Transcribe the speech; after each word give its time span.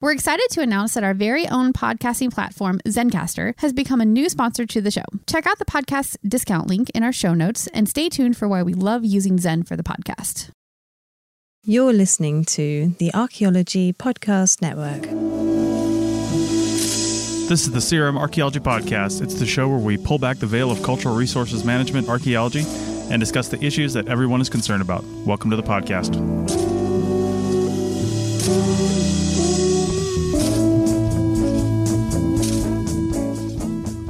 We're 0.00 0.12
excited 0.12 0.48
to 0.50 0.60
announce 0.60 0.94
that 0.94 1.04
our 1.04 1.14
very 1.14 1.48
own 1.48 1.72
podcasting 1.72 2.32
platform, 2.32 2.80
Zencastr, 2.86 3.54
has 3.58 3.72
become 3.72 4.00
a 4.00 4.04
new 4.04 4.28
sponsor 4.28 4.66
to 4.66 4.80
the 4.80 4.90
show. 4.90 5.04
Check 5.26 5.46
out 5.46 5.58
the 5.58 5.64
podcast 5.64 6.16
discount 6.26 6.66
link 6.66 6.90
in 6.90 7.02
our 7.02 7.12
show 7.12 7.32
notes 7.32 7.68
and 7.68 7.88
stay 7.88 8.08
tuned 8.08 8.36
for 8.36 8.46
why 8.46 8.62
we 8.62 8.74
love 8.74 9.04
using 9.04 9.38
Zen 9.38 9.62
for 9.62 9.76
the 9.76 9.82
podcast. 9.82 10.50
You're 11.62 11.94
listening 11.94 12.44
to 12.46 12.94
the 12.98 13.14
Archaeology 13.14 13.94
Podcast 13.94 14.60
Network. 14.60 15.02
This 17.48 17.62
is 17.62 17.70
the 17.70 17.78
CRM 17.78 18.18
Archaeology 18.18 18.60
Podcast. 18.60 19.22
It's 19.22 19.34
the 19.34 19.46
show 19.46 19.68
where 19.68 19.78
we 19.78 19.96
pull 19.96 20.18
back 20.18 20.38
the 20.38 20.46
veil 20.46 20.70
of 20.70 20.82
cultural 20.82 21.14
resources 21.14 21.64
management 21.64 22.08
archaeology 22.10 22.64
and 23.10 23.20
discuss 23.20 23.48
the 23.48 23.62
issues 23.64 23.94
that 23.94 24.08
everyone 24.08 24.42
is 24.42 24.50
concerned 24.50 24.82
about. 24.82 25.02
Welcome 25.24 25.48
to 25.50 25.56
the 25.56 25.62
podcast. 25.62 26.14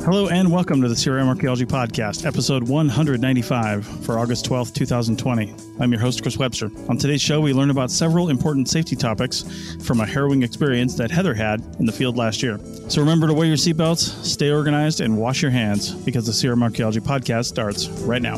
Hello 0.05 0.29
and 0.29 0.53
welcome 0.53 0.83
to 0.83 0.89
the 0.89 0.95
CRM 0.95 1.29
Archaeology 1.29 1.65
Podcast, 1.65 2.27
episode 2.27 2.69
195 2.69 4.05
for 4.05 4.19
August 4.19 4.45
12th, 4.45 4.75
2020. 4.75 5.55
I'm 5.81 5.91
your 5.91 6.01
host, 6.01 6.21
Chris 6.21 6.37
Webster. 6.37 6.71
On 6.91 6.99
today's 6.99 7.23
show, 7.23 7.41
we 7.41 7.55
learn 7.55 7.71
about 7.71 7.91
several 7.91 8.29
important 8.29 8.69
safety 8.69 8.97
topics 8.97 9.77
from 9.83 10.01
a 10.01 10.07
harrowing 10.07 10.43
experience 10.43 10.95
that 10.97 11.11
Heather 11.11 11.33
had 11.33 11.63
in 11.79 11.87
the 11.87 11.93
field 11.93 12.19
last 12.19 12.43
year. 12.43 12.61
So 12.91 13.01
remember 13.01 13.29
to 13.29 13.33
wear 13.33 13.47
your 13.47 13.57
seatbelts, 13.57 14.23
stay 14.23 14.51
organized, 14.51 15.01
and 15.01 15.17
wash 15.17 15.41
your 15.41 15.51
hands 15.51 15.95
because 15.95 16.27
the 16.27 16.33
CRM 16.33 16.63
Archaeology 16.63 17.01
Podcast 17.01 17.47
starts 17.47 17.89
right 17.89 18.21
now. 18.21 18.37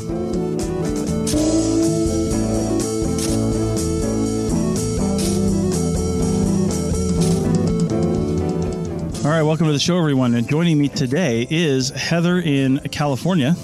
All 9.27 9.33
right, 9.33 9.43
welcome 9.43 9.65
to 9.65 9.73
the 9.73 9.79
show, 9.79 9.97
everyone. 9.97 10.35
And 10.35 10.47
joining 10.47 10.79
me 10.79 10.87
today 10.87 11.45
is 11.49 11.89
Heather 11.89 12.39
in 12.39 12.79
California 12.93 13.57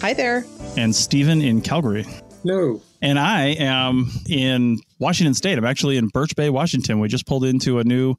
Hi 0.00 0.14
there. 0.14 0.46
and 0.78 0.94
Stephen 0.94 1.42
in 1.42 1.60
Calgary. 1.60 2.06
No. 2.44 2.80
And 3.02 3.18
I 3.18 3.48
am 3.48 4.10
in 4.26 4.80
Washington 4.98 5.34
State. 5.34 5.58
I'm 5.58 5.66
actually 5.66 5.98
in 5.98 6.08
Birch 6.08 6.34
Bay, 6.34 6.48
Washington. 6.48 6.98
We 6.98 7.08
just 7.08 7.26
pulled 7.26 7.44
into 7.44 7.78
a 7.78 7.84
new 7.84 8.14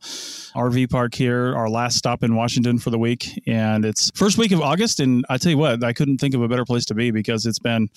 RV 0.56 0.92
park 0.92 1.16
here, 1.16 1.56
our 1.56 1.68
last 1.68 1.98
stop 1.98 2.22
in 2.22 2.36
Washington 2.36 2.78
for 2.78 2.92
the 2.92 3.00
week. 3.00 3.42
And 3.48 3.86
it's 3.86 4.12
first 4.14 4.38
week 4.38 4.52
of 4.52 4.62
August. 4.62 5.00
And 5.00 5.26
I 5.30 5.40
tell 5.40 5.52
you 5.52 5.58
what, 5.58 5.84
I 5.84 5.94
couldn't 5.94 6.20
think 6.20 6.36
of 6.36 6.44
a 6.44 6.48
better 6.48 6.64
place 6.64 6.86
to 6.86 6.94
be 6.94 7.10
because 7.10 7.48
it's 7.48 7.58
been 7.58 7.90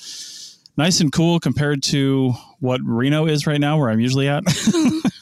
nice 0.78 1.00
and 1.02 1.12
cool 1.12 1.38
compared 1.38 1.82
to 1.82 2.32
what 2.60 2.80
Reno 2.82 3.26
is 3.26 3.46
right 3.46 3.60
now, 3.60 3.76
where 3.76 3.90
I'm 3.90 4.00
usually 4.00 4.26
at. 4.26 4.42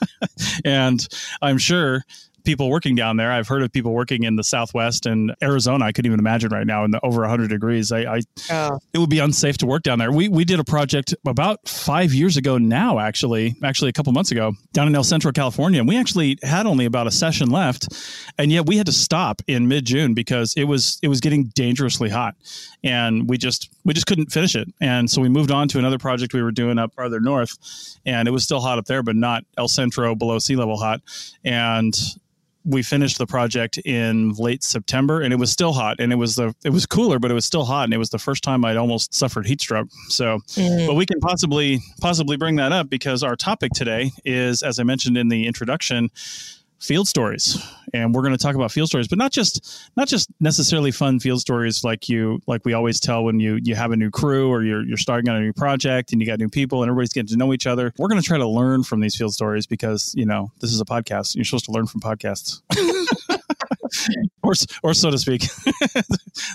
and 0.64 1.04
I'm 1.42 1.58
sure 1.58 2.04
people 2.44 2.70
working 2.70 2.94
down 2.94 3.16
there. 3.16 3.32
I've 3.32 3.48
heard 3.48 3.62
of 3.62 3.72
people 3.72 3.92
working 3.92 4.24
in 4.24 4.36
the 4.36 4.44
Southwest 4.44 5.06
and 5.06 5.34
Arizona. 5.42 5.84
I 5.84 5.92
couldn't 5.92 6.10
even 6.10 6.20
imagine 6.20 6.50
right 6.50 6.66
now 6.66 6.84
in 6.84 6.90
the 6.90 7.00
over 7.04 7.22
100 7.22 7.48
degrees. 7.48 7.90
I, 7.90 8.00
I 8.00 8.20
Oh, 8.50 8.78
it 8.92 8.98
would 8.98 9.10
be 9.10 9.18
unsafe 9.18 9.58
to 9.58 9.66
work 9.66 9.82
down 9.82 9.98
there. 9.98 10.12
We 10.12 10.28
we 10.28 10.44
did 10.44 10.60
a 10.60 10.64
project 10.64 11.14
about 11.26 11.66
five 11.68 12.12
years 12.12 12.36
ago 12.36 12.58
now, 12.58 12.98
actually, 12.98 13.56
actually 13.62 13.88
a 13.88 13.92
couple 13.92 14.12
months 14.12 14.30
ago, 14.30 14.52
down 14.72 14.86
in 14.86 14.94
El 14.94 15.04
Centro, 15.04 15.32
California. 15.32 15.80
And 15.80 15.88
we 15.88 15.96
actually 15.96 16.38
had 16.42 16.66
only 16.66 16.84
about 16.84 17.06
a 17.06 17.10
session 17.10 17.50
left, 17.50 17.88
and 18.38 18.52
yet 18.52 18.66
we 18.66 18.76
had 18.76 18.86
to 18.86 18.92
stop 18.92 19.40
in 19.46 19.66
mid 19.68 19.84
June 19.86 20.14
because 20.14 20.54
it 20.56 20.64
was 20.64 20.98
it 21.02 21.08
was 21.08 21.20
getting 21.20 21.44
dangerously 21.54 22.10
hot, 22.10 22.34
and 22.82 23.28
we 23.28 23.38
just 23.38 23.70
we 23.84 23.94
just 23.94 24.06
couldn't 24.06 24.30
finish 24.30 24.54
it. 24.54 24.68
And 24.80 25.10
so 25.10 25.20
we 25.20 25.28
moved 25.28 25.50
on 25.50 25.68
to 25.68 25.78
another 25.78 25.98
project 25.98 26.34
we 26.34 26.42
were 26.42 26.52
doing 26.52 26.78
up 26.78 26.94
farther 26.94 27.20
north, 27.20 27.56
and 28.04 28.28
it 28.28 28.30
was 28.30 28.44
still 28.44 28.60
hot 28.60 28.78
up 28.78 28.86
there, 28.86 29.02
but 29.02 29.16
not 29.16 29.44
El 29.56 29.68
Centro 29.68 30.14
below 30.14 30.38
sea 30.38 30.56
level 30.56 30.76
hot, 30.76 31.00
and 31.44 31.96
we 32.64 32.82
finished 32.82 33.18
the 33.18 33.26
project 33.26 33.78
in 33.78 34.32
late 34.32 34.62
September 34.62 35.20
and 35.20 35.32
it 35.32 35.36
was 35.36 35.50
still 35.50 35.72
hot 35.72 35.96
and 35.98 36.12
it 36.12 36.16
was 36.16 36.36
the 36.36 36.54
it 36.64 36.70
was 36.70 36.86
cooler 36.86 37.18
but 37.18 37.30
it 37.30 37.34
was 37.34 37.44
still 37.44 37.64
hot 37.64 37.84
and 37.84 37.94
it 37.94 37.98
was 37.98 38.10
the 38.10 38.18
first 38.18 38.42
time 38.42 38.64
I'd 38.64 38.76
almost 38.76 39.14
suffered 39.14 39.46
heat 39.46 39.60
stroke. 39.60 39.88
So 40.08 40.38
mm, 40.54 40.86
but 40.86 40.94
we 40.94 41.06
can 41.06 41.20
possibly 41.20 41.80
possibly 42.00 42.36
bring 42.36 42.56
that 42.56 42.72
up 42.72 42.88
because 42.88 43.22
our 43.22 43.36
topic 43.36 43.72
today 43.72 44.12
is 44.24 44.62
as 44.62 44.78
I 44.78 44.82
mentioned 44.82 45.18
in 45.18 45.28
the 45.28 45.46
introduction 45.46 46.10
field 46.84 47.08
stories. 47.08 47.58
And 47.92 48.14
we're 48.14 48.22
going 48.22 48.36
to 48.36 48.42
talk 48.42 48.56
about 48.56 48.72
field 48.72 48.88
stories 48.88 49.08
but 49.08 49.18
not 49.18 49.30
just 49.30 49.88
not 49.96 50.08
just 50.08 50.28
necessarily 50.40 50.90
fun 50.90 51.20
field 51.20 51.40
stories 51.40 51.84
like 51.84 52.08
you 52.08 52.40
like 52.46 52.64
we 52.64 52.72
always 52.72 52.98
tell 52.98 53.24
when 53.24 53.38
you 53.38 53.58
you 53.62 53.74
have 53.76 53.92
a 53.92 53.96
new 53.96 54.10
crew 54.10 54.50
or 54.50 54.64
you're 54.64 54.84
you're 54.84 54.96
starting 54.96 55.28
on 55.28 55.36
a 55.36 55.40
new 55.40 55.52
project 55.52 56.12
and 56.12 56.20
you 56.20 56.26
got 56.26 56.38
new 56.38 56.48
people 56.48 56.82
and 56.82 56.90
everybody's 56.90 57.12
getting 57.12 57.28
to 57.28 57.36
know 57.36 57.52
each 57.52 57.66
other. 57.66 57.92
We're 57.98 58.08
going 58.08 58.20
to 58.20 58.26
try 58.26 58.38
to 58.38 58.48
learn 58.48 58.82
from 58.82 59.00
these 59.00 59.14
field 59.16 59.32
stories 59.32 59.66
because 59.66 60.12
you 60.16 60.26
know 60.26 60.50
this 60.60 60.72
is 60.72 60.80
a 60.80 60.84
podcast. 60.84 61.36
You're 61.36 61.44
supposed 61.44 61.66
to 61.66 61.72
learn 61.72 61.86
from 61.86 62.00
podcasts. 62.00 62.60
Or 64.42 64.52
or 64.82 64.92
so 64.92 65.10
to 65.10 65.18
speak. 65.18 65.44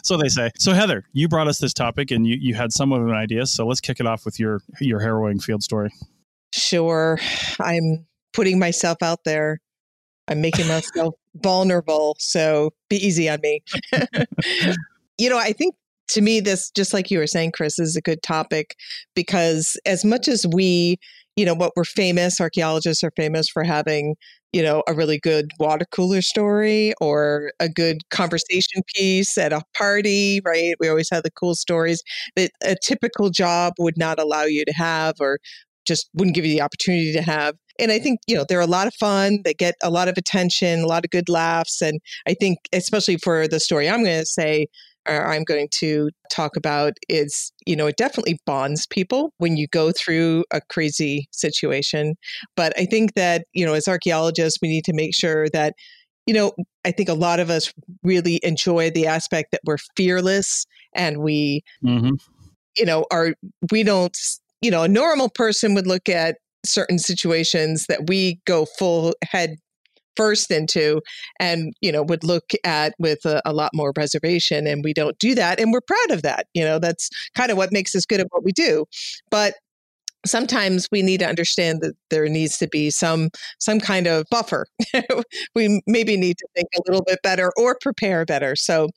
So 0.04 0.18
they 0.18 0.28
say. 0.28 0.52
So 0.60 0.74
heather 0.74 1.06
you 1.14 1.28
brought 1.28 1.48
us 1.48 1.60
this 1.60 1.74
topic 1.74 2.12
and 2.12 2.28
you 2.28 2.38
you 2.40 2.54
had 2.54 2.74
some 2.74 2.92
of 2.92 3.02
an 3.02 3.14
idea. 3.14 3.46
So 3.46 3.66
let's 3.66 3.80
kick 3.80 4.00
it 4.00 4.06
off 4.06 4.26
with 4.26 4.40
your 4.40 4.62
your 4.82 5.00
harrowing 5.00 5.40
field 5.40 5.64
story. 5.64 5.90
Sure. 6.54 7.18
I'm 7.60 8.06
putting 8.34 8.60
myself 8.60 9.02
out 9.02 9.24
there. 9.24 9.60
I'm 10.30 10.42
making 10.42 10.68
myself 10.68 11.16
vulnerable. 11.36 12.16
So 12.20 12.72
be 12.90 12.96
easy 12.96 13.28
on 13.28 13.40
me. 13.42 13.62
you 15.18 15.30
know, 15.30 15.38
I 15.38 15.52
think 15.52 15.76
to 16.10 16.22
me, 16.22 16.40
this, 16.40 16.72
just 16.72 16.94
like 16.94 17.12
you 17.12 17.20
were 17.20 17.28
saying, 17.28 17.52
Chris, 17.52 17.80
is 17.80 17.96
a 17.96 18.02
good 18.02 18.22
topic 18.24 18.76
because 19.16 19.78
as 19.86 20.04
much 20.04 20.28
as 20.28 20.46
we, 20.54 20.98
you 21.36 21.46
know, 21.46 21.54
what 21.54 21.74
we're 21.76 21.84
famous, 21.84 22.42
archaeologists 22.42 23.04
are 23.04 23.12
famous 23.16 23.48
for 23.48 23.64
having, 23.64 24.16
you 24.52 24.64
know, 24.64 24.84
a 24.88 24.94
really 24.94 25.20
good 25.20 25.52
water 25.60 25.86
cooler 25.92 26.22
story 26.22 26.94
or 27.00 27.52
a 27.60 27.70
good 27.70 27.98
conversation 28.10 28.82
piece 28.96 29.38
at 29.38 29.54
a 29.54 29.62
party, 29.76 30.42
right? 30.44 30.76
We 30.80 30.90
always 30.90 31.10
have 31.12 31.24
the 31.24 31.32
cool 31.32 31.56
stories 31.56 32.02
that 32.36 32.52
a 32.64 32.76
typical 32.76 33.30
job 33.30 33.74
would 33.78 33.98
not 33.98 34.20
allow 34.20 34.44
you 34.44 34.66
to 34.66 34.74
have 34.74 35.16
or 35.20 35.40
just 35.86 36.10
wouldn't 36.14 36.36
give 36.36 36.46
you 36.46 36.56
the 36.56 36.62
opportunity 36.62 37.14
to 37.14 37.22
have. 37.22 37.56
And 37.80 37.92
I 37.92 38.00
think, 38.00 38.20
you 38.28 38.36
know, 38.36 38.46
they're 38.48 38.60
a 38.60 38.68
lot 38.68 38.88
of 38.88 38.94
fun. 38.96 39.40
They 39.44 39.54
get 39.54 39.76
a 39.82 39.90
lot 39.90 40.08
of 40.08 40.18
attention, 40.18 40.82
a 40.82 40.88
lot 40.88 41.06
of 41.06 41.12
good 41.12 41.30
laughs. 41.30 41.82
And 41.82 42.00
I 42.28 42.34
think, 42.34 42.60
especially 42.74 43.18
for 43.18 43.48
the 43.48 43.60
story 43.60 43.90
I'm 43.90 44.04
going 44.04 44.20
to 44.20 44.26
say, 44.26 44.68
or 45.08 45.26
I'm 45.26 45.44
going 45.44 45.70
to 45.80 46.10
talk 46.30 46.56
about, 46.56 46.94
is, 47.08 47.52
you 47.66 47.76
know, 47.76 47.88
it 47.88 47.98
definitely 47.98 48.40
bonds 48.46 48.86
people 48.86 49.34
when 49.38 49.58
you 49.58 49.68
go 49.68 49.92
through 49.92 50.44
a 50.52 50.62
crazy 50.70 51.28
situation. 51.32 52.16
But 52.56 52.78
I 52.78 52.86
think 52.86 53.14
that, 53.16 53.46
you 53.54 53.66
know, 53.66 53.74
as 53.74 53.88
archaeologists, 53.88 54.60
we 54.62 54.68
need 54.68 54.86
to 54.86 54.94
make 54.94 55.16
sure 55.16 55.48
that, 55.50 55.74
you 56.28 56.34
know, 56.34 56.52
I 56.86 56.92
think 56.92 57.10
a 57.10 57.14
lot 57.14 57.40
of 57.40 57.50
us 57.50 57.74
really 58.04 58.40
enjoy 58.44 58.92
the 58.92 59.08
aspect 59.08 59.52
that 59.52 59.62
we're 59.66 59.78
fearless 59.96 60.68
and 60.94 61.20
we 61.20 61.64
mm-hmm. 61.84 62.16
you 62.78 62.86
know 62.86 63.06
are 63.12 63.34
we 63.72 63.84
don't 63.84 64.18
you 64.62 64.72
know 64.72 64.84
a 64.84 64.88
normal 64.88 65.30
person 65.30 65.74
would 65.76 65.88
look 65.88 66.10
at 66.10 66.38
certain 66.66 67.00
situations 67.00 67.86
that 67.88 68.08
we 68.08 68.40
go 68.46 68.66
full 68.66 69.14
head 69.24 69.56
first 70.16 70.52
into 70.52 71.00
and 71.40 71.74
you 71.80 71.92
know 71.92 72.04
would 72.04 72.26
look 72.26 72.52
at 72.66 72.94
with 73.00 73.24
a, 73.26 73.42
a, 73.46 73.54
lot 73.54 73.72
more 73.74 73.94
reservation 73.96 74.68
and 74.68 74.84
we 74.84 74.94
don't 74.94 75.18
do 75.18 75.34
that 75.34 75.62
and 75.62 75.72
we're 75.72 75.80
proud 75.80 76.12
of 76.12 76.24
that 76.24 76.46
you 76.54 76.64
know 76.64 76.78
that's 76.78 77.10
kind 77.36 77.52
of 77.52 77.58
what 77.58 77.72
makes 77.72 77.96
us 77.96 78.06
good 78.06 78.20
at 78.20 78.28
what 78.32 78.44
we 78.44 78.52
do. 78.52 78.86
But 79.32 79.54
sometimes 80.26 80.88
we 80.92 81.02
need 81.02 81.20
to 81.20 81.28
understand 81.28 81.82
that 81.82 81.96
there 82.10 82.28
needs 82.28 82.58
to 82.58 82.68
be 82.68 82.90
some 82.90 83.30
some 83.60 83.80
kind 83.80 84.08
of 84.08 84.26
buffer. 84.30 84.66
We 85.56 85.82
maybe 85.88 86.18
need 86.18 86.38
to 86.38 86.48
think 86.56 86.68
a 86.76 86.82
little 86.86 87.04
bit 87.06 87.20
better 87.24 87.52
or 87.58 87.78
prepare 87.80 88.26
better. 88.26 88.56
So 88.56 88.90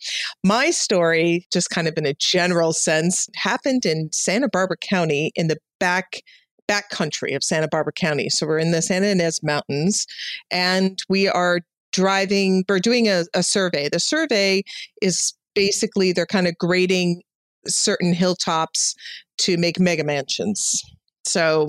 my 0.44 0.70
story 0.70 1.46
just 1.52 1.70
kind 1.70 1.88
of 1.88 1.96
in 1.96 2.06
a 2.06 2.14
general 2.14 2.72
sense 2.72 3.28
happened 3.36 3.86
in 3.86 4.10
santa 4.12 4.48
barbara 4.48 4.76
county 4.76 5.32
in 5.34 5.48
the 5.48 5.58
back 5.78 6.22
back 6.72 6.88
country 6.88 7.34
of 7.34 7.44
santa 7.44 7.68
barbara 7.68 7.92
county. 7.92 8.30
So 8.30 8.46
we're 8.46 8.56
in 8.56 8.70
the 8.70 8.80
santa 8.80 9.08
ynez 9.08 9.42
mountains 9.42 10.06
and 10.50 10.98
we 11.06 11.28
are 11.28 11.60
driving 11.92 12.64
we're 12.66 12.78
doing 12.78 13.08
a, 13.08 13.24
a 13.34 13.42
survey. 13.42 13.90
The 13.90 14.00
survey 14.00 14.62
is 15.02 15.34
basically 15.54 16.12
they're 16.12 16.24
kind 16.24 16.46
of 16.46 16.56
grading 16.56 17.24
certain 17.66 18.14
hilltops 18.14 18.94
to 19.36 19.58
make 19.58 19.78
mega 19.78 20.02
mansions 20.02 20.82
so 21.24 21.68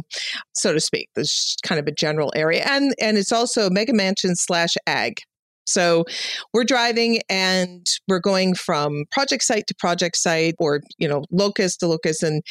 so 0.53 0.71
to 0.71 0.79
speak. 0.79 1.09
This 1.15 1.57
kind 1.63 1.79
of 1.79 1.87
a 1.87 1.91
general 1.91 2.31
area 2.33 2.63
and 2.65 2.95
and 2.97 3.17
it's 3.17 3.33
also 3.33 3.69
mega 3.69 3.91
mansion 3.91 4.37
slash 4.37 4.75
ag. 4.87 5.19
So 5.65 6.05
we're 6.53 6.63
driving 6.63 7.19
and 7.29 7.85
we're 8.07 8.19
going 8.19 8.55
from 8.55 9.03
project 9.11 9.43
site 9.43 9.67
to 9.67 9.75
project 9.75 10.17
site 10.17 10.55
or, 10.59 10.81
you 10.97 11.07
know, 11.07 11.25
locus 11.31 11.77
to 11.77 11.87
locus 11.87 12.23
and 12.23 12.41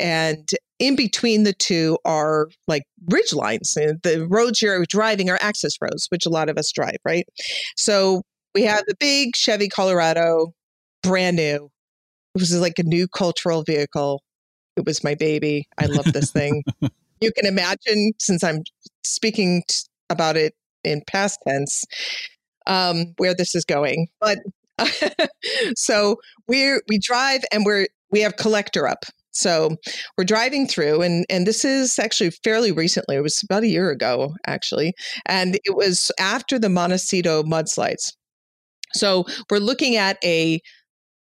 and 0.00 0.48
in 0.78 0.96
between 0.96 1.44
the 1.44 1.52
two 1.52 1.98
are 2.04 2.48
like 2.66 2.82
ridge 3.08 3.32
lines. 3.32 3.74
The 3.74 4.26
roads 4.28 4.60
you're 4.60 4.84
driving 4.86 5.30
are 5.30 5.38
access 5.40 5.74
roads, 5.80 6.06
which 6.10 6.26
a 6.26 6.30
lot 6.30 6.48
of 6.48 6.58
us 6.58 6.72
drive, 6.72 6.98
right? 7.04 7.26
So 7.76 8.22
we 8.54 8.62
have 8.62 8.84
the 8.86 8.96
big 8.98 9.36
Chevy 9.36 9.68
Colorado, 9.68 10.52
brand 11.02 11.36
new. 11.36 11.70
It 12.34 12.40
was 12.40 12.58
like 12.58 12.78
a 12.78 12.82
new 12.82 13.06
cultural 13.06 13.62
vehicle. 13.62 14.22
It 14.76 14.84
was 14.84 15.04
my 15.04 15.14
baby. 15.14 15.66
I 15.78 15.86
love 15.86 16.12
this 16.12 16.32
thing. 16.32 16.64
you 17.20 17.30
can 17.32 17.46
imagine, 17.46 18.12
since 18.18 18.42
I'm 18.42 18.62
speaking 19.04 19.62
t- 19.68 19.76
about 20.10 20.36
it 20.36 20.54
in 20.82 21.02
past 21.06 21.38
tense, 21.46 21.84
um, 22.66 23.14
where 23.18 23.34
this 23.34 23.54
is 23.54 23.64
going. 23.64 24.08
But 24.20 24.38
so 25.76 26.16
we 26.48 26.80
we 26.88 26.98
drive 26.98 27.44
and 27.52 27.64
we're 27.64 27.86
we 28.10 28.20
have 28.20 28.36
collector 28.36 28.88
up. 28.88 29.04
So 29.34 29.76
we're 30.16 30.24
driving 30.24 30.66
through, 30.66 31.02
and 31.02 31.26
and 31.28 31.46
this 31.46 31.64
is 31.64 31.98
actually 31.98 32.30
fairly 32.30 32.72
recently. 32.72 33.16
It 33.16 33.22
was 33.22 33.42
about 33.42 33.64
a 33.64 33.68
year 33.68 33.90
ago, 33.90 34.34
actually, 34.46 34.94
and 35.26 35.58
it 35.64 35.76
was 35.76 36.10
after 36.18 36.58
the 36.58 36.68
Montecito 36.68 37.42
mudslides. 37.42 38.12
So 38.92 39.24
we're 39.50 39.58
looking 39.58 39.96
at 39.96 40.18
a 40.24 40.60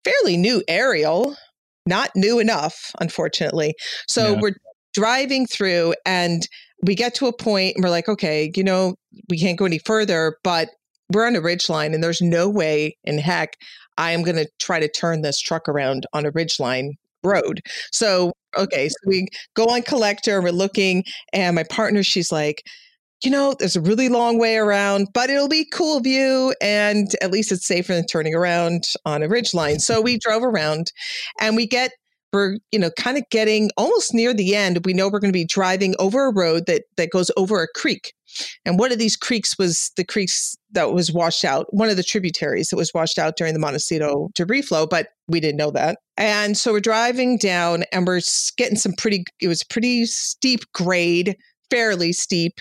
fairly 0.05 0.37
new 0.37 0.63
aerial, 0.69 1.37
not 1.85 2.11
new 2.15 2.39
enough, 2.39 2.93
unfortunately. 3.01 3.75
So 4.07 4.35
yeah. 4.35 4.41
we're 4.41 4.57
driving 4.95 5.47
through, 5.47 5.95
and 6.07 6.47
we 6.83 6.95
get 6.95 7.15
to 7.17 7.27
a 7.27 7.37
point, 7.37 7.75
and 7.75 7.85
we're 7.85 7.91
like, 7.91 8.09
okay, 8.09 8.53
you 8.55 8.63
know, 8.63 8.95
we 9.29 9.39
can't 9.39 9.59
go 9.59 9.65
any 9.65 9.81
further, 9.85 10.39
but 10.45 10.71
we're 11.13 11.27
on 11.27 11.37
a 11.37 11.41
ridge 11.41 11.69
line 11.69 11.95
and 11.95 12.03
there's 12.03 12.21
no 12.21 12.49
way 12.49 12.97
in 13.05 13.19
heck 13.19 13.57
I 13.99 14.11
am 14.11 14.23
going 14.23 14.37
to 14.37 14.49
try 14.59 14.81
to 14.81 14.89
turn 14.89 15.23
this 15.23 15.41
truck 15.41 15.69
around 15.69 16.07
on 16.13 16.27
a 16.27 16.31
ridge 16.31 16.61
line 16.61 16.97
road. 17.27 17.61
So, 17.93 18.33
okay, 18.57 18.89
so 18.89 18.97
we 19.07 19.29
go 19.55 19.67
on 19.67 19.83
collector, 19.83 20.41
we're 20.41 20.51
looking, 20.53 21.05
and 21.33 21.57
my 21.57 21.65
partner, 21.65 22.03
she's 22.03 22.33
like, 22.33 22.63
you 23.23 23.31
know, 23.31 23.55
there's 23.59 23.77
a 23.77 23.81
really 23.81 24.09
long 24.09 24.39
way 24.39 24.57
around, 24.57 25.09
but 25.15 25.31
it'll 25.31 25.49
be 25.49 25.67
cool 25.73 26.01
view. 26.01 26.55
And 26.61 27.11
at 27.23 27.31
least 27.31 27.51
it's 27.51 27.67
safer 27.67 27.95
than 27.95 28.07
turning 28.07 28.35
around 28.35 28.85
on 29.05 29.23
a 29.23 29.29
ridge 29.29 29.55
line. 29.55 29.79
So 29.79 30.01
we 30.01 30.19
drove 30.19 30.43
around 30.43 30.93
and 31.41 31.57
we 31.57 31.67
get 31.67 31.93
we're 32.33 32.59
you 32.71 32.79
know 32.79 32.91
kind 32.99 33.17
of 33.17 33.25
getting 33.31 33.71
almost 33.77 34.13
near 34.13 34.35
the 34.35 34.55
end 34.55 34.85
we 34.85 34.93
know 34.93 35.09
we're 35.09 35.21
going 35.21 35.33
to 35.33 35.39
be 35.39 35.45
driving 35.45 35.95
over 35.99 36.27
a 36.27 36.35
road 36.35 36.67
that 36.67 36.83
that 36.97 37.11
goes 37.11 37.31
over 37.37 37.63
a 37.63 37.69
creek 37.75 38.13
and 38.65 38.79
one 38.79 38.93
of 38.93 38.99
these 38.99 39.17
creeks 39.17 39.59
was 39.59 39.91
the 39.97 40.05
creeks 40.05 40.57
that 40.73 40.93
was 40.93 41.13
washed 41.13 41.45
out 41.45 41.67
one 41.71 41.89
of 41.89 41.97
the 41.97 42.03
tributaries 42.03 42.69
that 42.69 42.77
was 42.77 42.93
washed 42.95 43.19
out 43.19 43.37
during 43.37 43.53
the 43.53 43.61
montecito 43.61 44.29
debris 44.35 44.63
flow 44.63 44.87
but 44.87 45.09
we 45.29 45.41
didn't 45.41 45.59
know 45.59 45.71
that 45.71 45.99
and 46.17 46.57
so 46.57 46.73
we're 46.73 46.81
driving 46.81 47.39
down 47.39 47.85
and 47.93 48.07
we're 48.07 48.21
getting 48.57 48.79
some 48.79 48.93
pretty 48.93 49.25
it 49.41 49.49
was 49.49 49.63
pretty 49.63 50.07
steep 50.07 50.61
grade 50.73 51.37
fairly 51.71 52.13
steep 52.13 52.61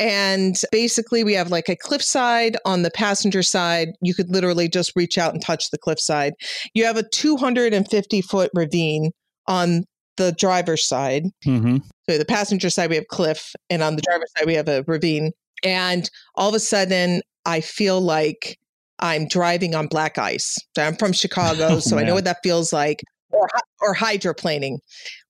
and 0.00 0.58
basically, 0.72 1.24
we 1.24 1.34
have 1.34 1.50
like 1.50 1.68
a 1.68 1.76
cliffside 1.76 2.56
on 2.64 2.82
the 2.82 2.90
passenger 2.90 3.42
side. 3.42 3.90
You 4.00 4.14
could 4.14 4.30
literally 4.30 4.66
just 4.66 4.96
reach 4.96 5.18
out 5.18 5.34
and 5.34 5.42
touch 5.42 5.70
the 5.70 5.76
cliffside. 5.76 6.32
You 6.72 6.86
have 6.86 6.96
a 6.96 7.06
250 7.06 8.22
foot 8.22 8.50
ravine 8.54 9.10
on 9.46 9.84
the 10.20 10.32
driver's 10.32 10.86
side. 10.86 11.24
Mm-hmm. 11.44 11.78
So 12.08 12.18
the 12.18 12.24
passenger 12.24 12.68
side, 12.68 12.90
we 12.90 12.96
have 12.96 13.08
cliff, 13.08 13.54
and 13.70 13.82
on 13.82 13.96
the 13.96 14.02
driver's 14.02 14.30
side, 14.36 14.46
we 14.46 14.54
have 14.54 14.68
a 14.68 14.84
ravine. 14.86 15.32
And 15.64 16.08
all 16.34 16.50
of 16.50 16.54
a 16.54 16.60
sudden, 16.60 17.22
I 17.46 17.62
feel 17.62 18.00
like 18.00 18.58
I'm 18.98 19.26
driving 19.28 19.74
on 19.74 19.86
black 19.86 20.18
ice. 20.18 20.58
I'm 20.78 20.96
from 20.96 21.12
Chicago, 21.12 21.68
oh, 21.70 21.78
so. 21.80 21.98
I 21.98 22.04
know 22.04 22.14
what 22.14 22.24
that 22.24 22.38
feels 22.42 22.72
like, 22.72 23.02
or, 23.30 23.48
or 23.80 23.94
hydroplaning. 23.94 24.78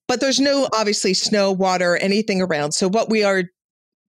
But 0.07 0.19
there's 0.19 0.41
no 0.41 0.67
obviously 0.73 1.13
snow, 1.13 1.53
water, 1.53 1.95
anything 1.97 2.41
around. 2.41 2.73
So 2.73 2.89
what 2.89 3.09
we 3.09 3.23
are 3.23 3.43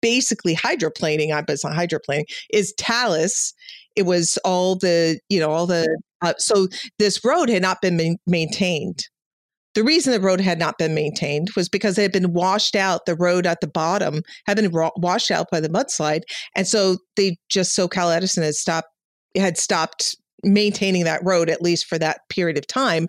basically 0.02 0.56
hydroplaning, 0.56 1.30
but 1.30 1.54
it's 1.54 1.64
not 1.64 1.74
hydroplaning, 1.74 2.24
is 2.52 2.74
talus. 2.78 3.54
It 3.96 4.04
was 4.04 4.40
all 4.44 4.76
the, 4.76 5.20
you 5.30 5.40
know, 5.40 5.52
all 5.52 5.68
the, 5.68 5.96
uh, 6.24 6.34
so 6.40 6.68
this 6.98 7.24
road 7.24 7.50
had 7.50 7.62
not 7.62 7.82
been 7.82 7.98
ma- 7.98 8.16
maintained. 8.26 9.06
The 9.74 9.84
reason 9.84 10.12
the 10.12 10.20
road 10.20 10.42
had 10.42 10.60
not 10.60 10.78
been 10.78 10.94
maintained 10.94 11.50
was 11.56 11.70
because 11.70 11.98
it 11.98 12.02
had 12.02 12.12
been 12.12 12.34
washed 12.34 12.76
out. 12.76 13.06
The 13.06 13.16
road 13.16 13.48
at 13.48 13.62
the 13.62 13.68
bottom 13.68 14.22
had 14.46 14.58
been 14.58 14.72
washed 14.72 15.32
out 15.32 15.48
by 15.52 15.60
the 15.60 15.70
mudslide, 15.70 16.24
and 16.56 16.68
so 16.68 16.98
they 17.16 17.38
just 17.50 17.78
SoCal 17.78 18.14
Edison 18.16 18.44
had 18.44 18.56
stopped 18.56 18.90
had 19.36 19.58
stopped 19.58 20.16
maintaining 20.44 21.06
that 21.06 21.24
road 21.24 21.50
at 21.50 21.62
least 21.62 21.86
for 21.86 21.98
that 22.00 22.22
period 22.30 22.58
of 22.58 22.68
time. 22.68 23.08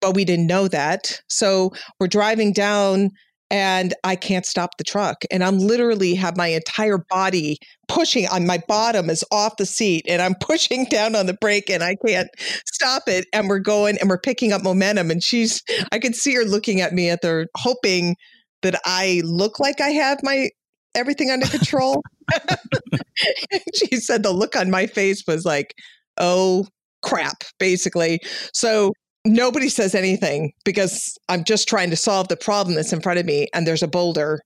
But 0.00 0.14
we 0.14 0.24
didn't 0.24 0.48
know 0.48 0.66
that, 0.68 1.20
so 1.28 1.72
we're 2.00 2.08
driving 2.08 2.52
down 2.52 3.10
and 3.52 3.92
I 4.02 4.16
can't 4.16 4.46
stop 4.46 4.78
the 4.78 4.84
truck. 4.84 5.24
And 5.30 5.44
I'm 5.44 5.58
literally 5.58 6.14
have 6.14 6.38
my 6.38 6.46
entire 6.48 7.04
body 7.10 7.58
pushing 7.86 8.26
on 8.28 8.46
my 8.46 8.58
bottom 8.66 9.10
is 9.10 9.22
off 9.30 9.58
the 9.58 9.66
seat 9.66 10.06
and 10.08 10.22
I'm 10.22 10.34
pushing 10.40 10.86
down 10.86 11.14
on 11.14 11.26
the 11.26 11.34
brake 11.34 11.68
and 11.68 11.84
I 11.84 11.96
can't 12.06 12.30
stop 12.66 13.02
it. 13.06 13.26
And 13.34 13.48
we're 13.48 13.58
going 13.58 13.98
and 13.98 14.08
we're 14.08 14.18
picking 14.18 14.52
up 14.52 14.62
momentum. 14.62 15.10
And 15.10 15.22
she's, 15.22 15.62
I 15.92 15.98
could 15.98 16.16
see 16.16 16.34
her 16.34 16.44
looking 16.44 16.80
at 16.80 16.94
me 16.94 17.10
at 17.10 17.20
the 17.20 17.46
hoping 17.54 18.16
that 18.62 18.80
I 18.86 19.20
look 19.24 19.60
like 19.60 19.82
I 19.82 19.90
have 19.90 20.20
my 20.22 20.48
everything 20.94 21.30
under 21.30 21.46
control. 21.58 22.02
she 23.74 23.96
said 23.96 24.22
the 24.22 24.32
look 24.32 24.56
on 24.56 24.70
my 24.70 24.86
face 24.86 25.24
was 25.28 25.44
like, 25.44 25.74
oh 26.16 26.66
crap, 27.02 27.44
basically. 27.58 28.18
So 28.54 28.94
nobody 29.24 29.68
says 29.68 29.94
anything 29.94 30.52
because 30.64 31.16
I'm 31.28 31.44
just 31.44 31.68
trying 31.68 31.90
to 31.90 31.96
solve 31.96 32.28
the 32.28 32.36
problem 32.36 32.74
that's 32.74 32.92
in 32.92 33.00
front 33.00 33.18
of 33.18 33.26
me. 33.26 33.48
And 33.54 33.66
there's 33.66 33.82
a 33.82 33.88
boulder. 33.88 34.40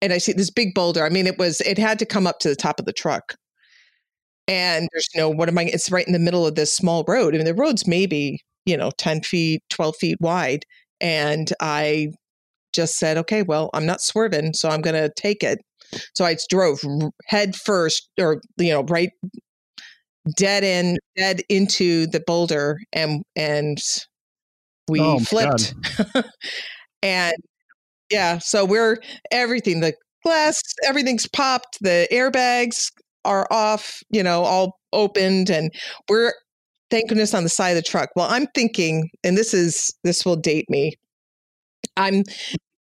And 0.00 0.12
I 0.12 0.18
see 0.18 0.32
this 0.32 0.50
big 0.50 0.74
boulder. 0.74 1.04
I 1.04 1.08
mean, 1.08 1.26
it 1.26 1.38
was, 1.38 1.60
it 1.60 1.78
had 1.78 1.98
to 2.00 2.06
come 2.06 2.26
up 2.26 2.40
to 2.40 2.48
the 2.48 2.56
top 2.56 2.80
of 2.80 2.86
the 2.86 2.92
truck. 2.92 3.36
And 4.48 4.88
there's 4.92 5.08
no, 5.14 5.30
what 5.30 5.48
am 5.48 5.58
I, 5.58 5.64
it's 5.64 5.90
right 5.90 6.06
in 6.06 6.12
the 6.12 6.18
middle 6.18 6.46
of 6.46 6.56
this 6.56 6.72
small 6.72 7.04
road. 7.06 7.34
I 7.34 7.38
mean, 7.38 7.46
the 7.46 7.54
road's 7.54 7.86
maybe, 7.86 8.40
you 8.66 8.76
know, 8.76 8.90
10 8.98 9.22
feet, 9.22 9.62
12 9.70 9.96
feet 9.96 10.18
wide. 10.20 10.64
And 11.00 11.52
I 11.60 12.08
just 12.72 12.96
said, 12.98 13.16
okay, 13.18 13.42
well, 13.42 13.70
I'm 13.74 13.86
not 13.86 14.00
swerving, 14.00 14.54
so 14.54 14.68
I'm 14.68 14.82
going 14.82 14.94
to 14.94 15.12
take 15.16 15.44
it. 15.44 15.60
So 16.14 16.24
I 16.24 16.36
drove 16.48 16.80
head 17.26 17.54
first, 17.54 18.08
or, 18.18 18.40
you 18.56 18.72
know, 18.72 18.82
right 18.84 19.10
dead 20.36 20.64
in 20.64 20.98
dead 21.16 21.42
into 21.48 22.06
the 22.06 22.22
boulder 22.26 22.78
and 22.92 23.22
and 23.36 23.78
we 24.88 25.00
oh, 25.00 25.18
flipped. 25.18 25.74
And 27.04 27.34
yeah 28.10 28.38
so 28.38 28.64
we're 28.64 28.98
everything 29.32 29.80
the 29.80 29.94
glass 30.22 30.62
everything's 30.86 31.26
popped 31.26 31.78
the 31.80 32.06
airbags 32.12 32.92
are 33.24 33.48
off 33.50 34.02
you 34.10 34.22
know 34.22 34.44
all 34.44 34.78
opened 34.92 35.50
and 35.50 35.72
we're 36.08 36.32
thank 36.90 37.08
goodness 37.08 37.34
on 37.34 37.42
the 37.42 37.48
side 37.48 37.70
of 37.70 37.76
the 37.76 37.82
truck. 37.82 38.10
Well 38.14 38.28
i'm 38.30 38.46
thinking 38.54 39.10
and 39.24 39.36
this 39.36 39.52
is 39.52 39.92
this 40.04 40.24
will 40.24 40.36
date 40.36 40.68
me 40.68 40.92
i'm 41.96 42.22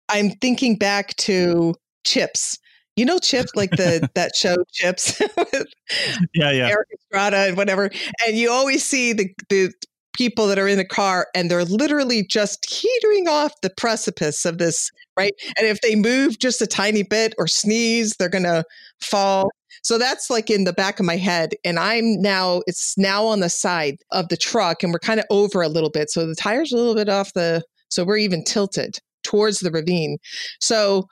i'm 0.07 0.31
thinking 0.31 0.75
back 0.75 1.15
to 1.17 1.75
chips 2.03 2.57
you 2.99 3.05
know 3.05 3.17
Chips, 3.17 3.55
like 3.55 3.71
the 3.71 4.07
that 4.15 4.35
show 4.35 4.57
Chips 4.71 5.19
yeah, 6.35 6.51
yeah. 6.51 6.67
Erik 6.67 6.89
Estrada 6.93 7.47
and 7.47 7.55
whatever. 7.57 7.89
And 8.27 8.37
you 8.37 8.51
always 8.51 8.83
see 8.83 9.13
the 9.13 9.33
the 9.49 9.71
people 10.13 10.47
that 10.47 10.59
are 10.59 10.67
in 10.67 10.77
the 10.77 10.85
car 10.85 11.27
and 11.33 11.49
they're 11.49 11.63
literally 11.63 12.25
just 12.25 12.61
teetering 12.63 13.29
off 13.29 13.53
the 13.61 13.69
precipice 13.69 14.43
of 14.43 14.57
this, 14.57 14.91
right? 15.15 15.31
And 15.57 15.65
if 15.65 15.79
they 15.79 15.95
move 15.95 16.39
just 16.39 16.61
a 16.61 16.67
tiny 16.67 17.03
bit 17.03 17.33
or 17.37 17.47
sneeze, 17.47 18.13
they're 18.19 18.27
gonna 18.27 18.65
fall. 18.99 19.49
So 19.81 19.97
that's 19.97 20.29
like 20.29 20.49
in 20.49 20.65
the 20.65 20.73
back 20.73 20.99
of 20.99 21.05
my 21.05 21.15
head. 21.15 21.51
And 21.63 21.79
I'm 21.79 22.21
now, 22.21 22.61
it's 22.67 22.97
now 22.97 23.25
on 23.25 23.39
the 23.39 23.49
side 23.49 23.97
of 24.11 24.27
the 24.27 24.35
truck 24.35 24.83
and 24.83 24.91
we're 24.91 24.99
kind 24.99 25.21
of 25.21 25.25
over 25.29 25.61
a 25.61 25.69
little 25.69 25.89
bit. 25.89 26.09
So 26.09 26.27
the 26.27 26.35
tire's 26.35 26.73
a 26.73 26.75
little 26.75 26.95
bit 26.95 27.07
off 27.07 27.31
the, 27.33 27.63
so 27.87 28.03
we're 28.03 28.17
even 28.17 28.43
tilted 28.43 28.99
towards 29.23 29.59
the 29.59 29.71
ravine. 29.71 30.17
So 30.59 31.07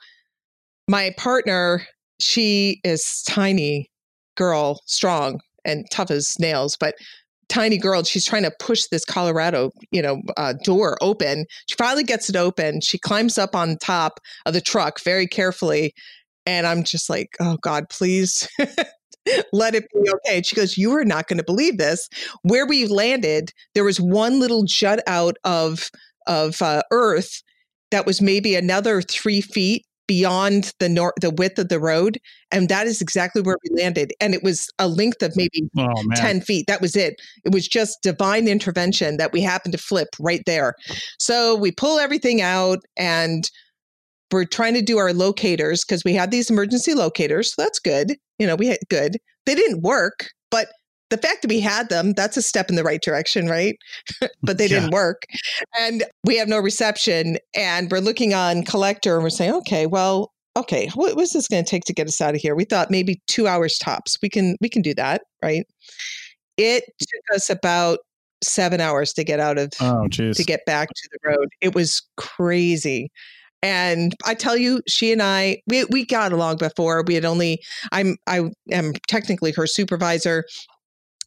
my 0.88 1.12
partner, 1.18 1.86
she 2.18 2.80
is 2.82 3.22
tiny 3.28 3.90
girl, 4.36 4.80
strong 4.86 5.40
and 5.64 5.86
tough 5.90 6.10
as 6.10 6.38
nails, 6.38 6.76
but 6.78 6.94
tiny 7.48 7.76
girl. 7.76 8.02
She's 8.02 8.24
trying 8.24 8.44
to 8.44 8.52
push 8.58 8.84
this 8.90 9.04
Colorado, 9.04 9.70
you 9.90 10.02
know, 10.02 10.20
uh, 10.36 10.54
door 10.64 10.96
open. 11.00 11.44
She 11.66 11.76
finally 11.76 12.04
gets 12.04 12.28
it 12.28 12.36
open. 12.36 12.80
She 12.80 12.98
climbs 12.98 13.38
up 13.38 13.54
on 13.54 13.76
top 13.76 14.18
of 14.46 14.54
the 14.54 14.60
truck 14.60 15.00
very 15.00 15.26
carefully, 15.26 15.92
and 16.46 16.66
I'm 16.66 16.82
just 16.82 17.10
like, 17.10 17.36
oh 17.40 17.58
God, 17.60 17.88
please. 17.90 18.48
let 19.52 19.74
it 19.74 19.86
be 19.92 20.10
okay. 20.10 20.40
she 20.40 20.56
goes, 20.56 20.78
You 20.78 20.90
are 20.96 21.04
not 21.04 21.28
going 21.28 21.36
to 21.36 21.44
believe 21.44 21.76
this. 21.76 22.08
Where 22.42 22.66
we 22.66 22.86
landed, 22.86 23.52
there 23.74 23.84
was 23.84 24.00
one 24.00 24.40
little 24.40 24.64
jut 24.64 25.02
out 25.06 25.36
of 25.44 25.90
of 26.26 26.62
uh, 26.62 26.82
earth 26.90 27.42
that 27.90 28.06
was 28.06 28.22
maybe 28.22 28.54
another 28.54 29.02
three 29.02 29.42
feet 29.42 29.84
beyond 30.08 30.72
the 30.80 30.88
nor- 30.88 31.14
the 31.20 31.30
width 31.30 31.60
of 31.60 31.68
the 31.68 31.78
road, 31.78 32.18
and 32.50 32.68
that 32.68 32.88
is 32.88 33.00
exactly 33.00 33.42
where 33.42 33.58
we 33.62 33.80
landed. 33.80 34.12
And 34.20 34.34
it 34.34 34.42
was 34.42 34.68
a 34.80 34.88
length 34.88 35.22
of 35.22 35.36
maybe 35.36 35.70
Oh 35.78 35.94
10 36.16 36.40
feet. 36.40 36.66
That 36.66 36.80
was 36.80 36.96
it. 36.96 37.20
It 37.44 37.52
was 37.52 37.68
just 37.68 38.02
divine 38.02 38.48
intervention 38.48 39.18
that 39.18 39.32
we 39.32 39.40
happened 39.40 39.72
to 39.72 39.78
flip 39.78 40.08
right 40.18 40.42
there. 40.46 40.74
So 41.20 41.54
we 41.54 41.70
pull 41.70 42.00
everything 42.00 42.40
out 42.40 42.78
and 42.96 43.48
we're 44.32 44.44
trying 44.44 44.74
to 44.74 44.82
do 44.82 44.98
our 44.98 45.12
locators 45.12 45.84
because 45.84 46.04
we 46.04 46.14
had 46.14 46.30
these 46.30 46.50
emergency 46.50 46.94
locators. 46.94 47.54
So 47.54 47.62
that's 47.62 47.78
good. 47.78 48.16
You 48.38 48.46
know, 48.46 48.56
we 48.56 48.66
had 48.66 48.78
good. 48.88 49.18
They 49.46 49.54
didn't 49.54 49.82
work, 49.82 50.28
but 50.50 50.68
the 51.10 51.18
fact 51.18 51.42
that 51.42 51.48
we 51.48 51.60
had 51.60 51.88
them, 51.88 52.12
that's 52.12 52.36
a 52.36 52.42
step 52.42 52.68
in 52.68 52.76
the 52.76 52.84
right 52.84 53.02
direction, 53.02 53.46
right? 53.48 53.76
but 54.42 54.58
they 54.58 54.64
Yeah. 54.64 54.80
didn't 54.80 54.90
work. 54.92 55.22
And 55.78 56.04
we 56.24 56.36
have 56.36 56.48
no 56.48 56.58
reception. 56.58 57.38
And 57.54 57.90
we're 57.90 58.00
looking 58.00 58.34
on 58.34 58.64
collector 58.64 59.14
and 59.14 59.22
we're 59.22 59.30
saying, 59.30 59.54
okay, 59.54 59.86
well, 59.86 60.32
okay, 60.56 60.88
what 60.94 61.16
was 61.16 61.32
this 61.32 61.48
going 61.48 61.64
to 61.64 61.70
take 61.70 61.84
to 61.84 61.92
get 61.92 62.08
us 62.08 62.20
out 62.20 62.34
of 62.34 62.40
here? 62.40 62.54
We 62.54 62.64
thought 62.64 62.90
maybe 62.90 63.20
two 63.26 63.46
hours 63.46 63.78
tops. 63.78 64.18
We 64.22 64.28
can 64.28 64.56
we 64.60 64.68
can 64.68 64.82
do 64.82 64.94
that, 64.94 65.22
right? 65.42 65.64
It 66.56 66.84
took 67.00 67.36
us 67.36 67.48
about 67.48 68.00
seven 68.42 68.80
hours 68.80 69.12
to 69.14 69.24
get 69.24 69.40
out 69.40 69.58
of 69.58 69.72
Oh 69.80 70.08
to 70.08 70.44
get 70.44 70.64
back 70.66 70.88
to 70.88 71.08
the 71.12 71.30
road. 71.30 71.48
It 71.60 71.74
was 71.74 72.02
crazy. 72.16 73.10
And 73.62 74.14
I 74.24 74.34
tell 74.34 74.56
you, 74.56 74.80
she 74.86 75.10
and 75.10 75.20
I, 75.20 75.60
we, 75.66 75.84
we 75.86 76.06
got 76.06 76.32
along 76.32 76.58
before. 76.58 77.02
We 77.02 77.14
had 77.14 77.24
only, 77.24 77.60
I'm, 77.90 78.16
I 78.28 78.50
am 78.70 78.92
technically 79.08 79.50
her 79.52 79.66
supervisor, 79.66 80.44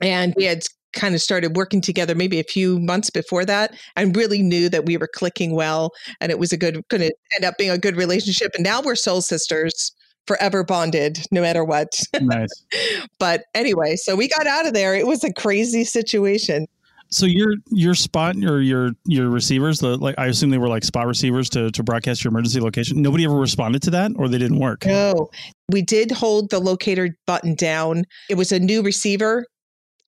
and 0.01 0.33
we 0.35 0.45
had 0.45 0.63
kind 0.93 1.15
of 1.15 1.21
started 1.21 1.55
working 1.55 1.81
together 1.81 2.15
maybe 2.15 2.39
a 2.39 2.43
few 2.43 2.79
months 2.79 3.09
before 3.09 3.45
that, 3.45 3.75
and 3.95 4.15
really 4.15 4.41
knew 4.41 4.69
that 4.69 4.85
we 4.85 4.97
were 4.97 5.07
clicking 5.07 5.53
well, 5.53 5.91
and 6.19 6.31
it 6.31 6.39
was 6.39 6.51
a 6.51 6.57
good, 6.57 6.83
going 6.89 7.01
to 7.01 7.13
end 7.35 7.45
up 7.45 7.57
being 7.57 7.69
a 7.69 7.77
good 7.77 7.95
relationship. 7.95 8.51
And 8.55 8.63
now 8.63 8.81
we're 8.81 8.95
soul 8.95 9.21
sisters, 9.21 9.91
forever 10.27 10.63
bonded, 10.63 11.25
no 11.31 11.41
matter 11.41 11.63
what. 11.63 11.99
nice. 12.21 12.49
but 13.19 13.45
anyway, 13.53 13.95
so 13.95 14.15
we 14.15 14.27
got 14.27 14.47
out 14.47 14.67
of 14.67 14.73
there. 14.73 14.95
It 14.95 15.07
was 15.07 15.23
a 15.23 15.33
crazy 15.33 15.83
situation. 15.83 16.67
So 17.13 17.25
your 17.25 17.55
your 17.69 17.93
spot 17.93 18.37
or 18.37 18.61
your 18.61 18.91
your 19.05 19.29
receivers, 19.29 19.79
the 19.79 19.97
like 19.97 20.15
I 20.17 20.27
assume 20.27 20.49
they 20.49 20.57
were 20.57 20.69
like 20.69 20.85
spot 20.85 21.07
receivers 21.07 21.49
to 21.49 21.69
to 21.71 21.83
broadcast 21.83 22.23
your 22.23 22.31
emergency 22.31 22.61
location. 22.61 23.01
Nobody 23.01 23.25
ever 23.25 23.35
responded 23.35 23.81
to 23.81 23.89
that, 23.91 24.13
or 24.15 24.29
they 24.29 24.37
didn't 24.37 24.59
work. 24.59 24.85
No, 24.85 25.29
we 25.67 25.81
did 25.81 26.09
hold 26.09 26.51
the 26.51 26.59
locator 26.59 27.17
button 27.27 27.53
down. 27.55 28.05
It 28.29 28.35
was 28.35 28.53
a 28.53 28.59
new 28.59 28.81
receiver 28.81 29.45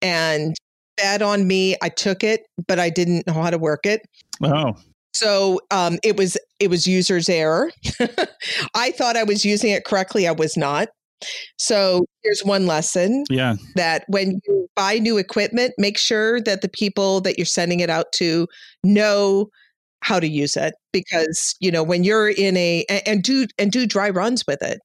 and 0.04 0.56
bad 0.98 1.22
on 1.22 1.48
me. 1.48 1.76
I 1.82 1.90
took 1.90 2.24
it, 2.24 2.42
but 2.68 2.80
I 2.80 2.90
didn't 2.90 3.26
know 3.26 3.34
how 3.34 3.50
to 3.50 3.58
work 3.58 3.86
it. 3.86 4.02
Oh, 4.44 4.76
So 5.14 5.62
um, 5.72 5.98
it 6.04 6.18
was 6.18 6.38
it 6.60 6.70
was 6.70 6.86
user's 6.86 7.30
error. 7.30 7.72
I 8.76 8.92
thought 8.92 9.18
I 9.18 9.24
was 9.24 9.46
using 9.46 9.72
it 9.72 9.86
correctly. 9.86 10.28
I 10.28 10.32
was 10.32 10.58
not. 10.58 10.90
So 11.58 12.06
here's 12.22 12.44
one 12.44 12.68
lesson 12.68 13.24
yeah. 13.30 13.56
that 13.76 14.04
when 14.08 14.42
you 14.46 14.68
buy 14.76 15.00
new 15.00 15.18
equipment, 15.18 15.74
make 15.78 15.98
sure 15.98 16.42
that 16.42 16.62
the 16.62 16.70
people 16.70 17.22
that 17.22 17.38
you're 17.38 17.46
sending 17.46 17.80
it 17.80 17.90
out 17.90 18.12
to 18.14 18.48
know 18.84 19.48
how 20.02 20.20
to 20.20 20.28
use 20.28 20.58
it 20.58 20.74
because 20.92 21.56
you 21.62 21.72
know 21.72 21.82
when 21.82 22.04
you're 22.04 22.30
in 22.30 22.58
a 22.58 22.84
and, 22.90 23.02
and 23.06 23.24
do 23.24 23.48
and 23.58 23.72
do 23.72 23.86
dry 23.86 24.10
runs 24.10 24.44
with 24.48 24.62
it. 24.62 24.80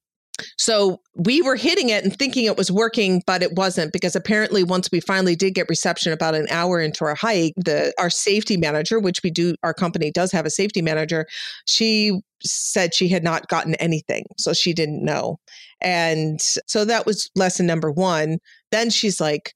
So 0.57 1.01
we 1.15 1.41
were 1.41 1.55
hitting 1.55 1.89
it 1.89 2.03
and 2.03 2.17
thinking 2.17 2.45
it 2.45 2.57
was 2.57 2.71
working, 2.71 3.21
but 3.25 3.43
it 3.43 3.55
wasn't 3.55 3.93
because 3.93 4.15
apparently 4.15 4.63
once 4.63 4.89
we 4.91 4.99
finally 4.99 5.35
did 5.35 5.55
get 5.55 5.69
reception 5.69 6.13
about 6.13 6.35
an 6.35 6.47
hour 6.49 6.79
into 6.79 7.05
our 7.05 7.15
hike, 7.15 7.53
the 7.57 7.93
our 7.97 8.09
safety 8.09 8.57
manager, 8.57 8.99
which 8.99 9.21
we 9.23 9.31
do, 9.31 9.55
our 9.63 9.73
company 9.73 10.11
does 10.11 10.31
have 10.31 10.45
a 10.45 10.49
safety 10.49 10.81
manager, 10.81 11.27
she 11.65 12.19
said 12.41 12.93
she 12.93 13.09
had 13.09 13.23
not 13.23 13.47
gotten 13.47 13.75
anything, 13.75 14.25
so 14.37 14.53
she 14.53 14.73
didn't 14.73 15.03
know. 15.03 15.39
And 15.81 16.41
so 16.41 16.85
that 16.85 17.05
was 17.05 17.29
lesson 17.35 17.65
number 17.65 17.91
one. 17.91 18.39
Then 18.71 18.89
she's 18.89 19.19
like, 19.19 19.53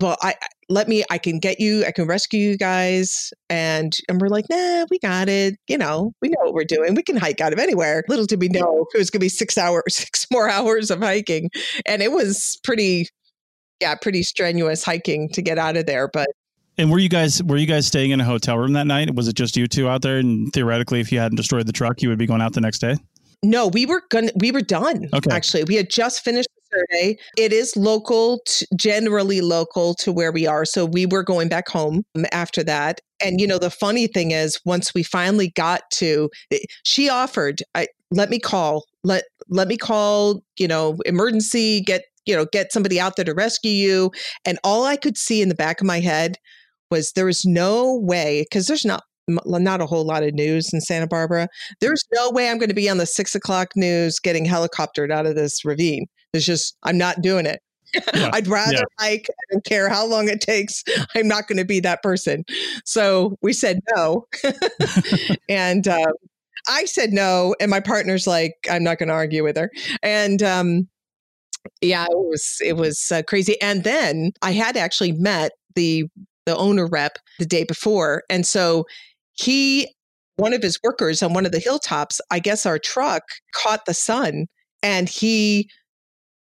well, 0.00 0.16
I 0.22 0.34
let 0.68 0.86
me, 0.86 1.02
I 1.10 1.18
can 1.18 1.38
get 1.38 1.60
you, 1.60 1.84
I 1.86 1.92
can 1.92 2.06
rescue 2.06 2.40
you 2.40 2.56
guys. 2.56 3.32
And 3.48 3.96
and 4.08 4.20
we're 4.20 4.28
like, 4.28 4.46
nah, 4.50 4.84
we 4.90 4.98
got 4.98 5.28
it. 5.28 5.56
You 5.66 5.78
know, 5.78 6.12
we 6.20 6.28
know 6.28 6.44
what 6.44 6.54
we're 6.54 6.64
doing. 6.64 6.94
We 6.94 7.02
can 7.02 7.16
hike 7.16 7.40
out 7.40 7.52
of 7.52 7.58
anywhere. 7.58 8.04
Little 8.08 8.26
did 8.26 8.40
we 8.40 8.48
know 8.48 8.86
it 8.94 8.98
was 8.98 9.10
gonna 9.10 9.20
be 9.20 9.28
six 9.28 9.56
hours, 9.58 9.82
six 9.88 10.26
more 10.30 10.48
hours 10.48 10.90
of 10.90 11.00
hiking. 11.00 11.50
And 11.86 12.02
it 12.02 12.12
was 12.12 12.58
pretty, 12.62 13.08
yeah, 13.80 13.94
pretty 13.94 14.22
strenuous 14.22 14.84
hiking 14.84 15.28
to 15.30 15.42
get 15.42 15.58
out 15.58 15.76
of 15.76 15.86
there. 15.86 16.08
But 16.12 16.28
And 16.76 16.90
were 16.90 16.98
you 16.98 17.08
guys 17.08 17.42
were 17.42 17.56
you 17.56 17.66
guys 17.66 17.86
staying 17.86 18.10
in 18.10 18.20
a 18.20 18.24
hotel 18.24 18.58
room 18.58 18.74
that 18.74 18.86
night? 18.86 19.14
Was 19.14 19.28
it 19.28 19.34
just 19.34 19.56
you 19.56 19.66
two 19.66 19.88
out 19.88 20.02
there? 20.02 20.18
And 20.18 20.52
theoretically, 20.52 21.00
if 21.00 21.10
you 21.10 21.18
hadn't 21.18 21.36
destroyed 21.36 21.66
the 21.66 21.72
truck, 21.72 22.02
you 22.02 22.08
would 22.08 22.18
be 22.18 22.26
going 22.26 22.42
out 22.42 22.52
the 22.52 22.60
next 22.60 22.78
day. 22.80 22.96
No, 23.42 23.68
we 23.68 23.86
were 23.86 24.02
gonna 24.10 24.32
we 24.36 24.50
were 24.50 24.60
done. 24.60 25.08
Okay. 25.14 25.30
Actually, 25.30 25.64
we 25.64 25.76
had 25.76 25.88
just 25.90 26.22
finished 26.22 26.48
survey. 26.72 27.16
It 27.36 27.52
is 27.52 27.76
local, 27.76 28.40
generally 28.76 29.40
local 29.40 29.94
to 29.94 30.12
where 30.12 30.32
we 30.32 30.46
are. 30.46 30.64
So 30.64 30.84
we 30.84 31.06
were 31.06 31.22
going 31.22 31.48
back 31.48 31.68
home 31.68 32.04
um, 32.14 32.26
after 32.32 32.62
that. 32.64 33.00
And 33.22 33.40
you 33.40 33.46
know, 33.46 33.58
the 33.58 33.70
funny 33.70 34.06
thing 34.06 34.30
is, 34.30 34.60
once 34.64 34.94
we 34.94 35.02
finally 35.02 35.50
got 35.50 35.82
to, 35.94 36.30
eh, 36.52 36.58
she 36.84 37.08
offered, 37.08 37.62
I 37.74 37.88
let 38.10 38.30
me 38.30 38.38
call, 38.38 38.84
let 39.04 39.24
let 39.48 39.68
me 39.68 39.76
call, 39.76 40.42
you 40.58 40.68
know, 40.68 40.98
emergency, 41.04 41.80
get 41.80 42.02
you 42.26 42.36
know, 42.36 42.46
get 42.52 42.72
somebody 42.72 43.00
out 43.00 43.16
there 43.16 43.24
to 43.24 43.34
rescue 43.34 43.70
you. 43.70 44.10
And 44.44 44.58
all 44.62 44.84
I 44.84 44.96
could 44.96 45.16
see 45.16 45.40
in 45.40 45.48
the 45.48 45.54
back 45.54 45.80
of 45.80 45.86
my 45.86 46.00
head 46.00 46.36
was 46.90 47.12
there 47.12 47.24
was 47.26 47.44
no 47.44 47.98
way 48.02 48.44
because 48.48 48.66
there's 48.66 48.84
not 48.84 49.02
not 49.28 49.80
a 49.80 49.86
whole 49.86 50.04
lot 50.06 50.22
of 50.22 50.32
news 50.32 50.72
in 50.72 50.80
Santa 50.80 51.06
Barbara 51.06 51.48
there's 51.82 52.02
no 52.14 52.30
way 52.30 52.48
I'm 52.48 52.56
going 52.56 52.70
to 52.70 52.74
be 52.74 52.88
on 52.88 52.96
the 52.96 53.04
six 53.04 53.34
o'clock 53.34 53.68
news 53.76 54.18
getting 54.18 54.46
helicoptered 54.46 55.12
out 55.12 55.26
of 55.26 55.34
this 55.34 55.66
ravine. 55.66 56.06
There's 56.32 56.46
just, 56.46 56.76
I'm 56.82 56.98
not 56.98 57.22
doing 57.22 57.46
it. 57.46 57.60
Yeah, 58.14 58.30
I'd 58.34 58.46
rather 58.46 58.74
yeah. 58.74 58.82
hike. 58.98 59.26
I 59.30 59.52
don't 59.52 59.64
care 59.64 59.88
how 59.88 60.04
long 60.04 60.28
it 60.28 60.42
takes. 60.42 60.84
I'm 61.14 61.26
not 61.26 61.48
going 61.48 61.56
to 61.56 61.64
be 61.64 61.80
that 61.80 62.02
person. 62.02 62.44
So 62.84 63.36
we 63.40 63.54
said 63.54 63.80
no. 63.96 64.26
and 65.48 65.88
um, 65.88 66.12
I 66.68 66.84
said 66.84 67.12
no. 67.12 67.54
And 67.60 67.70
my 67.70 67.80
partner's 67.80 68.26
like, 68.26 68.54
I'm 68.70 68.84
not 68.84 68.98
going 68.98 69.08
to 69.08 69.14
argue 69.14 69.42
with 69.42 69.56
her. 69.56 69.70
And, 70.02 70.42
um, 70.42 70.88
yeah, 71.80 72.06
it 72.10 72.16
was 72.16 72.58
it 72.64 72.76
was 72.76 73.10
uh, 73.12 73.22
crazy. 73.22 73.60
And 73.60 73.84
then 73.84 74.32
I 74.42 74.52
had 74.52 74.76
actually 74.76 75.12
met 75.12 75.52
the 75.74 76.04
the 76.46 76.56
owner 76.56 76.86
rep 76.86 77.18
the 77.38 77.46
day 77.46 77.64
before, 77.64 78.24
and 78.30 78.46
so 78.46 78.86
he 79.34 79.88
one 80.36 80.52
of 80.52 80.62
his 80.62 80.78
workers 80.82 81.22
on 81.22 81.32
one 81.32 81.46
of 81.46 81.52
the 81.52 81.58
hilltops, 81.58 82.20
I 82.30 82.38
guess 82.38 82.64
our 82.64 82.78
truck 82.78 83.24
caught 83.52 83.86
the 83.86 83.94
sun 83.94 84.46
and 84.84 85.08
he 85.08 85.68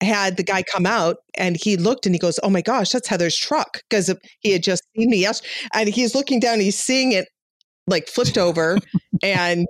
had 0.01 0.37
the 0.37 0.43
guy 0.43 0.63
come 0.63 0.87
out 0.87 1.19
and 1.35 1.57
he 1.57 1.77
looked 1.77 2.07
and 2.07 2.15
he 2.15 2.19
goes, 2.19 2.39
Oh 2.43 2.51
my 2.51 2.63
gosh, 2.63 2.91
that's 2.91 3.09
Heather's 3.09 3.37
truck. 3.37 3.81
Because 3.89 4.13
he 4.41 4.53
had 4.53 4.63
just 4.63 4.83
seen 4.97 5.11
me 5.11 5.19
yesterday. 5.19 5.51
And 5.73 5.89
he's 5.89 6.15
looking 6.15 6.41
down, 6.41 6.61
he's 6.61 6.79
seeing 6.79 7.13
it 7.13 7.29
like 7.87 8.09
flipped 8.09 8.39
over 8.39 8.79
and 9.23 9.67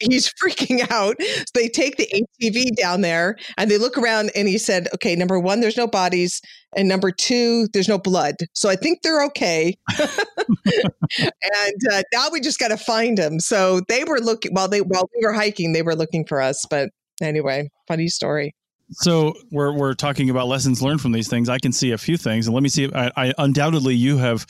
he's 0.00 0.32
freaking 0.42 0.90
out. 0.90 1.16
So 1.20 1.44
they 1.54 1.68
take 1.68 1.96
the 1.96 2.08
ATV 2.42 2.76
down 2.76 3.00
there 3.00 3.36
and 3.56 3.70
they 3.70 3.78
look 3.78 3.98
around 3.98 4.30
and 4.34 4.48
he 4.48 4.58
said, 4.58 4.88
Okay, 4.94 5.14
number 5.16 5.38
one, 5.38 5.60
there's 5.60 5.76
no 5.76 5.86
bodies. 5.86 6.40
And 6.76 6.86
number 6.86 7.10
two, 7.10 7.66
there's 7.72 7.88
no 7.88 7.98
blood. 7.98 8.36
So 8.52 8.68
I 8.68 8.76
think 8.76 9.00
they're 9.02 9.24
okay. 9.26 9.74
and 9.98 11.80
uh, 11.90 12.02
now 12.12 12.28
we 12.30 12.40
just 12.40 12.58
got 12.58 12.68
to 12.68 12.76
find 12.76 13.16
them. 13.16 13.40
So 13.40 13.80
they 13.88 14.04
were 14.04 14.20
looking 14.20 14.52
while 14.52 14.68
they 14.68 14.82
while 14.82 15.08
we 15.14 15.24
were 15.24 15.32
hiking, 15.32 15.72
they 15.72 15.82
were 15.82 15.96
looking 15.96 16.26
for 16.26 16.40
us. 16.40 16.64
But 16.68 16.90
anyway, 17.22 17.70
funny 17.86 18.08
story. 18.08 18.54
So 18.90 19.34
we're 19.50 19.72
we're 19.72 19.94
talking 19.94 20.30
about 20.30 20.48
lessons 20.48 20.80
learned 20.82 21.00
from 21.00 21.12
these 21.12 21.28
things. 21.28 21.48
I 21.48 21.58
can 21.58 21.72
see 21.72 21.90
a 21.92 21.98
few 21.98 22.16
things, 22.16 22.46
and 22.46 22.54
let 22.54 22.62
me 22.62 22.68
see. 22.70 22.84
If, 22.84 22.94
I, 22.94 23.10
I 23.16 23.34
undoubtedly 23.38 23.94
you 23.94 24.16
have 24.18 24.46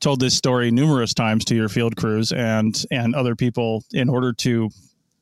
told 0.00 0.20
this 0.20 0.34
story 0.34 0.70
numerous 0.70 1.14
times 1.14 1.44
to 1.46 1.54
your 1.54 1.68
field 1.68 1.96
crews 1.96 2.32
and 2.32 2.80
and 2.90 3.14
other 3.14 3.36
people 3.36 3.84
in 3.92 4.08
order 4.08 4.32
to, 4.32 4.70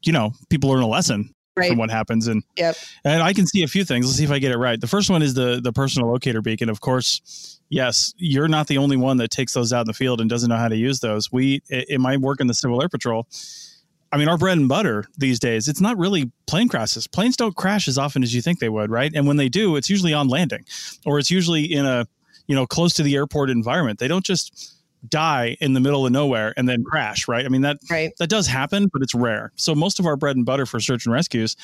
you 0.03 0.13
know, 0.13 0.33
people 0.49 0.71
learn 0.71 0.83
a 0.83 0.87
lesson 0.89 1.31
Right. 1.57 1.69
from 1.69 1.79
what 1.79 1.89
happens. 1.91 2.27
And 2.27 2.43
Yep. 2.57 2.77
and 3.05 3.23
I 3.23 3.33
can 3.33 3.47
see 3.47 3.63
a 3.63 3.69
few 3.69 3.85
things. 3.85 4.07
Let's 4.07 4.17
see 4.19 4.25
if 4.25 4.31
I 4.33 4.41
get 4.41 4.51
it 4.51 4.57
right. 4.59 4.81
The 4.81 4.89
first 4.89 5.09
one 5.11 5.23
is 5.23 5.35
the 5.35 5.61
the 5.63 5.73
personal 5.73 6.11
locator 6.11 6.41
beacon. 6.43 6.69
Of 6.69 6.81
course, 6.81 7.61
yes, 7.69 8.13
you're 8.17 8.49
not 8.49 8.67
the 8.67 8.79
only 8.79 8.97
one 8.97 9.19
that 9.19 9.31
takes 9.31 9.53
those 9.53 9.73
out 9.73 9.83
in 9.83 9.87
the 9.87 9.93
field 9.93 10.21
and 10.21 10.29
doesn't 10.29 10.49
know 10.49 10.57
how 10.57 10.67
to 10.69 10.77
use 10.77 10.99
those. 11.01 11.31
We 11.31 11.61
in 11.71 12.01
my 12.01 12.17
work 12.17 12.41
in 12.41 12.47
the 12.49 12.55
Civil 12.55 12.81
Air 12.83 12.89
Patrol. 12.89 13.29
I 14.15 14.17
mean, 14.17 14.29
our 14.29 14.39
bread 14.39 14.57
and 14.57 14.69
butter 14.69 15.07
these 15.19 15.41
days, 15.41 15.67
it's 15.67 15.81
not 15.81 15.99
really 15.99 16.31
plane 16.47 16.69
crashes. 16.69 17.09
Planes 17.09 17.37
don't 17.37 17.57
crash 17.57 17.89
as 17.89 17.99
often 17.99 18.23
as 18.23 18.33
you 18.33 18.41
think 18.41 18.61
they 18.61 18.69
would, 18.69 18.89
right? 18.89 19.11
And 19.13 19.27
when 19.27 19.39
they 19.39 19.49
do, 19.49 19.75
it's 19.75 19.91
usually 19.91 20.15
on 20.15 20.29
landing 20.29 20.65
or 21.05 21.19
it's 21.19 21.33
usually 21.33 21.65
in 21.65 21.85
a, 21.85 22.07
you 22.47 22.55
know, 22.55 22.65
close 22.65 22.95
to 22.95 23.03
the 23.03 23.17
airport 23.17 23.51
environment. 23.51 23.99
They 23.99 24.07
don't 24.07 24.25
just 24.25 24.74
die 25.09 25.57
in 25.61 25.73
the 25.75 25.81
middle 25.81 26.07
of 26.07 26.13
nowhere 26.13 26.55
and 26.57 26.69
then 26.69 26.85
crash, 26.85 27.29
right? 27.29 27.45
I 27.45 27.49
mean, 27.49 27.63
that 27.63 27.79
Right. 27.91 28.11
that 28.19 28.29
does 28.29 28.47
happen, 28.47 28.89
but 28.93 29.03
it's 29.03 29.15
rare. 29.15 29.53
So 29.57 29.75
most 29.75 29.99
of 30.01 30.07
our 30.07 30.17
bread 30.17 30.37
and 30.37 30.45
butter 30.47 30.67
for 30.67 30.81
search 30.81 31.07
and 31.07 31.13
rescues 31.13 31.57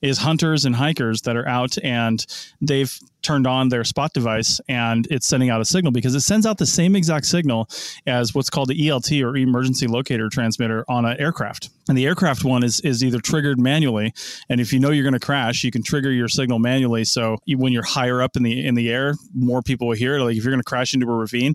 is 0.00 0.18
hunters 0.18 0.64
and 0.64 0.76
hikers 0.76 1.22
that 1.22 1.36
are 1.36 1.46
out 1.48 1.76
and 1.82 2.24
they've 2.60 2.96
turned 3.20 3.48
on 3.48 3.68
their 3.68 3.82
spot 3.82 4.12
device 4.12 4.60
and 4.68 5.08
it's 5.10 5.26
sending 5.26 5.50
out 5.50 5.60
a 5.60 5.64
signal 5.64 5.90
because 5.90 6.14
it 6.14 6.20
sends 6.20 6.46
out 6.46 6.56
the 6.58 6.64
same 6.66 6.94
exact 6.94 7.26
signal 7.26 7.68
as 8.06 8.32
what's 8.32 8.48
called 8.48 8.68
the 8.68 8.88
ELT 8.88 9.10
or 9.24 9.36
emergency 9.36 9.88
locator 9.88 10.28
transmitter 10.28 10.84
on 10.88 11.04
an 11.04 11.18
aircraft. 11.18 11.68
And 11.88 11.98
the 11.98 12.06
aircraft 12.06 12.44
one 12.44 12.62
is 12.62 12.80
is 12.80 13.02
either 13.02 13.18
triggered 13.18 13.58
manually, 13.58 14.12
and 14.50 14.60
if 14.60 14.72
you 14.74 14.78
know 14.78 14.90
you're 14.90 15.04
going 15.04 15.14
to 15.14 15.18
crash, 15.26 15.64
you 15.64 15.70
can 15.70 15.82
trigger 15.82 16.12
your 16.12 16.28
signal 16.28 16.58
manually. 16.58 17.02
So 17.04 17.38
when 17.48 17.72
you're 17.72 17.82
higher 17.82 18.20
up 18.22 18.36
in 18.36 18.42
the 18.42 18.64
in 18.66 18.74
the 18.74 18.90
air, 18.90 19.14
more 19.34 19.62
people 19.62 19.88
will 19.88 19.96
hear 19.96 20.16
it. 20.18 20.22
Like 20.22 20.36
if 20.36 20.44
you're 20.44 20.52
going 20.52 20.60
to 20.60 20.64
crash 20.64 20.92
into 20.92 21.10
a 21.10 21.14
ravine, 21.16 21.54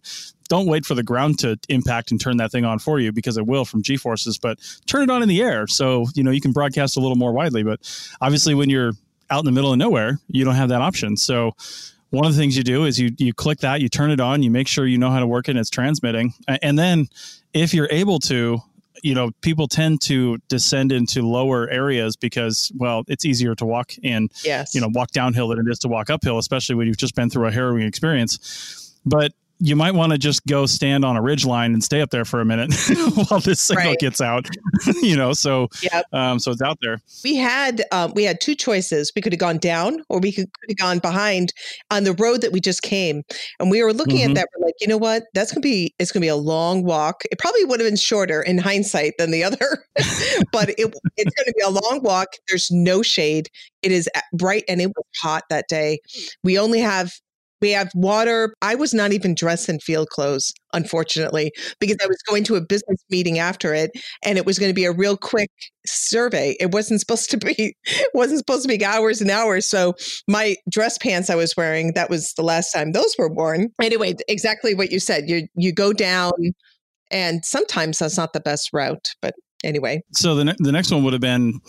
don't 0.53 0.67
wait 0.67 0.85
for 0.85 0.93
the 0.93 1.01
ground 1.01 1.39
to 1.39 1.57
impact 1.67 2.11
and 2.11 2.21
turn 2.21 2.37
that 2.37 2.51
thing 2.51 2.63
on 2.63 2.77
for 2.77 2.99
you 2.99 3.11
because 3.11 3.37
it 3.37 3.47
will 3.47 3.65
from 3.65 3.81
G 3.81 3.97
forces, 3.97 4.37
but 4.37 4.59
turn 4.85 5.01
it 5.01 5.09
on 5.09 5.23
in 5.23 5.29
the 5.29 5.41
air 5.41 5.65
so 5.65 6.05
you 6.13 6.23
know 6.23 6.29
you 6.29 6.41
can 6.41 6.51
broadcast 6.51 6.95
a 6.95 6.99
little 6.99 7.15
more 7.15 7.33
widely. 7.33 7.63
But 7.63 7.79
obviously, 8.21 8.53
when 8.53 8.69
you're 8.69 8.93
out 9.31 9.39
in 9.39 9.45
the 9.45 9.51
middle 9.51 9.71
of 9.71 9.79
nowhere, 9.79 10.19
you 10.27 10.45
don't 10.45 10.53
have 10.53 10.69
that 10.69 10.81
option. 10.81 11.17
So 11.17 11.53
one 12.11 12.25
of 12.25 12.33
the 12.33 12.37
things 12.37 12.55
you 12.55 12.63
do 12.63 12.85
is 12.85 12.99
you 12.99 13.09
you 13.17 13.33
click 13.33 13.59
that, 13.59 13.81
you 13.81 13.89
turn 13.89 14.11
it 14.11 14.19
on, 14.19 14.43
you 14.43 14.51
make 14.51 14.67
sure 14.67 14.85
you 14.85 14.99
know 14.99 15.09
how 15.09 15.19
to 15.19 15.27
work 15.27 15.47
it, 15.47 15.51
and 15.51 15.59
it's 15.59 15.71
transmitting, 15.71 16.33
and 16.47 16.77
then 16.77 17.07
if 17.53 17.73
you're 17.73 17.89
able 17.91 18.19
to. 18.19 18.59
You 19.05 19.15
know, 19.15 19.31
people 19.41 19.67
tend 19.67 19.99
to 20.03 20.37
descend 20.47 20.93
into 20.93 21.23
lower 21.23 21.69
areas 21.69 22.15
because, 22.15 22.71
well, 22.77 23.03
it's 23.09 23.25
easier 23.25 23.53
to 23.55 23.65
walk 23.65 23.91
in, 24.01 24.29
yes. 24.45 24.73
you 24.73 24.79
know, 24.79 24.87
walk 24.93 25.11
downhill 25.11 25.49
than 25.49 25.59
it 25.59 25.69
is 25.69 25.79
to 25.79 25.89
walk 25.89 26.09
uphill, 26.09 26.37
especially 26.37 26.75
when 26.75 26.87
you've 26.87 26.95
just 26.95 27.13
been 27.13 27.29
through 27.29 27.47
a 27.47 27.51
harrowing 27.51 27.81
experience. 27.81 28.97
But 29.05 29.33
you 29.65 29.75
might 29.77 29.93
want 29.93 30.11
to 30.11 30.17
just 30.17 30.45
go 30.45 30.65
stand 30.65 31.05
on 31.05 31.15
a 31.15 31.21
ridge 31.21 31.45
line 31.45 31.71
and 31.73 31.81
stay 31.83 32.01
up 32.01 32.09
there 32.09 32.25
for 32.25 32.41
a 32.41 32.45
minute 32.45 32.73
while 33.29 33.39
this 33.39 33.61
signal 33.61 33.91
Right. 33.91 33.99
gets 33.99 34.19
out. 34.19 34.47
you 35.01 35.15
know, 35.15 35.31
so 35.33 35.69
Yep. 35.81 36.05
um, 36.11 36.39
so 36.39 36.51
it's 36.51 36.61
out 36.61 36.77
there. 36.81 37.01
we 37.23 37.35
had 37.35 37.81
um, 37.91 38.11
we 38.13 38.23
had 38.25 38.41
two 38.41 38.55
choices. 38.55 39.11
We 39.15 39.21
could 39.21 39.31
have 39.31 39.39
gone 39.39 39.57
down, 39.57 40.03
or 40.09 40.19
we 40.19 40.31
could, 40.33 40.51
could 40.53 40.69
have 40.71 40.77
gone 40.77 40.99
behind 40.99 41.53
on 41.91 42.03
the 42.03 42.13
road 42.13 42.41
that 42.41 42.51
we 42.51 42.59
just 42.59 42.81
came. 42.81 43.23
And 43.59 43.71
we 43.71 43.81
were 43.81 43.93
looking 43.93 44.17
Mhm. 44.17 44.29
at 44.29 44.35
that. 44.35 44.49
We're 44.57 44.65
like, 44.67 44.75
you 44.81 44.87
know 44.87 44.97
what? 44.97 45.23
That's 45.33 45.51
gonna 45.53 45.61
be 45.61 45.93
it's 45.97 46.11
gonna 46.11 46.21
be 46.21 46.27
a 46.27 46.35
long 46.35 46.83
walk. 46.83 47.23
It 47.31 47.39
probably 47.39 47.63
would 47.63 47.79
have 47.79 47.87
been 47.87 47.95
shorter 47.95 48.41
in 48.41 48.57
hindsight 48.57 49.13
than 49.17 49.31
the 49.31 49.43
other, 49.45 49.85
but 50.51 50.69
it, 50.71 50.93
it's 51.17 51.35
gonna 51.35 51.53
be 51.55 51.63
a 51.65 51.69
long 51.69 52.01
walk. 52.03 52.27
There's 52.49 52.69
no 52.69 53.01
shade. 53.01 53.49
It 53.81 53.91
is 53.91 54.09
bright 54.33 54.63
and 54.67 54.81
it 54.81 54.87
was 54.87 55.05
hot 55.21 55.43
that 55.49 55.67
day. 55.69 55.99
We 56.43 56.59
only 56.59 56.79
have. 56.79 57.13
We 57.63 57.71
have 57.71 57.89
water. 57.95 58.53
I 58.61 58.75
was 58.75 58.93
not 58.93 59.13
even 59.13 59.35
dressed 59.35 59.69
in 59.69 59.79
field 59.79 60.09
clothes, 60.09 60.51
unfortunately, 60.73 61.53
because 61.79 61.95
I 62.03 62.07
was 62.07 62.21
going 62.27 62.43
to 62.43 62.55
a 62.55 62.61
business 62.61 63.01
meeting 63.09 63.39
after 63.39 63.73
it, 63.73 63.91
and 64.21 64.37
it 64.37 64.45
was 64.45 64.59
going 64.59 64.69
to 64.69 64.73
be 64.73 64.83
a 64.83 64.91
real 64.91 65.15
quick 65.15 65.49
survey. 65.85 66.57
It 66.59 66.73
wasn't 66.73 66.99
supposed 66.99 67.31
to 67.31 67.37
be 67.37 67.73
wasn't 68.13 68.39
supposed 68.39 68.63
to 68.63 68.67
be 68.67 68.83
hours 68.83 69.21
and 69.21 69.31
hours. 69.31 69.65
So 69.65 69.93
my 70.27 70.57
dress 70.69 70.97
pants 70.97 71.29
I 71.29 71.35
was 71.35 71.55
wearing, 71.55 71.93
that 71.93 72.09
was 72.09 72.33
the 72.33 72.43
last 72.43 72.73
time 72.73 72.91
those 72.91 73.15
were 73.17 73.29
worn. 73.29 73.69
Anyway, 73.81 74.15
exactly 74.27 74.75
what 74.75 74.91
you 74.91 74.99
said. 74.99 75.29
You 75.29 75.47
you 75.55 75.71
go 75.71 75.93
down 75.93 76.33
and 77.11 77.45
sometimes 77.45 77.99
that's 77.99 78.17
not 78.17 78.33
the 78.33 78.41
best 78.41 78.71
route, 78.73 79.13
but 79.21 79.35
anyway. 79.63 80.01
So 80.11 80.35
the 80.35 80.43
ne- 80.43 80.55
the 80.59 80.73
next 80.73 80.91
one 80.91 81.05
would 81.05 81.13
have 81.13 81.21
been 81.21 81.61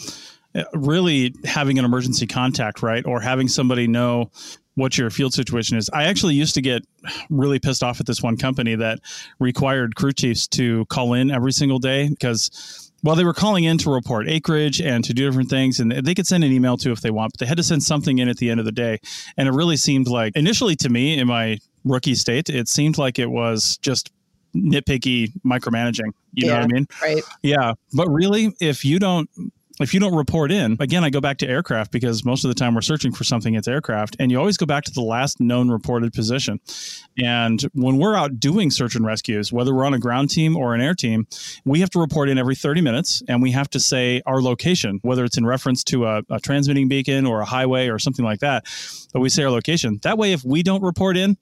uh, 0.57 0.65
really 0.73 1.37
having 1.45 1.79
an 1.79 1.85
emergency 1.85 2.27
contact, 2.27 2.83
right, 2.83 3.07
or 3.07 3.21
having 3.21 3.47
somebody 3.47 3.87
know 3.87 4.33
what 4.75 4.99
your 4.99 5.11
field 5.11 5.33
situation 5.33 5.77
is. 5.77 5.89
I 5.91 6.05
actually 6.05 6.35
used 6.35 6.55
to 6.55 6.63
get 6.63 6.85
really 7.31 7.59
pissed 7.59 7.83
off 7.83 8.01
at 8.01 8.07
this 8.07 8.23
one 8.23 8.37
company 8.37 8.75
that 8.75 9.01
required 9.39 9.95
crew 9.95 10.13
chiefs 10.13 10.47
to 10.49 10.85
call 10.87 11.15
in 11.15 11.31
every 11.31 11.53
single 11.53 11.79
day 11.79 12.09
because 12.09 12.91
while 13.03 13.17
they 13.17 13.25
were 13.25 13.35
calling 13.35 13.65
in 13.65 13.77
to 13.79 13.93
report 13.93 14.29
acreage 14.29 14.81
and 14.81 15.05
to 15.05 15.13
do 15.13 15.27
different 15.27 15.51
things, 15.51 15.79
and 15.79 15.93
they 15.93 16.15
could 16.15 16.27
send 16.27 16.43
an 16.43 16.51
email 16.51 16.77
too 16.77 16.91
if 16.91 17.03
they 17.03 17.11
want, 17.11 17.33
but 17.33 17.41
they 17.41 17.47
had 17.47 17.59
to 17.59 17.63
send 17.63 17.83
something 17.83 18.19
in 18.19 18.29
at 18.29 18.39
the 18.39 18.49
end 18.51 18.61
of 18.61 18.67
the 18.67 18.73
day. 18.73 18.99
And 19.37 19.47
it 19.47 19.53
really 19.53 19.77
seemed 19.77 20.09
like, 20.09 20.35
initially 20.35 20.75
to 20.77 20.89
me, 20.89 21.19
in 21.19 21.27
my 21.29 21.59
rookie 21.85 22.15
state, 22.15 22.49
it 22.49 22.67
seemed 22.67 22.97
like 22.97 23.19
it 23.19 23.31
was 23.31 23.77
just 23.83 24.11
nitpicky 24.57 25.33
micromanaging. 25.45 26.13
You 26.33 26.47
know 26.47 26.55
what 26.55 26.63
I 26.63 26.67
mean? 26.67 26.87
Right. 27.03 27.23
Yeah, 27.43 27.75
but 27.93 28.09
really, 28.09 28.55
if 28.59 28.85
you 28.87 28.99
don't 28.99 29.29
if 29.81 29.93
you 29.93 29.99
don't 29.99 30.15
report 30.15 30.53
in, 30.53 30.77
again, 30.79 31.03
I 31.03 31.11
go 31.11 31.21
back 31.21 31.39
to 31.39 31.49
aircraft 31.49 31.91
because 31.91 32.25
most 32.25 32.45
of 32.45 32.49
the 32.49 32.55
time 32.55 32.75
we're 32.75 32.81
searching 32.81 33.13
for 33.13 33.25
something, 33.25 33.55
it's 33.55 33.67
aircraft, 33.67 34.17
and 34.21 34.31
you 34.31 34.39
always 34.39 34.57
go 34.57 34.67
back 34.67 34.85
to 34.85 34.93
the 34.93 35.01
last 35.01 35.41
known 35.41 35.69
reported 35.69 36.13
position. 36.13 36.61
And 37.19 37.61
when 37.75 37.97
we're 37.97 38.15
out 38.15 38.39
doing 38.39 38.71
search 38.71 38.95
and 38.95 39.05
rescues, 39.05 39.53
whether 39.53 39.75
we're 39.75 39.85
on 39.85 39.95
a 39.95 39.99
ground 39.99 40.31
team 40.31 40.57
or 40.57 40.75
an 40.75 40.81
air 40.81 40.95
team, 40.95 41.27
we 41.65 41.81
have 41.81 41.91
to 41.91 41.99
report 41.99 42.29
in 42.29 42.39
every 42.39 42.55
30 42.55 42.83
minutes, 42.83 43.23
and 43.29 43.43
we 43.43 43.51
have 43.51 43.69
to 43.71 43.81
say 43.81 44.23
our 44.27 44.41
location, 44.41 45.01
whether 45.03 45.25
it's 45.25 45.37
in 45.37 45.45
reference 45.45 45.83
to 45.85 46.07
a, 46.07 46.23
a 46.31 46.39
transmitting 46.39 46.89
beacon 46.89 47.27
or 47.27 47.41
a 47.41 47.45
highway 47.45 47.89
or 47.89 47.99
something 47.99 48.25
like 48.25 48.41
that. 48.41 48.65
But 49.13 49.21
we 49.21 49.29
say 49.29 49.43
our 49.43 49.51
location. 49.51 49.99
That 50.03 50.19
way, 50.19 50.33
if 50.33 50.45
we 50.45 50.63
don't 50.63 50.83
report 50.83 51.17
in, 51.17 51.37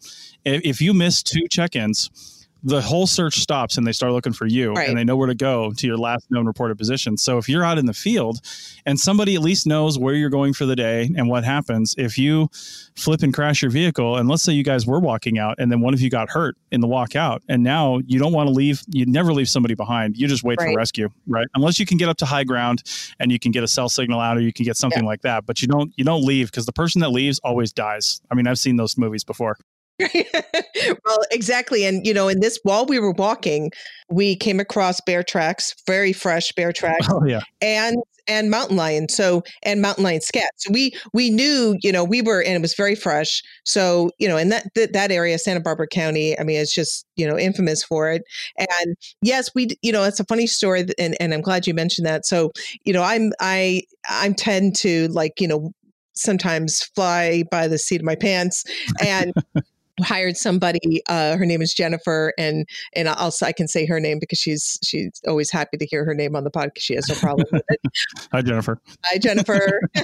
if, 0.45 0.62
if 0.64 0.81
you 0.81 0.95
miss 0.95 1.23
two 1.23 1.49
check-ins, 1.49 2.42
the 2.64 2.81
whole 2.81 3.07
search 3.07 3.40
stops 3.40 3.77
and 3.77 3.87
they 3.87 3.92
start 3.92 4.12
looking 4.12 4.33
for 4.33 4.46
you 4.46 4.72
Right. 4.72 4.88
and 4.88 4.96
they 4.96 5.03
know 5.05 5.16
where 5.16 5.27
to 5.27 5.35
go 5.35 5.72
to 5.72 5.87
your 5.87 5.96
last 5.96 6.31
known 6.31 6.46
reported 6.46 6.79
position. 6.79 7.16
So 7.16 7.38
if 7.38 7.48
you're 7.48 7.64
out 7.64 7.77
in 7.79 7.87
the 7.87 7.92
field 7.94 8.40
and 8.87 8.98
somebody 9.01 9.35
at 9.35 9.40
least 9.40 9.66
knows 9.66 9.98
where 9.98 10.14
you're 10.14 10.31
going 10.31 10.53
for 10.53 10.64
the 10.64 10.77
day 10.77 11.11
and 11.16 11.29
what 11.29 11.42
happens, 11.44 11.94
if 11.98 12.16
you 12.18 12.48
flip 12.94 13.22
and 13.22 13.35
crash 13.35 13.62
your 13.62 13.70
vehicle, 13.70 14.16
and 14.16 14.29
let's 14.29 14.42
say 14.42 14.53
you 14.53 14.62
guys 14.62 14.87
were 14.87 15.01
walking 15.01 15.38
out 15.38 15.57
and 15.59 15.72
then 15.72 15.81
one 15.81 15.92
of 15.94 16.01
you 16.01 16.09
got 16.11 16.31
hurt 16.31 16.57
in 16.70 16.81
the 16.81 16.87
walk 16.87 17.16
out, 17.16 17.42
and 17.48 17.62
now 17.62 17.98
you 18.07 18.18
don't 18.18 18.33
want 18.33 18.48
to 18.48 18.53
leave, 18.55 18.83
you 18.88 19.07
never 19.07 19.33
leave 19.33 19.48
somebody 19.48 19.75
behind. 19.75 20.16
You 20.16 20.29
just 20.29 20.44
wait 20.44 20.59
Right. 20.61 20.70
for 20.72 20.77
rescue, 20.77 21.09
right? 21.27 21.46
Unless 21.55 21.81
you 21.81 21.87
can 21.87 21.96
get 21.98 22.09
up 22.09 22.16
to 22.18 22.27
high 22.27 22.44
ground 22.44 22.83
and 23.18 23.33
you 23.33 23.38
can 23.38 23.51
get 23.51 23.64
a 23.64 23.68
cell 23.68 23.88
signal 23.88 24.20
out 24.20 24.37
or 24.37 24.40
you 24.40 24.53
can 24.53 24.64
get 24.64 24.77
something 24.77 25.05
like 25.05 25.22
that. 25.22 25.46
But 25.46 25.62
you 25.62 25.68
don't 25.68 25.92
you 25.96 26.05
don't 26.05 26.25
leave 26.25 26.51
because 26.51 26.66
the 26.66 26.72
person 26.72 27.01
that 27.01 27.11
leaves 27.11 27.40
always 27.40 27.72
dies. 27.72 28.20
I 28.31 28.35
mean, 28.35 28.46
I've 28.46 28.59
seen 28.59 28.77
those 28.77 28.96
movies 28.96 29.25
before. 29.25 29.57
well, 31.05 31.19
exactly. 31.31 31.85
And, 31.85 32.07
you 32.07 32.15
know, 32.15 32.29
in 32.29 32.41
this, 32.41 32.59
while 32.63 32.87
we 32.87 32.99
were 32.99 33.13
walking, 33.13 33.71
we 34.11 34.37
came 34.37 34.61
across 34.61 35.01
bear 35.01 35.23
tracks, 35.23 35.75
very 35.87 36.13
fresh 36.13 36.53
bear 36.53 36.73
tracks, 36.73 37.07
Oh 37.11 37.25
yeah. 37.25 37.41
and 37.61 37.97
and 38.29 38.51
mountain 38.51 38.77
lion 38.77 39.09
so 39.09 39.43
and 39.65 39.83
mountain 39.83 40.05
lion 40.05 40.21
scat 40.21 40.51
so 40.57 40.71
we 40.73 40.93
we 41.13 41.29
knew 41.29 41.77
you 41.83 41.91
know 41.91 42.05
we 42.05 42.23
were 42.23 42.41
and 42.41 42.55
it 42.55 42.63
was 42.63 42.75
very 42.75 42.95
fresh 42.95 43.43
so 43.65 44.11
you 44.19 44.29
know 44.29 44.37
in 44.37 44.49
that 44.49 44.65
that, 44.77 44.93
that 44.93 45.11
area 45.11 45.37
santa 45.39 45.59
barbara 45.59 45.89
county 45.89 46.39
i 46.39 46.45
mean 46.45 46.61
it's 46.61 46.73
just 46.73 47.05
you 47.17 47.27
know 47.27 47.37
infamous 47.37 47.83
for 47.83 48.11
it 48.13 48.23
and 48.57 48.97
yes 49.23 49.51
we 49.57 49.69
you 49.83 49.91
know 49.91 50.05
it's 50.05 50.21
a 50.21 50.25
funny 50.27 50.47
story 50.47 50.87
and, 50.99 51.17
and 51.19 51.35
i'm 51.35 51.41
glad 51.41 51.67
you 51.67 51.75
mentioned 51.75 52.07
that 52.07 52.25
so 52.25 52.53
you 52.85 52.93
know 52.93 53.03
i'm 53.03 53.33
i 53.41 53.83
i 54.09 54.31
tend 54.39 54.77
to 54.77 55.09
like 55.09 55.41
you 55.41 55.49
know 55.49 55.73
sometimes 56.15 56.85
fly 56.95 57.43
by 57.51 57.67
the 57.67 57.79
seat 57.79 58.01
of 58.01 58.05
my 58.05 58.15
pants 58.15 58.65
and 59.05 59.33
hired 60.03 60.37
somebody 60.37 61.03
uh 61.09 61.37
her 61.37 61.47
name 61.47 61.62
is 61.62 61.73
jennifer 61.73 62.33
and 62.38 62.67
and 62.95 63.09
also 63.09 63.47
i 63.47 63.53
can 63.53 63.69
say 63.69 63.87
her 63.87 64.01
name 64.01 64.19
because 64.19 64.38
she's 64.38 64.79
she's 64.83 65.21
always 65.27 65.51
happy 65.51 65.77
to 65.77 65.87
hear 65.87 66.05
her 66.05 66.15
name 66.15 66.37
on 66.37 66.45
the 66.45 66.51
podcast 66.51 66.79
she 66.79 66.95
has 66.95 67.09
no 67.09 67.15
problem 67.17 67.47
with 67.53 67.62
it. 67.69 67.81
Hi 68.33 68.43
Jennifer. 68.43 68.81
hi 69.05 69.19
jennifer. 69.19 69.81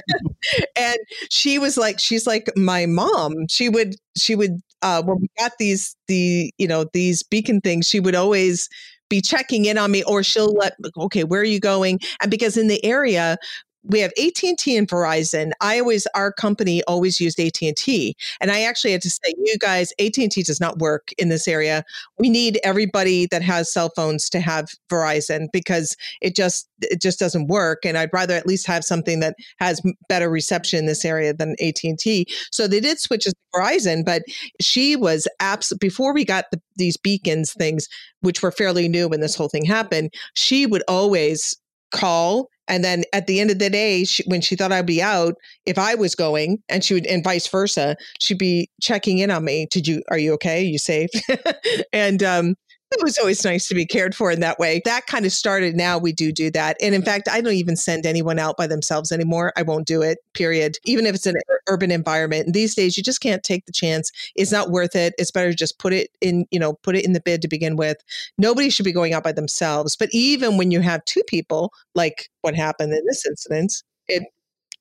And 0.75 0.97
she 1.29 1.59
was 1.59 1.77
like 1.77 1.99
she's 1.99 2.25
like 2.25 2.49
my 2.55 2.85
mom. 2.85 3.47
She 3.49 3.69
would 3.69 3.95
she 4.17 4.35
would 4.35 4.61
uh 4.81 5.03
when 5.03 5.19
we 5.21 5.29
got 5.37 5.51
these 5.59 5.95
the 6.07 6.53
you 6.57 6.67
know 6.67 6.85
these 6.93 7.21
beacon 7.23 7.59
things 7.61 7.87
she 7.87 7.99
would 7.99 8.15
always 8.15 8.69
be 9.09 9.21
checking 9.21 9.65
in 9.65 9.77
on 9.77 9.91
me 9.91 10.03
or 10.03 10.23
she'll 10.23 10.53
let 10.53 10.73
okay 10.97 11.23
where 11.23 11.41
are 11.41 11.45
you 11.45 11.59
going? 11.59 11.99
And 12.21 12.31
because 12.31 12.57
in 12.57 12.67
the 12.67 12.83
area 12.85 13.37
we 13.83 13.99
have 13.99 14.11
AT&T 14.17 14.75
and 14.75 14.87
Verizon. 14.87 15.51
I 15.61 15.79
always 15.79 16.05
our 16.13 16.31
company 16.31 16.83
always 16.83 17.19
used 17.19 17.39
AT&T 17.39 18.15
and 18.41 18.51
I 18.51 18.61
actually 18.61 18.91
had 18.91 19.01
to 19.03 19.09
say 19.09 19.33
you 19.37 19.57
guys 19.59 19.93
AT&T 19.99 20.43
does 20.43 20.59
not 20.59 20.79
work 20.79 21.11
in 21.17 21.29
this 21.29 21.47
area. 21.47 21.83
We 22.17 22.29
need 22.29 22.59
everybody 22.63 23.25
that 23.27 23.41
has 23.41 23.71
cell 23.71 23.91
phones 23.95 24.29
to 24.31 24.39
have 24.39 24.69
Verizon 24.89 25.47
because 25.53 25.95
it 26.21 26.35
just 26.35 26.67
it 26.81 27.01
just 27.01 27.19
doesn't 27.19 27.47
work 27.47 27.85
and 27.85 27.97
I'd 27.97 28.13
rather 28.13 28.35
at 28.35 28.47
least 28.47 28.67
have 28.67 28.83
something 28.83 29.19
that 29.21 29.35
has 29.59 29.81
better 30.07 30.29
reception 30.29 30.79
in 30.79 30.85
this 30.85 31.05
area 31.05 31.33
than 31.33 31.55
AT&T. 31.61 32.25
So 32.51 32.67
they 32.67 32.79
did 32.79 32.99
switch 32.99 33.23
to 33.23 33.33
Verizon, 33.55 34.05
but 34.05 34.23
she 34.61 34.95
was 34.95 35.27
abs 35.39 35.73
before 35.79 36.13
we 36.13 36.25
got 36.25 36.45
the, 36.51 36.61
these 36.75 36.97
beacons 36.97 37.53
things 37.53 37.87
which 38.21 38.41
were 38.41 38.51
fairly 38.51 38.87
new 38.87 39.07
when 39.07 39.21
this 39.21 39.35
whole 39.35 39.49
thing 39.49 39.65
happened. 39.65 40.13
She 40.33 40.65
would 40.65 40.83
always 40.87 41.55
call 41.91 42.49
and 42.69 42.83
then 42.83 43.03
at 43.13 43.27
the 43.27 43.39
end 43.39 43.51
of 43.51 43.59
the 43.59 43.69
day 43.69 44.03
she, 44.05 44.23
when 44.27 44.41
she 44.41 44.55
thought 44.55 44.71
i'd 44.71 44.85
be 44.85 45.01
out 45.01 45.35
if 45.65 45.77
i 45.77 45.95
was 45.95 46.15
going 46.15 46.57
and 46.69 46.83
she 46.83 46.93
would 46.93 47.05
and 47.07 47.23
vice 47.23 47.47
versa 47.47 47.95
she'd 48.19 48.37
be 48.37 48.69
checking 48.81 49.17
in 49.17 49.31
on 49.31 49.43
me 49.43 49.67
did 49.71 49.87
you 49.87 50.01
are 50.09 50.17
you 50.17 50.33
okay? 50.33 50.61
Are 50.61 50.69
you 50.69 50.77
safe? 50.77 51.09
And 51.93 52.23
um 52.23 52.55
it 52.91 53.03
was 53.03 53.17
always 53.17 53.43
nice 53.45 53.67
to 53.67 53.75
be 53.75 53.85
cared 53.85 54.15
for 54.15 54.31
in 54.31 54.39
that 54.39 54.57
way. 54.57 54.81
That 54.85 55.05
kind 55.05 55.25
of 55.25 55.31
started. 55.31 55.75
Now 55.75 55.97
we 55.97 56.11
do 56.11 56.31
do 56.31 56.49
that. 56.51 56.75
And 56.81 56.95
in 56.95 57.03
fact, 57.03 57.27
I 57.29 57.39
don't 57.41 57.53
even 57.53 57.75
send 57.75 58.05
anyone 58.05 58.39
out 58.39 58.57
by 58.57 58.65
themselves 58.67 59.11
anymore. 59.11 59.53
I 59.55 59.61
won't 59.61 59.85
do 59.87 60.01
it, 60.01 60.19
period. 60.33 60.77
Even 60.85 61.05
if 61.05 61.13
it's 61.13 61.27
an 61.27 61.35
urban 61.67 61.91
environment. 61.91 62.47
And 62.47 62.53
these 62.53 62.73
days, 62.73 62.97
you 62.97 63.03
just 63.03 63.21
can't 63.21 63.43
take 63.43 63.65
the 63.65 63.71
chance. 63.71 64.11
It's 64.35 64.51
not 64.51 64.71
worth 64.71 64.95
it. 64.95 65.13
It's 65.19 65.31
better 65.31 65.51
to 65.51 65.55
just 65.55 65.77
put 65.77 65.93
it 65.93 66.09
in, 66.19 66.47
you 66.49 66.59
know, 66.59 66.73
put 66.73 66.95
it 66.95 67.05
in 67.05 67.13
the 67.13 67.21
bid 67.21 67.41
to 67.43 67.47
begin 67.47 67.75
with. 67.75 67.97
Nobody 68.37 68.69
should 68.69 68.85
be 68.85 68.91
going 68.91 69.13
out 69.13 69.23
by 69.23 69.33
themselves. 69.33 69.95
But 69.95 70.09
even 70.11 70.57
when 70.57 70.71
you 70.71 70.81
have 70.81 71.05
two 71.05 71.23
people, 71.27 71.71
like 71.93 72.29
what 72.41 72.55
happened 72.55 72.93
in 72.93 73.05
this 73.05 73.25
incident, 73.25 73.83
it, 74.07 74.23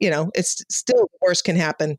you 0.01 0.09
know, 0.09 0.31
it's 0.35 0.65
still 0.71 1.11
worse 1.21 1.43
can 1.43 1.57
happen. 1.57 1.99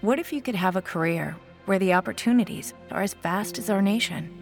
What 0.00 0.18
if 0.18 0.32
you 0.32 0.42
could 0.42 0.56
have 0.56 0.76
a 0.76 0.82
career 0.82 1.36
where 1.66 1.78
the 1.78 1.94
opportunities 1.94 2.74
are 2.90 3.02
as 3.02 3.14
vast 3.14 3.56
as 3.58 3.70
our 3.70 3.80
nation? 3.80 4.41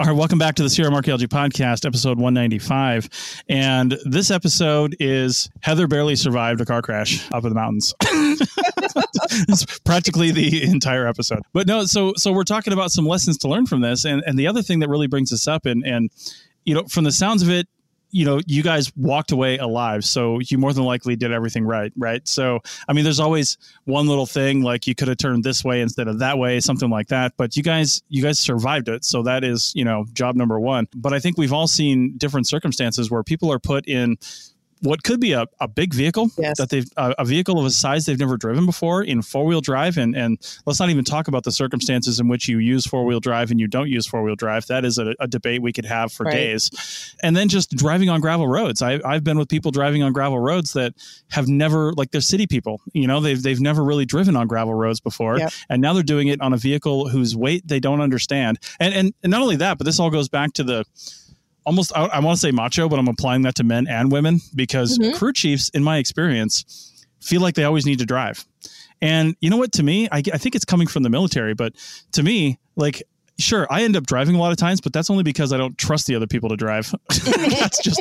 All 0.00 0.06
right, 0.06 0.12
welcome 0.14 0.38
back 0.38 0.54
to 0.54 0.62
the 0.62 0.68
CRM 0.68 0.94
Archaeology 0.94 1.26
Podcast, 1.26 1.84
episode 1.84 2.18
195. 2.18 3.08
And 3.48 3.98
this 4.04 4.30
episode 4.30 4.94
is 5.00 5.50
Heather 5.60 5.88
barely 5.88 6.14
survived 6.14 6.60
a 6.60 6.64
car 6.64 6.82
crash 6.82 7.28
up 7.32 7.42
in 7.42 7.48
the 7.48 7.56
mountains. 7.56 7.92
That's 9.48 9.80
practically 9.80 10.30
the 10.30 10.62
entire 10.62 11.08
episode. 11.08 11.40
But 11.52 11.66
no, 11.66 11.84
so 11.84 12.12
so 12.16 12.30
we're 12.30 12.44
talking 12.44 12.72
about 12.72 12.92
some 12.92 13.06
lessons 13.06 13.38
to 13.38 13.48
learn 13.48 13.66
from 13.66 13.80
this. 13.80 14.04
And 14.04 14.22
and 14.24 14.38
the 14.38 14.46
other 14.46 14.62
thing 14.62 14.78
that 14.80 14.88
really 14.88 15.08
brings 15.08 15.32
us 15.32 15.48
up 15.48 15.66
and 15.66 15.84
and 15.84 16.10
you 16.64 16.74
know, 16.74 16.84
from 16.84 17.02
the 17.02 17.10
sounds 17.10 17.42
of 17.42 17.50
it, 17.50 17.66
you 18.10 18.24
know 18.24 18.40
you 18.46 18.62
guys 18.62 18.94
walked 18.96 19.32
away 19.32 19.58
alive 19.58 20.04
so 20.04 20.38
you 20.40 20.58
more 20.58 20.72
than 20.72 20.84
likely 20.84 21.16
did 21.16 21.32
everything 21.32 21.64
right 21.64 21.92
right? 21.96 22.26
So 22.26 22.60
i 22.88 22.92
mean 22.92 23.04
there's 23.04 23.20
always 23.20 23.58
one 23.84 24.06
little 24.06 24.26
thing 24.26 24.62
like 24.62 24.86
you 24.86 24.94
could 24.94 25.08
have 25.08 25.18
turned 25.18 25.44
this 25.44 25.64
way 25.64 25.80
instead 25.80 26.08
of 26.08 26.18
that 26.20 26.38
way 26.38 26.60
something 26.60 26.90
like 26.90 27.08
that 27.08 27.34
but 27.36 27.56
you 27.56 27.62
guys 27.62 28.02
you 28.08 28.22
guys 28.22 28.38
survived 28.38 28.88
it 28.88 29.04
so 29.04 29.22
that 29.22 29.44
is 29.44 29.72
you 29.74 29.84
know 29.84 30.06
job 30.12 30.36
number 30.36 30.58
one. 30.58 30.86
But 30.94 31.12
i 31.12 31.18
think 31.18 31.38
we've 31.38 31.52
all 31.52 31.66
seen 31.66 32.14
different 32.16 32.46
circumstances 32.46 33.10
where 33.10 33.22
people 33.22 33.52
are 33.52 33.58
put 33.58 33.88
in 33.88 34.16
what 34.80 35.02
could 35.02 35.20
be 35.20 35.32
a, 35.32 35.46
a 35.60 35.68
big 35.68 35.92
vehicle 35.94 36.30
yes. 36.38 36.58
that 36.58 36.70
they've 36.70 36.88
uh, 36.96 37.14
a 37.18 37.24
vehicle 37.24 37.58
of 37.58 37.64
a 37.64 37.70
size 37.70 38.06
they've 38.06 38.18
never 38.18 38.36
driven 38.36 38.66
before 38.66 39.02
in 39.02 39.22
four 39.22 39.44
wheel 39.44 39.60
drive 39.60 39.96
and 39.96 40.16
and 40.16 40.38
let's 40.66 40.80
not 40.80 40.90
even 40.90 41.04
talk 41.04 41.28
about 41.28 41.44
the 41.44 41.52
circumstances 41.52 42.20
in 42.20 42.28
which 42.28 42.48
you 42.48 42.58
use 42.58 42.86
four 42.86 43.04
wheel 43.04 43.20
drive 43.20 43.50
and 43.50 43.60
you 43.60 43.66
don't 43.66 43.88
use 43.88 44.06
four 44.06 44.22
wheel 44.22 44.36
drive 44.36 44.66
that 44.66 44.84
is 44.84 44.98
a, 44.98 45.14
a, 45.20 45.28
debate 45.28 45.60
we 45.60 45.72
could 45.72 45.84
have 45.84 46.10
for 46.12 46.24
right. 46.24 46.32
days 46.32 47.14
and 47.22 47.36
then 47.36 47.48
just 47.48 47.70
driving 47.72 48.08
on 48.08 48.20
gravel 48.20 48.48
roads 48.48 48.80
I, 48.82 49.00
I've 49.04 49.24
been 49.24 49.38
with 49.38 49.48
people 49.48 49.70
driving 49.70 50.02
on 50.02 50.12
gravel 50.12 50.38
roads 50.38 50.72
that 50.72 50.94
have 51.30 51.48
never 51.48 51.92
like 51.92 52.10
they're 52.10 52.20
city 52.20 52.46
people 52.46 52.80
you 52.92 53.06
know 53.06 53.20
they've 53.20 53.42
they've 53.42 53.60
never 53.60 53.84
really 53.84 54.06
driven 54.06 54.36
on 54.36 54.46
gravel 54.46 54.74
roads 54.74 55.00
before 55.00 55.38
yep. 55.38 55.52
and 55.68 55.82
now 55.82 55.92
they're 55.92 56.02
doing 56.02 56.28
it 56.28 56.40
on 56.40 56.52
a 56.52 56.56
vehicle 56.56 57.08
whose 57.08 57.36
weight 57.36 57.66
they 57.66 57.80
don't 57.80 58.00
understand 58.00 58.58
and 58.80 58.94
and, 58.94 59.14
and 59.22 59.30
not 59.30 59.42
only 59.42 59.56
that 59.56 59.78
but 59.78 59.84
this 59.84 60.00
all 60.00 60.10
goes 60.10 60.28
back 60.28 60.52
to 60.54 60.64
the 60.64 60.84
almost 61.68 61.92
I, 61.94 62.06
I 62.06 62.20
want 62.20 62.36
to 62.36 62.40
say 62.40 62.50
macho, 62.50 62.88
but 62.88 62.98
I'm 62.98 63.08
applying 63.08 63.42
that 63.42 63.54
to 63.56 63.64
men 63.64 63.86
and 63.86 64.10
women 64.10 64.40
because 64.54 64.98
mm-hmm. 64.98 65.16
crew 65.16 65.34
chiefs, 65.34 65.68
in 65.68 65.84
my 65.84 65.98
experience, 65.98 67.06
feel 67.20 67.42
like 67.42 67.54
they 67.54 67.64
always 67.64 67.84
need 67.84 67.98
to 67.98 68.06
drive. 68.06 68.44
And 69.02 69.36
you 69.40 69.50
know 69.50 69.58
what? 69.58 69.72
To 69.72 69.82
me, 69.82 70.08
I, 70.10 70.22
I 70.32 70.38
think 70.38 70.56
it's 70.56 70.64
coming 70.64 70.88
from 70.88 71.02
the 71.02 71.10
military, 71.10 71.54
but 71.54 71.74
to 72.12 72.22
me, 72.22 72.58
like 72.74 73.02
sure 73.40 73.68
i 73.70 73.82
end 73.82 73.96
up 73.96 74.04
driving 74.04 74.34
a 74.34 74.38
lot 74.38 74.50
of 74.50 74.58
times 74.58 74.80
but 74.80 74.92
that's 74.92 75.10
only 75.10 75.22
because 75.22 75.52
i 75.52 75.56
don't 75.56 75.78
trust 75.78 76.08
the 76.08 76.14
other 76.16 76.26
people 76.26 76.48
to 76.48 76.56
drive 76.56 76.92
that's 77.08 77.80
just 77.80 78.00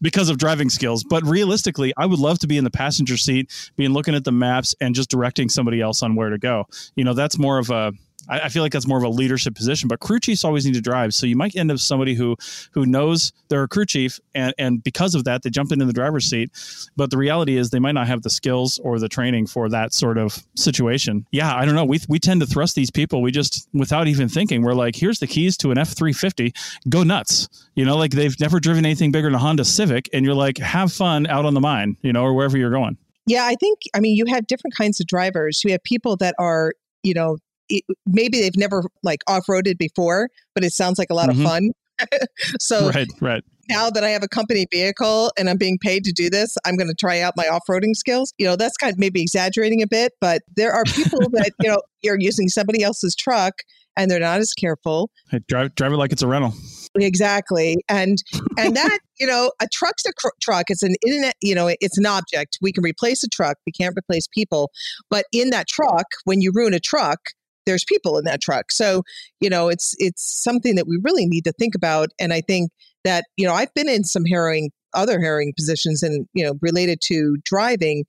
because 0.00 0.28
of 0.28 0.38
driving 0.38 0.68
skills 0.68 1.04
but 1.04 1.22
realistically 1.22 1.92
i 1.96 2.04
would 2.04 2.18
love 2.18 2.36
to 2.36 2.48
be 2.48 2.56
in 2.56 2.64
the 2.64 2.70
passenger 2.70 3.16
seat 3.16 3.48
being 3.76 3.92
looking 3.92 4.12
at 4.12 4.24
the 4.24 4.32
maps 4.32 4.74
and 4.80 4.96
just 4.96 5.08
directing 5.08 5.48
somebody 5.48 5.80
else 5.80 6.02
on 6.02 6.16
where 6.16 6.30
to 6.30 6.38
go 6.38 6.64
you 6.96 7.04
know 7.04 7.14
that's 7.14 7.38
more 7.38 7.58
of 7.58 7.70
a 7.70 7.92
I, 8.28 8.40
I, 8.40 8.48
feel 8.48 8.62
like 8.62 8.72
that's 8.72 8.86
more 8.86 8.98
of 8.98 9.04
a 9.04 9.08
leadership 9.08 9.54
position. 9.54 9.88
But 9.88 10.00
crew 10.00 10.20
chiefs 10.20 10.44
always 10.44 10.64
need 10.64 10.74
to 10.74 10.80
drive, 10.80 11.14
so 11.14 11.26
you 11.26 11.36
might 11.36 11.56
end 11.56 11.70
up 11.70 11.78
somebody 11.78 12.14
who 12.14 12.36
who 12.72 12.86
knows 12.86 13.32
they're 13.48 13.62
a 13.62 13.68
crew 13.68 13.86
chief, 13.86 14.20
and 14.34 14.54
and 14.58 14.82
because 14.82 15.14
of 15.14 15.24
that, 15.24 15.42
they 15.42 15.50
jump 15.50 15.72
into 15.72 15.84
the 15.84 15.92
driver's 15.92 16.26
seat. 16.26 16.50
But 16.96 17.10
the 17.10 17.18
reality 17.18 17.56
is, 17.56 17.70
they 17.70 17.78
might 17.78 17.92
not 17.92 18.06
have 18.06 18.22
the 18.22 18.30
skills 18.30 18.78
or 18.82 18.98
the 18.98 19.08
training 19.08 19.46
for 19.46 19.68
that 19.68 19.92
sort 19.92 20.18
of 20.18 20.42
situation. 20.56 21.26
Yeah, 21.32 21.54
I 21.54 21.64
don't 21.64 21.74
know. 21.74 21.84
We 21.84 22.00
we 22.08 22.18
tend 22.18 22.40
to 22.40 22.46
thrust 22.46 22.74
these 22.74 22.90
people. 22.90 23.22
We 23.22 23.30
just 23.30 23.68
without 23.72 24.08
even 24.08 24.28
thinking, 24.28 24.62
we're 24.62 24.74
like, 24.74 24.96
here's 24.96 25.18
the 25.18 25.26
keys 25.26 25.56
to 25.58 25.70
an 25.70 25.78
F 25.78 25.96
three 25.96 26.12
fifty. 26.12 26.52
Go 26.88 27.02
nuts. 27.02 27.48
You 27.74 27.84
know, 27.84 27.96
like 27.96 28.12
they've 28.12 28.38
never 28.38 28.60
driven 28.60 28.84
anything 28.84 29.12
bigger 29.12 29.28
than 29.28 29.34
a 29.34 29.38
Honda 29.38 29.64
Civic, 29.64 30.08
and 30.12 30.24
you're 30.24 30.34
like, 30.34 30.58
have 30.58 30.92
fun 30.92 31.26
out 31.26 31.44
on 31.44 31.54
the 31.54 31.60
mine, 31.60 31.96
you 32.02 32.12
know, 32.12 32.22
or 32.22 32.34
wherever 32.34 32.56
you're 32.56 32.70
going. 32.70 32.96
Yeah, 33.26 33.44
I 33.44 33.54
think, 33.54 33.80
I 33.94 34.00
mean, 34.00 34.16
you 34.16 34.26
have 34.26 34.46
different 34.46 34.74
kinds 34.74 35.00
of 35.00 35.06
drivers. 35.06 35.62
You 35.64 35.72
have 35.72 35.82
people 35.84 36.16
that 36.16 36.34
are, 36.38 36.74
you 37.02 37.14
know, 37.14 37.38
it, 37.72 37.84
maybe 38.06 38.40
they've 38.40 38.56
never 38.56 38.84
like 39.02 39.20
off-roaded 39.26 39.78
before, 39.78 40.28
but 40.54 40.64
it 40.64 40.72
sounds 40.72 40.98
like 40.98 41.10
a 41.10 41.14
lot 41.14 41.30
mm-hmm. 41.30 41.44
of 41.44 41.50
fun. 41.50 41.70
so 42.60 42.90
right, 42.90 43.08
right. 43.20 43.44
Now 43.68 43.90
that 43.90 44.02
I 44.02 44.10
have 44.10 44.22
a 44.22 44.28
company 44.28 44.66
vehicle 44.70 45.30
and 45.38 45.48
I'm 45.48 45.56
being 45.56 45.78
paid 45.78 46.04
to 46.04 46.12
do 46.12 46.28
this, 46.28 46.56
I'm 46.66 46.76
going 46.76 46.88
to 46.88 46.94
try 46.94 47.20
out 47.20 47.34
my 47.36 47.44
off-roading 47.44 47.94
skills. 47.94 48.32
You 48.36 48.46
know, 48.46 48.56
that's 48.56 48.76
kind 48.76 48.92
of 48.92 48.98
maybe 48.98 49.22
exaggerating 49.22 49.82
a 49.82 49.86
bit, 49.86 50.12
but 50.20 50.42
there 50.56 50.72
are 50.72 50.84
people 50.84 51.20
that 51.30 51.52
you 51.60 51.68
know 51.68 51.80
you're 52.02 52.18
using 52.18 52.48
somebody 52.48 52.82
else's 52.82 53.14
truck 53.14 53.54
and 53.96 54.10
they're 54.10 54.20
not 54.20 54.40
as 54.40 54.52
careful. 54.52 55.10
Drive 55.48 55.74
drive 55.74 55.92
it 55.92 55.96
like 55.96 56.12
it's 56.12 56.22
a 56.22 56.28
rental. 56.28 56.54
Exactly, 56.96 57.76
and 57.88 58.22
and 58.58 58.76
that 58.76 58.98
you 59.18 59.26
know 59.26 59.52
a 59.60 59.66
truck's 59.72 60.04
a 60.06 60.12
cr- 60.12 60.28
truck. 60.40 60.66
It's 60.68 60.82
an 60.82 60.94
internet. 61.06 61.34
You 61.40 61.54
know, 61.54 61.72
it's 61.80 61.98
an 61.98 62.06
object. 62.06 62.58
We 62.60 62.72
can 62.72 62.82
replace 62.82 63.22
a 63.24 63.28
truck. 63.28 63.56
We 63.66 63.72
can't 63.72 63.96
replace 63.96 64.26
people. 64.26 64.70
But 65.10 65.26
in 65.32 65.50
that 65.50 65.68
truck, 65.68 66.06
when 66.24 66.40
you 66.40 66.52
ruin 66.54 66.74
a 66.74 66.80
truck, 66.80 67.20
there's 67.66 67.84
people 67.84 68.18
in 68.18 68.24
that 68.24 68.40
truck. 68.40 68.72
So, 68.72 69.02
you 69.40 69.50
know, 69.50 69.68
it's 69.68 69.94
it's 69.98 70.22
something 70.22 70.74
that 70.76 70.86
we 70.86 70.98
really 71.02 71.26
need 71.26 71.44
to 71.44 71.52
think 71.52 71.74
about. 71.74 72.10
And 72.18 72.32
I 72.32 72.40
think 72.40 72.70
that, 73.04 73.24
you 73.36 73.46
know, 73.46 73.54
I've 73.54 73.72
been 73.74 73.88
in 73.88 74.04
some 74.04 74.24
harrowing 74.24 74.70
other 74.94 75.20
harrowing 75.20 75.54
positions 75.56 76.02
and, 76.02 76.28
you 76.34 76.44
know, 76.44 76.58
related 76.60 77.00
to 77.02 77.38
driving 77.44 78.04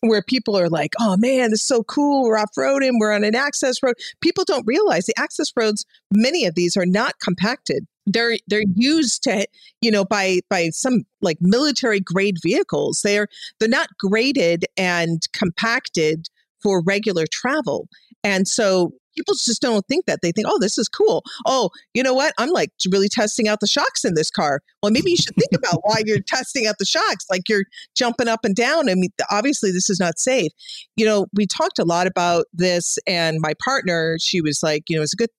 where 0.00 0.22
people 0.22 0.58
are 0.58 0.68
like, 0.68 0.92
oh 1.00 1.16
man, 1.16 1.50
this 1.50 1.60
is 1.60 1.66
so 1.66 1.84
cool. 1.84 2.24
We're 2.24 2.38
off 2.38 2.50
roading, 2.58 2.98
we're 2.98 3.12
on 3.12 3.24
an 3.24 3.36
access 3.36 3.82
road. 3.82 3.94
People 4.20 4.44
don't 4.44 4.66
realize 4.66 5.06
the 5.06 5.14
access 5.16 5.52
roads, 5.56 5.84
many 6.12 6.44
of 6.44 6.56
these 6.56 6.76
are 6.76 6.86
not 6.86 7.20
compacted. 7.20 7.86
They're 8.06 8.36
they're 8.48 8.64
used 8.74 9.22
to, 9.24 9.46
you 9.80 9.92
know, 9.92 10.04
by 10.04 10.40
by 10.50 10.70
some 10.70 11.04
like 11.20 11.38
military 11.40 12.00
grade 12.00 12.38
vehicles. 12.42 13.02
They're 13.02 13.28
they're 13.60 13.68
not 13.68 13.90
graded 13.96 14.64
and 14.76 15.22
compacted 15.32 16.28
for 16.62 16.82
regular 16.82 17.24
travel. 17.30 17.88
And 18.24 18.46
so 18.46 18.92
people 19.16 19.34
just 19.34 19.60
don't 19.60 19.86
think 19.86 20.06
that. 20.06 20.20
They 20.22 20.32
think, 20.32 20.46
oh, 20.48 20.58
this 20.60 20.78
is 20.78 20.88
cool. 20.88 21.22
Oh, 21.46 21.70
you 21.94 22.02
know 22.02 22.14
what? 22.14 22.32
I'm 22.38 22.50
like 22.50 22.70
really 22.90 23.08
testing 23.08 23.48
out 23.48 23.60
the 23.60 23.66
shocks 23.66 24.04
in 24.04 24.14
this 24.14 24.30
car. 24.30 24.60
Well, 24.82 24.92
maybe 24.92 25.10
you 25.10 25.16
should 25.16 25.34
think 25.36 25.52
about 25.54 25.80
why 25.82 26.02
you're 26.04 26.20
testing 26.20 26.66
out 26.66 26.76
the 26.78 26.84
shocks. 26.84 27.26
Like 27.30 27.48
you're 27.48 27.64
jumping 27.94 28.28
up 28.28 28.44
and 28.44 28.54
down. 28.54 28.88
I 28.88 28.94
mean, 28.94 29.10
obviously, 29.30 29.70
this 29.70 29.90
is 29.90 30.00
not 30.00 30.18
safe. 30.18 30.52
You 30.96 31.04
know, 31.04 31.26
we 31.34 31.46
talked 31.46 31.78
a 31.78 31.84
lot 31.84 32.06
about 32.06 32.46
this, 32.52 32.98
and 33.06 33.38
my 33.40 33.54
partner, 33.64 34.16
she 34.20 34.40
was 34.40 34.62
like, 34.62 34.84
you 34.88 34.96
know, 34.96 35.02
it's 35.02 35.14
a 35.14 35.16
good 35.16 35.30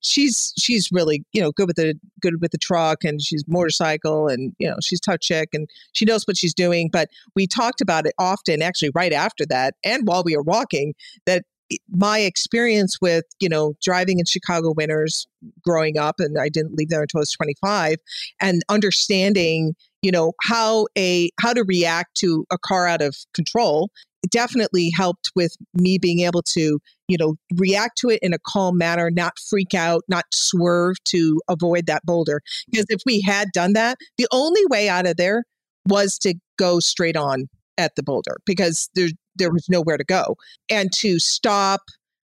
she's 0.00 0.52
she's 0.58 0.88
really 0.92 1.24
you 1.32 1.40
know 1.40 1.52
good 1.52 1.66
with 1.66 1.76
the 1.76 1.94
good 2.20 2.40
with 2.40 2.50
the 2.50 2.58
truck 2.58 3.04
and 3.04 3.22
she's 3.22 3.44
motorcycle 3.46 4.28
and 4.28 4.54
you 4.58 4.68
know 4.68 4.76
she's 4.82 5.00
tough 5.00 5.20
chick 5.20 5.50
and 5.52 5.68
she 5.92 6.04
knows 6.04 6.24
what 6.24 6.36
she's 6.36 6.54
doing 6.54 6.88
but 6.92 7.08
we 7.34 7.46
talked 7.46 7.80
about 7.80 8.06
it 8.06 8.14
often 8.18 8.62
actually 8.62 8.90
right 8.94 9.12
after 9.12 9.44
that 9.46 9.74
and 9.84 10.06
while 10.06 10.22
we 10.24 10.36
were 10.36 10.42
walking 10.42 10.94
that 11.26 11.44
my 11.90 12.18
experience 12.18 12.98
with 13.00 13.24
you 13.40 13.48
know 13.48 13.74
driving 13.82 14.18
in 14.18 14.24
chicago 14.24 14.72
winters 14.76 15.26
growing 15.64 15.96
up 15.96 16.16
and 16.18 16.38
i 16.38 16.48
didn't 16.48 16.74
leave 16.74 16.88
there 16.88 17.02
until 17.02 17.18
i 17.18 17.20
was 17.20 17.32
25 17.32 17.96
and 18.40 18.62
understanding 18.68 19.74
you 20.02 20.10
know 20.10 20.32
how 20.42 20.86
a 20.98 21.30
how 21.40 21.52
to 21.52 21.64
react 21.64 22.16
to 22.16 22.44
a 22.50 22.58
car 22.58 22.86
out 22.86 23.00
of 23.00 23.16
control 23.32 23.90
definitely 24.30 24.90
helped 24.90 25.30
with 25.34 25.56
me 25.74 25.98
being 25.98 26.20
able 26.20 26.42
to 26.42 26.78
you 27.08 27.16
know 27.18 27.34
react 27.56 27.98
to 27.98 28.08
it 28.08 28.20
in 28.22 28.32
a 28.32 28.38
calm 28.46 28.78
manner 28.78 29.10
not 29.10 29.32
freak 29.38 29.74
out 29.74 30.02
not 30.08 30.24
swerve 30.32 30.96
to 31.04 31.40
avoid 31.48 31.86
that 31.86 32.04
boulder. 32.04 32.40
Because 32.70 32.86
if 32.88 33.00
we 33.06 33.20
had 33.20 33.48
done 33.52 33.72
that 33.74 33.98
the 34.18 34.28
only 34.32 34.62
way 34.70 34.88
out 34.88 35.06
of 35.06 35.16
there 35.16 35.44
was 35.86 36.18
to 36.18 36.34
go 36.58 36.80
straight 36.80 37.16
on 37.16 37.48
at 37.78 37.94
the 37.96 38.02
boulder 38.02 38.36
because 38.46 38.88
there 38.94 39.08
there 39.34 39.50
was 39.50 39.66
nowhere 39.68 39.96
to 39.96 40.04
go. 40.04 40.36
And 40.70 40.92
to 41.00 41.18
stop 41.18 41.80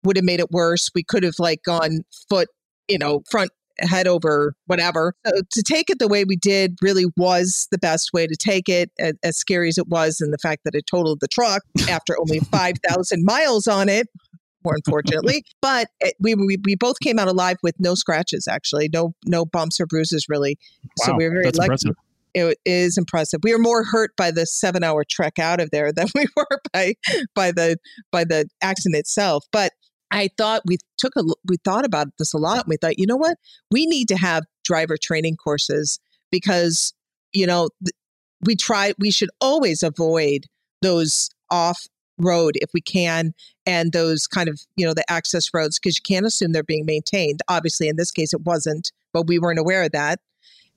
would 0.05 0.17
have 0.17 0.25
made 0.25 0.41
it 0.41 0.51
worse. 0.51 0.91
We 0.95 1.03
could 1.03 1.23
have 1.23 1.39
like 1.39 1.63
gone 1.65 2.05
foot 2.29 2.49
you 2.89 2.99
know 2.99 3.23
front 3.31 3.51
head 3.79 4.07
over 4.07 4.55
whatever. 4.67 5.15
So 5.27 5.43
to 5.51 5.63
take 5.63 5.91
it 5.91 5.99
the 5.99 6.09
way 6.09 6.25
we 6.25 6.37
did 6.37 6.77
really 6.83 7.07
was 7.17 7.69
the 7.71 7.79
best 7.79 8.13
way 8.13 8.27
to 8.27 8.37
take 8.37 8.69
it, 8.69 8.91
as, 8.99 9.15
as 9.23 9.37
scary 9.37 9.69
as 9.69 9.79
it 9.79 9.89
was, 9.89 10.21
and 10.21 10.33
the 10.33 10.39
fact 10.39 10.63
that 10.65 10.75
it 10.75 10.87
totaled 10.87 11.21
the 11.21 11.29
truck 11.29 11.63
after 11.89 12.19
only 12.19 12.41
5,000 12.51 13.25
miles 13.25 13.67
on 13.67 13.89
it. 13.89 14.09
More 14.65 14.75
unfortunately, 14.77 15.45
but 15.61 15.89
it, 16.01 16.15
we, 16.21 16.37
we 16.37 16.57
we 16.65 16.77
both 16.77 17.01
came 17.01 17.19
out 17.19 17.27
alive 17.27 17.57
with 17.65 17.75
no 17.81 17.97
scratches. 17.97 18.47
Actually, 18.47 18.89
no 18.93 19.13
no 19.27 19.45
bumps 19.45 19.81
or 19.81 19.87
bruises 19.87 20.27
really. 20.29 20.57
Wow, 20.99 21.07
so 21.07 21.15
we 21.17 21.25
were 21.25 21.31
very 21.31 21.45
lucky. 21.47 21.59
impressive. 21.63 21.95
It 22.35 22.59
is 22.65 22.97
impressive. 22.97 23.41
We 23.43 23.53
were 23.53 23.59
more 23.59 23.83
hurt 23.83 24.17
by 24.17 24.31
the 24.31 24.47
seven 24.47 24.85
hour 24.85 25.05
trek 25.05 25.41
out 25.41 25.61
of 25.61 25.71
there 25.71 25.93
than 25.93 26.07
we 26.15 26.27
were 26.37 26.61
by 26.73 26.95
by 27.35 27.51
the 27.51 27.77
by 28.13 28.23
the 28.23 28.49
accident 28.63 29.01
itself. 29.01 29.45
But 29.51 29.73
I 30.13 30.29
thought 30.37 30.63
we 30.67 30.77
took 30.99 31.17
a 31.17 31.25
we 31.49 31.57
thought 31.65 31.85
about 31.85 32.09
this 32.19 32.35
a 32.35 32.39
lot. 32.39 32.65
And 32.65 32.69
we 32.69 32.77
thought, 32.77 32.99
you 32.99 33.07
know 33.07 33.17
what, 33.17 33.39
we 33.71 33.87
need 33.87 34.09
to 34.09 34.17
have 34.17 34.45
driver 34.63 34.97
training 34.97 35.37
courses 35.37 35.99
because 36.31 36.93
you 37.33 37.47
know 37.47 37.71
we 38.45 38.55
try 38.55 38.93
we 38.99 39.11
should 39.11 39.31
always 39.41 39.83
avoid 39.83 40.47
those 40.83 41.31
off 41.51 41.87
road 42.19 42.55
if 42.57 42.71
we 42.75 42.81
can 42.81 43.33
and 43.67 43.93
those 43.93 44.27
kind 44.27 44.49
of 44.49 44.61
you 44.77 44.87
know 44.87 44.95
the 44.95 45.11
access 45.11 45.53
roads 45.55 45.79
because 45.79 45.97
you 45.97 46.03
can't 46.03 46.27
assume 46.27 46.53
they're 46.53 46.63
being 46.63 46.87
maintained. 46.87 47.41
Obviously 47.49 47.89
in 47.89 47.97
this 47.97 48.11
case 48.11 48.33
it 48.35 48.43
wasn't 48.43 48.93
but 49.13 49.27
we 49.27 49.39
weren't 49.39 49.59
aware 49.59 49.83
of 49.83 49.93
that. 49.93 50.21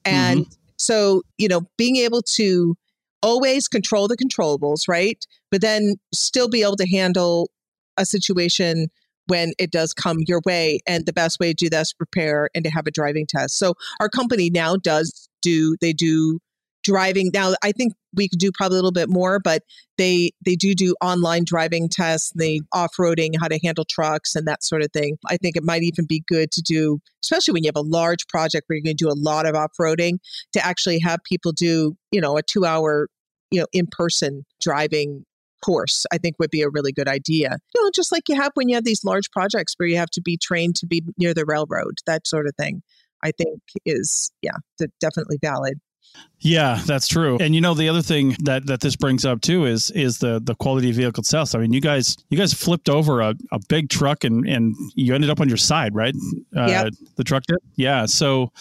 And 0.05 0.41
mm-hmm. 0.45 0.53
so 0.77 1.23
you 1.37 1.49
know 1.49 1.61
being 1.77 1.97
able 1.97 2.21
to 2.21 2.77
always 3.21 3.67
control 3.67 4.07
the 4.07 4.17
controllables 4.17 4.87
right? 4.87 5.25
But 5.51 5.61
then 5.61 5.95
still 6.13 6.47
be 6.47 6.63
able 6.63 6.77
to 6.77 6.87
handle 6.87 7.49
a 7.97 8.05
situation 8.05 8.87
when 9.27 9.53
it 9.57 9.71
does 9.71 9.93
come 9.93 10.17
your 10.27 10.41
way. 10.45 10.79
And 10.85 11.05
the 11.05 11.13
best 11.13 11.39
way 11.39 11.49
to 11.49 11.53
do 11.53 11.69
that 11.69 11.81
is 11.81 11.93
prepare 11.93 12.49
and 12.53 12.63
to 12.65 12.71
have 12.71 12.88
a 12.88 12.91
driving 12.91 13.25
test. 13.27 13.57
So 13.57 13.73
our 13.99 14.09
company 14.09 14.49
now 14.49 14.75
does 14.75 15.29
do, 15.41 15.75
they 15.81 15.93
do 15.93 16.39
driving. 16.83 17.31
Now, 17.33 17.53
I 17.63 17.71
think 17.71 17.93
we 18.13 18.29
could 18.29 18.38
do 18.38 18.51
probably 18.51 18.75
a 18.75 18.77
little 18.77 18.91
bit 18.91 19.09
more, 19.09 19.39
but 19.39 19.63
they 19.97 20.31
they 20.45 20.55
do 20.55 20.75
do 20.75 20.95
online 21.01 21.43
driving 21.43 21.89
tests, 21.89 22.31
the 22.35 22.61
off-roading, 22.71 23.33
how 23.41 23.47
to 23.47 23.59
handle 23.63 23.85
trucks 23.85 24.35
and 24.35 24.47
that 24.47 24.63
sort 24.63 24.83
of 24.83 24.91
thing. 24.91 25.17
I 25.27 25.38
think 25.38 25.57
it 25.57 25.63
might 25.63 25.81
even 25.81 26.05
be 26.05 26.23
good 26.27 26.51
to 26.51 26.61
do, 26.61 26.99
especially 27.23 27.53
when 27.53 27.63
you 27.63 27.69
have 27.69 27.75
a 27.75 27.81
large 27.81 28.27
project 28.27 28.65
where 28.67 28.77
you're 28.77 28.83
going 28.83 28.97
to 28.97 29.03
do 29.03 29.09
a 29.09 29.17
lot 29.17 29.47
of 29.47 29.55
off-roading, 29.55 30.19
to 30.53 30.63
actually 30.63 30.99
have 30.99 31.19
people 31.23 31.51
do, 31.51 31.97
you 32.11 32.21
know, 32.21 32.38
a 32.38 32.43
two-hour, 32.43 33.07
you 33.49 33.59
know, 33.59 33.67
in-person 33.73 34.45
driving 34.61 35.25
course, 35.63 36.05
I 36.11 36.17
think 36.17 36.35
would 36.39 36.51
be 36.51 36.61
a 36.61 36.69
really 36.69 36.91
good 36.91 37.07
idea. 37.07 37.57
You 37.73 37.83
know, 37.83 37.91
just 37.93 38.11
like 38.11 38.23
you 38.29 38.35
have 38.35 38.51
when 38.55 38.69
you 38.69 38.75
have 38.75 38.85
these 38.85 39.03
large 39.03 39.29
projects 39.31 39.73
where 39.77 39.87
you 39.87 39.97
have 39.97 40.09
to 40.11 40.21
be 40.21 40.37
trained 40.37 40.75
to 40.77 40.87
be 40.87 41.03
near 41.17 41.33
the 41.33 41.45
railroad, 41.45 41.99
that 42.05 42.27
sort 42.27 42.47
of 42.47 42.53
thing. 42.55 42.81
I 43.23 43.31
think 43.31 43.59
is 43.85 44.31
yeah, 44.41 44.57
definitely 44.99 45.39
valid. 45.41 45.79
Yeah, 46.39 46.79
that's 46.85 47.07
true. 47.07 47.37
And 47.39 47.55
you 47.55 47.61
know 47.61 47.73
the 47.73 47.89
other 47.89 48.01
thing 48.01 48.35
that 48.43 48.67
that 48.67 48.81
this 48.81 48.95
brings 48.95 49.25
up 49.25 49.41
too 49.41 49.65
is 49.65 49.89
is 49.91 50.19
the 50.19 50.39
the 50.43 50.53
quality 50.55 50.89
of 50.91 50.95
vehicle 50.95 51.21
itself. 51.21 51.55
I 51.55 51.59
mean, 51.59 51.73
you 51.73 51.81
guys 51.81 52.17
you 52.29 52.37
guys 52.37 52.53
flipped 52.53 52.87
over 52.87 53.21
a, 53.21 53.33
a 53.51 53.59
big 53.67 53.89
truck 53.89 54.23
and 54.23 54.47
and 54.47 54.75
you 54.93 55.15
ended 55.15 55.29
up 55.29 55.39
on 55.39 55.47
your 55.47 55.57
side, 55.57 55.95
right? 55.95 56.13
Uh, 56.55 56.67
Yep. 56.67 56.93
The 57.15 57.23
truck 57.23 57.43
did. 57.47 57.57
Yeah. 57.75 58.05
So, 58.05 58.51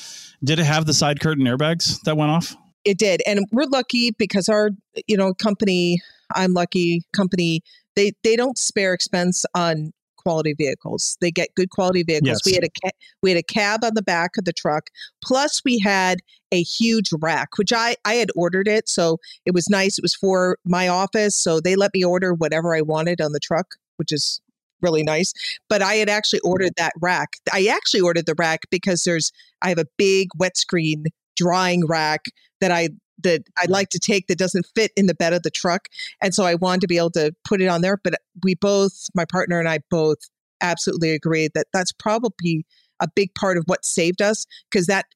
did 0.43 0.59
it 0.59 0.65
have 0.65 0.87
the 0.87 0.95
side 0.95 1.21
curtain 1.21 1.45
airbags 1.45 2.01
that 2.03 2.17
went 2.17 2.31
off? 2.31 2.57
It 2.85 2.99
did, 2.99 3.23
and 3.27 3.41
we're 3.51 3.67
lucky 3.67 4.13
because 4.13 4.49
our 4.49 4.71
you 5.07 5.17
know 5.17 5.35
company. 5.35 6.01
I'm 6.35 6.53
lucky 6.53 7.03
company. 7.15 7.63
They 7.97 8.13
they 8.23 8.37
don't 8.37 8.59
spare 8.59 8.93
expense 8.93 9.45
on 9.55 9.93
quality 10.17 10.55
vehicles. 10.55 11.17
They 11.21 11.31
get 11.31 11.55
good 11.55 11.71
quality 11.71 12.03
vehicles. 12.03 12.43
We 12.47 12.55
had 12.55 12.65
a 12.65 12.71
ca- 12.83 12.97
we 13.23 13.31
had 13.31 13.39
a 13.39 13.43
cab 13.43 13.85
on 13.85 13.93
the 13.95 14.03
back 14.03 14.33
of 14.39 14.45
the 14.45 14.53
truck. 14.53 14.89
Plus, 15.23 15.61
we 15.65 15.79
had 15.79 16.21
a 16.51 16.63
huge 16.63 17.11
rack, 17.21 17.57
which 17.57 17.73
I 17.73 17.97
I 18.05 18.15
had 18.15 18.31
ordered 18.35 18.67
it, 18.69 18.89
so 18.89 19.19
it 19.45 19.55
was 19.55 19.69
nice. 19.69 19.99
It 19.99 20.03
was 20.03 20.15
for 20.15 20.59
my 20.65 20.89
office, 20.89 21.37
so 21.37 21.61
they 21.61 21.77
let 21.77 21.93
me 21.95 22.05
order 22.05 22.35
whatever 22.35 22.75
I 22.75 22.81
wanted 22.81 23.21
on 23.21 23.33
the 23.33 23.41
truck, 23.41 23.77
which 23.97 24.13
is 24.13 24.41
really 24.81 25.03
nice. 25.03 25.33
But 25.69 25.83
I 25.83 25.95
had 25.95 26.09
actually 26.09 26.41
ordered 26.41 26.73
that 26.77 26.93
rack. 27.01 27.35
I 27.53 27.67
actually 27.67 28.01
ordered 28.01 28.27
the 28.27 28.35
rack 28.37 28.63
because 28.71 29.05
there's 29.05 29.33
I 29.63 29.69
have 29.69 29.79
a 29.79 29.87
big 29.97 30.29
wet 30.39 30.57
screen 30.57 31.05
drying 31.37 31.87
rack 31.87 32.27
that 32.61 32.71
I 32.71 32.91
that 33.23 33.43
I'd 33.57 33.71
like 33.71 33.91
to 33.91 33.99
take 33.99 34.27
that 34.27 34.39
doesn't 34.39 34.67
fit 34.75 34.93
in 34.97 35.07
the 35.07 35.15
bed 35.15 35.33
of 35.33 35.43
the 35.43 35.51
truck. 35.51 35.89
And 36.21 36.35
so 36.35 36.45
I 36.45 36.57
wanted 36.57 36.83
to 36.83 36.87
be 36.89 36.99
able 36.99 37.11
to 37.13 37.33
put 37.45 37.63
it 37.63 37.69
on 37.69 37.81
there. 37.81 37.99
But 38.03 38.15
we 38.43 38.55
both, 38.55 39.07
my 39.15 39.25
partner 39.25 39.59
and 39.59 39.69
I 39.69 39.79
both 39.91 40.19
absolutely 40.61 41.11
agreed 41.11 41.53
that 41.55 41.67
that's 41.73 41.93
probably 41.93 42.65
a 43.01 43.09
big 43.15 43.35
part 43.35 43.57
of 43.57 43.65
what 43.67 43.85
saved 43.85 44.23
us 44.23 44.47
because 44.71 44.87
that 44.87 45.07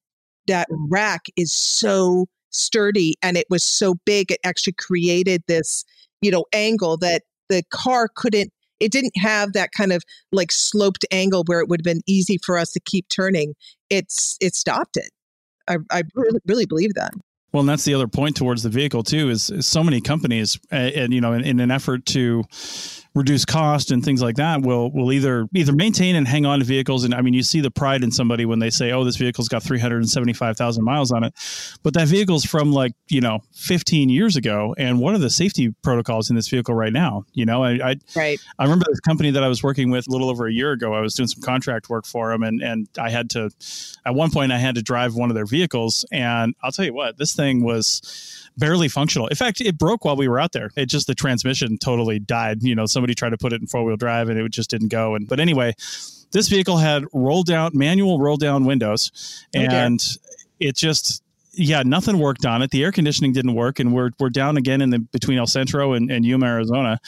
that 0.46 0.66
rack 0.70 1.26
is 1.36 1.52
so 1.52 2.26
sturdy 2.50 3.14
and 3.22 3.36
it 3.36 3.46
was 3.50 3.62
so 3.62 3.94
big 4.04 4.32
it 4.32 4.38
actually 4.44 4.72
created 4.72 5.42
this 5.46 5.84
you 6.22 6.30
know 6.30 6.44
angle 6.52 6.96
that 6.96 7.22
the 7.48 7.62
car 7.70 8.08
couldn't 8.14 8.50
it 8.80 8.90
didn't 8.90 9.16
have 9.16 9.52
that 9.52 9.70
kind 9.72 9.92
of 9.92 10.02
like 10.32 10.50
sloped 10.50 11.04
angle 11.10 11.44
where 11.46 11.60
it 11.60 11.68
would 11.68 11.80
have 11.80 11.84
been 11.84 12.02
easy 12.06 12.38
for 12.44 12.58
us 12.58 12.72
to 12.72 12.80
keep 12.80 13.06
turning 13.08 13.54
it's 13.90 14.36
it 14.40 14.54
stopped 14.54 14.96
it 14.96 15.10
i, 15.68 15.76
I 15.90 16.02
really, 16.14 16.40
really 16.46 16.66
believe 16.66 16.94
that 16.94 17.12
Well, 17.52 17.60
and 17.60 17.68
that's 17.68 17.84
the 17.84 17.94
other 17.94 18.08
point 18.08 18.36
towards 18.36 18.62
the 18.62 18.68
vehicle 18.68 19.02
too. 19.02 19.30
Is, 19.30 19.50
is 19.50 19.66
so 19.66 19.82
many 19.82 20.00
companies, 20.00 20.58
uh, 20.70 20.76
and 20.76 21.14
you 21.14 21.20
know, 21.20 21.32
in, 21.32 21.44
in 21.44 21.60
an 21.60 21.70
effort 21.70 22.04
to 22.06 22.44
reduce 23.18 23.44
cost 23.44 23.90
and 23.90 24.04
things 24.04 24.22
like 24.22 24.36
that, 24.36 24.62
will 24.62 24.90
will 24.92 25.12
either 25.12 25.46
either 25.54 25.72
maintain 25.72 26.16
and 26.16 26.26
hang 26.26 26.46
on 26.46 26.60
to 26.60 26.64
vehicles. 26.64 27.04
And 27.04 27.14
I 27.14 27.20
mean, 27.20 27.34
you 27.34 27.42
see 27.42 27.60
the 27.60 27.70
pride 27.70 28.02
in 28.02 28.10
somebody 28.10 28.46
when 28.46 28.58
they 28.58 28.70
say, 28.70 28.92
"Oh, 28.92 29.04
this 29.04 29.16
vehicle's 29.16 29.48
got 29.48 29.62
three 29.62 29.78
hundred 29.78 29.98
and 29.98 30.08
seventy 30.08 30.32
five 30.32 30.56
thousand 30.56 30.84
miles 30.84 31.12
on 31.12 31.24
it," 31.24 31.34
but 31.82 31.94
that 31.94 32.08
vehicle's 32.08 32.44
from 32.44 32.72
like 32.72 32.92
you 33.08 33.20
know 33.20 33.40
fifteen 33.52 34.08
years 34.08 34.36
ago. 34.36 34.74
And 34.78 35.00
what 35.00 35.14
are 35.14 35.18
the 35.18 35.30
safety 35.30 35.74
protocols 35.82 36.30
in 36.30 36.36
this 36.36 36.48
vehicle 36.48 36.74
right 36.74 36.92
now? 36.92 37.24
You 37.32 37.44
know, 37.44 37.64
I, 37.64 37.90
I 37.90 37.96
right 38.16 38.40
I 38.58 38.64
remember 38.64 38.86
this 38.88 39.00
company 39.00 39.30
that 39.32 39.42
I 39.42 39.48
was 39.48 39.62
working 39.62 39.90
with 39.90 40.08
a 40.08 40.10
little 40.10 40.30
over 40.30 40.46
a 40.46 40.52
year 40.52 40.72
ago. 40.72 40.94
I 40.94 41.00
was 41.00 41.14
doing 41.14 41.28
some 41.28 41.42
contract 41.42 41.88
work 41.88 42.06
for 42.06 42.30
them, 42.30 42.42
and 42.42 42.62
and 42.62 42.88
I 42.98 43.10
had 43.10 43.30
to, 43.30 43.50
at 44.06 44.14
one 44.14 44.30
point, 44.30 44.52
I 44.52 44.58
had 44.58 44.74
to 44.76 44.82
drive 44.82 45.14
one 45.14 45.30
of 45.30 45.34
their 45.34 45.46
vehicles, 45.46 46.04
and 46.12 46.54
I'll 46.62 46.72
tell 46.72 46.84
you 46.84 46.94
what, 46.94 47.18
this 47.18 47.34
thing 47.34 47.62
was 47.62 48.48
barely 48.58 48.88
functional. 48.88 49.28
In 49.28 49.36
fact, 49.36 49.60
it 49.60 49.78
broke 49.78 50.04
while 50.04 50.16
we 50.16 50.28
were 50.28 50.40
out 50.40 50.52
there. 50.52 50.70
It 50.76 50.86
just 50.86 51.06
the 51.06 51.14
transmission 51.14 51.78
totally 51.78 52.18
died. 52.18 52.62
You 52.62 52.74
know, 52.74 52.86
somebody 52.86 53.07
tried 53.14 53.30
to 53.30 53.38
put 53.38 53.52
it 53.52 53.60
in 53.60 53.66
four 53.66 53.84
wheel 53.84 53.96
drive, 53.96 54.28
and 54.28 54.38
it 54.38 54.48
just 54.50 54.70
didn't 54.70 54.88
go. 54.88 55.14
And 55.14 55.28
but 55.28 55.40
anyway, 55.40 55.74
this 56.32 56.48
vehicle 56.48 56.78
had 56.78 57.04
roll 57.12 57.42
down 57.42 57.72
manual 57.74 58.20
roll 58.20 58.36
down 58.36 58.64
windows, 58.64 59.44
and 59.54 60.00
it 60.60 60.76
just 60.76 61.22
yeah, 61.52 61.82
nothing 61.84 62.18
worked 62.18 62.46
on 62.46 62.62
it. 62.62 62.70
The 62.70 62.84
air 62.84 62.92
conditioning 62.92 63.32
didn't 63.32 63.54
work, 63.54 63.80
and 63.80 63.92
we're 63.92 64.10
we're 64.18 64.30
down 64.30 64.56
again 64.56 64.80
in 64.80 64.90
the 64.90 64.98
between 64.98 65.38
El 65.38 65.46
Centro 65.46 65.92
and, 65.92 66.10
and 66.10 66.24
Yuma, 66.24 66.46
Arizona. 66.46 67.00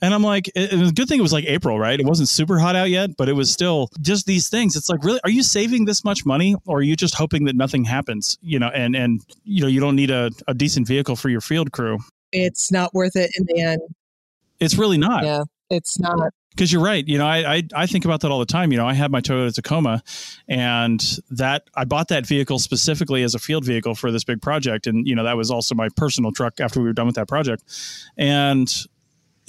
And 0.00 0.14
I'm 0.14 0.22
like, 0.22 0.46
it, 0.48 0.72
it 0.72 0.78
was 0.78 0.90
a 0.90 0.92
good 0.92 1.08
thing 1.08 1.18
it 1.18 1.22
was 1.22 1.32
like 1.32 1.46
April, 1.46 1.76
right? 1.76 1.98
It 1.98 2.06
wasn't 2.06 2.28
super 2.28 2.58
hot 2.60 2.76
out 2.76 2.88
yet, 2.88 3.16
but 3.16 3.28
it 3.28 3.32
was 3.32 3.50
still 3.50 3.90
just 4.00 4.26
these 4.26 4.48
things. 4.48 4.76
It's 4.76 4.88
like, 4.88 5.02
really, 5.02 5.18
are 5.24 5.30
you 5.30 5.42
saving 5.42 5.86
this 5.86 6.04
much 6.04 6.24
money, 6.24 6.54
or 6.66 6.78
are 6.78 6.82
you 6.82 6.94
just 6.94 7.14
hoping 7.14 7.44
that 7.46 7.56
nothing 7.56 7.84
happens? 7.84 8.38
You 8.40 8.60
know, 8.60 8.68
and 8.68 8.94
and 8.94 9.20
you 9.44 9.62
know, 9.62 9.68
you 9.68 9.80
don't 9.80 9.96
need 9.96 10.10
a, 10.10 10.30
a 10.46 10.54
decent 10.54 10.86
vehicle 10.86 11.16
for 11.16 11.28
your 11.28 11.40
field 11.40 11.72
crew. 11.72 11.98
it's 12.32 12.70
not 12.70 12.94
worth 12.94 13.16
it 13.16 13.30
in 13.36 13.44
the 13.46 13.60
end 13.60 13.80
It's 14.60 14.76
really 14.76 14.98
not. 14.98 15.24
yeah 15.24 15.42
It's 15.70 15.98
not. 15.98 16.32
because 16.50 16.72
you're 16.72 16.82
right. 16.82 17.06
You 17.06 17.18
know, 17.18 17.26
I, 17.26 17.54
I 17.56 17.62
I 17.74 17.86
think 17.86 18.04
about 18.04 18.20
that 18.22 18.30
all 18.30 18.38
the 18.40 18.46
time. 18.46 18.72
You 18.72 18.78
know, 18.78 18.86
I 18.86 18.94
had 18.94 19.10
my 19.10 19.20
Toyota 19.20 19.54
Tacoma, 19.54 20.02
and 20.48 21.00
that 21.30 21.64
I 21.74 21.84
bought 21.84 22.08
that 22.08 22.26
vehicle 22.26 22.58
specifically 22.58 23.22
as 23.22 23.34
a 23.34 23.38
field 23.38 23.64
vehicle 23.64 23.94
for 23.94 24.10
this 24.10 24.24
big 24.24 24.40
project, 24.42 24.86
and 24.86 25.06
you 25.06 25.14
know 25.14 25.24
that 25.24 25.36
was 25.36 25.50
also 25.50 25.74
my 25.74 25.88
personal 25.96 26.32
truck 26.32 26.60
after 26.60 26.80
we 26.80 26.86
were 26.86 26.92
done 26.92 27.06
with 27.06 27.16
that 27.16 27.28
project, 27.28 27.62
and. 28.16 28.68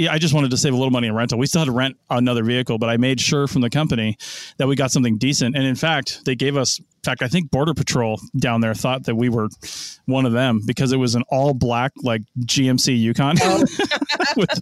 Yeah, 0.02 0.14
I 0.14 0.18
just 0.18 0.34
wanted 0.34 0.52
to 0.52 0.56
save 0.56 0.72
a 0.72 0.78
little 0.78 0.92
money 0.92 1.08
in 1.08 1.14
rental. 1.14 1.38
We 1.38 1.46
still 1.46 1.60
had 1.60 1.66
to 1.66 1.74
rent 1.74 1.98
another 2.10 2.42
vehicle, 2.42 2.78
but 2.78 2.90
I 2.90 2.96
made 2.96 3.20
sure 3.20 3.48
from 3.48 3.60
the 3.60 3.70
company 3.70 4.18
that 4.56 4.66
we 4.66 4.78
got 4.78 4.92
something 4.92 5.18
decent. 5.18 5.58
And 5.58 5.66
in 5.66 5.76
fact, 5.76 6.24
they 6.24 6.36
gave 6.36 6.56
us, 6.56 6.80
in 6.80 6.86
fact, 7.04 7.22
I 7.22 7.28
think 7.28 7.52
Border 7.52 7.74
Patrol 7.74 8.18
down 8.38 8.62
there 8.62 8.74
thought 8.74 9.04
that 9.08 9.16
we 9.16 9.28
were 9.28 9.50
one 10.06 10.26
of 10.26 10.32
them 10.32 10.62
because 10.66 10.94
it 10.94 10.98
was 10.98 11.16
an 11.16 11.24
all 11.28 11.54
black, 11.54 11.92
like 12.02 12.22
GMC 12.46 12.98
Yukon. 12.98 13.36
Oh. 13.42 13.66
With- 14.40 14.62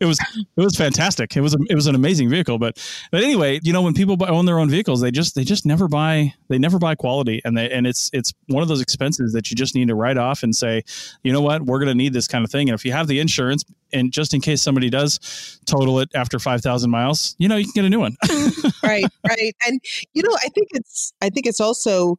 it 0.00 0.04
was 0.04 0.18
it 0.38 0.60
was 0.60 0.76
fantastic. 0.76 1.36
It 1.36 1.40
was 1.40 1.54
a, 1.54 1.58
it 1.68 1.74
was 1.74 1.86
an 1.86 1.94
amazing 1.94 2.28
vehicle. 2.28 2.58
But 2.58 2.78
but 3.10 3.22
anyway, 3.22 3.60
you 3.62 3.72
know, 3.72 3.82
when 3.82 3.94
people 3.94 4.16
buy, 4.16 4.28
own 4.28 4.46
their 4.46 4.58
own 4.58 4.70
vehicles, 4.70 5.00
they 5.00 5.10
just 5.10 5.34
they 5.34 5.44
just 5.44 5.66
never 5.66 5.88
buy 5.88 6.34
they 6.48 6.58
never 6.58 6.78
buy 6.78 6.94
quality, 6.94 7.40
and 7.44 7.56
they 7.56 7.70
and 7.70 7.86
it's 7.86 8.10
it's 8.12 8.32
one 8.46 8.62
of 8.62 8.68
those 8.68 8.80
expenses 8.80 9.32
that 9.32 9.50
you 9.50 9.56
just 9.56 9.74
need 9.74 9.88
to 9.88 9.94
write 9.94 10.16
off 10.16 10.42
and 10.42 10.54
say, 10.54 10.82
you 11.22 11.32
know 11.32 11.42
what, 11.42 11.62
we're 11.62 11.78
going 11.78 11.88
to 11.88 11.94
need 11.94 12.12
this 12.12 12.26
kind 12.26 12.44
of 12.44 12.50
thing. 12.50 12.68
And 12.68 12.74
if 12.74 12.84
you 12.84 12.92
have 12.92 13.06
the 13.06 13.20
insurance, 13.20 13.64
and 13.92 14.12
just 14.12 14.34
in 14.34 14.40
case 14.40 14.62
somebody 14.62 14.90
does 14.90 15.60
total 15.66 16.00
it 16.00 16.08
after 16.14 16.38
five 16.38 16.62
thousand 16.62 16.90
miles, 16.90 17.36
you 17.38 17.48
know, 17.48 17.56
you 17.56 17.64
can 17.64 17.72
get 17.74 17.84
a 17.84 17.90
new 17.90 18.00
one. 18.00 18.16
right 18.82 19.04
right 19.26 19.54
and 19.66 19.80
you 20.14 20.22
know 20.22 20.34
i 20.36 20.48
think 20.48 20.68
it's 20.72 21.12
i 21.20 21.28
think 21.28 21.46
it's 21.46 21.60
also 21.60 22.16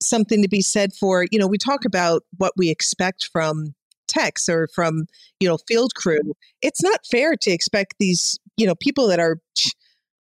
something 0.00 0.42
to 0.42 0.48
be 0.48 0.60
said 0.60 0.92
for 0.92 1.26
you 1.30 1.38
know 1.38 1.46
we 1.46 1.58
talk 1.58 1.84
about 1.84 2.22
what 2.36 2.52
we 2.56 2.70
expect 2.70 3.28
from 3.32 3.74
techs 4.08 4.48
or 4.48 4.68
from 4.74 5.04
you 5.40 5.48
know 5.48 5.58
field 5.68 5.94
crew 5.94 6.20
it's 6.62 6.82
not 6.82 7.00
fair 7.10 7.36
to 7.36 7.50
expect 7.50 7.94
these 7.98 8.38
you 8.56 8.66
know 8.66 8.74
people 8.74 9.06
that 9.06 9.20
are 9.20 9.38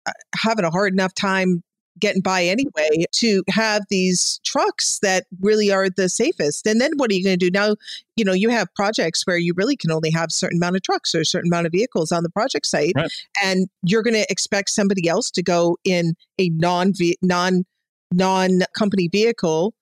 uh, 0.06 0.12
having 0.34 0.64
a 0.64 0.70
hard 0.70 0.92
enough 0.92 1.14
time 1.14 1.62
getting 1.98 2.20
by 2.20 2.44
anyway 2.44 3.06
to 3.10 3.42
have 3.48 3.82
these 3.88 4.38
trucks 4.44 4.98
that 5.00 5.24
really 5.40 5.70
are 5.72 5.88
the 5.88 6.10
safest 6.10 6.66
and 6.66 6.78
then 6.78 6.90
what 6.96 7.10
are 7.10 7.14
you 7.14 7.24
going 7.24 7.38
to 7.38 7.46
do 7.46 7.50
now 7.50 7.74
you 8.16 8.24
know 8.24 8.34
you 8.34 8.50
have 8.50 8.68
projects 8.74 9.26
where 9.26 9.38
you 9.38 9.54
really 9.56 9.76
can 9.76 9.90
only 9.90 10.10
have 10.10 10.28
a 10.28 10.32
certain 10.32 10.58
amount 10.58 10.76
of 10.76 10.82
trucks 10.82 11.14
or 11.14 11.20
a 11.20 11.24
certain 11.24 11.50
amount 11.50 11.66
of 11.66 11.72
vehicles 11.72 12.12
on 12.12 12.22
the 12.22 12.28
project 12.28 12.66
site 12.66 12.92
Right. 12.94 13.10
and 13.42 13.68
you're 13.82 14.02
going 14.02 14.12
to 14.14 14.26
expect 14.30 14.68
somebody 14.68 15.08
else 15.08 15.30
to 15.30 15.42
go 15.42 15.78
in 15.84 16.14
a 16.38 16.50
non 16.50 16.92
non 17.22 17.64
non 18.12 18.60
company 18.76 19.08
vehicle 19.08 19.72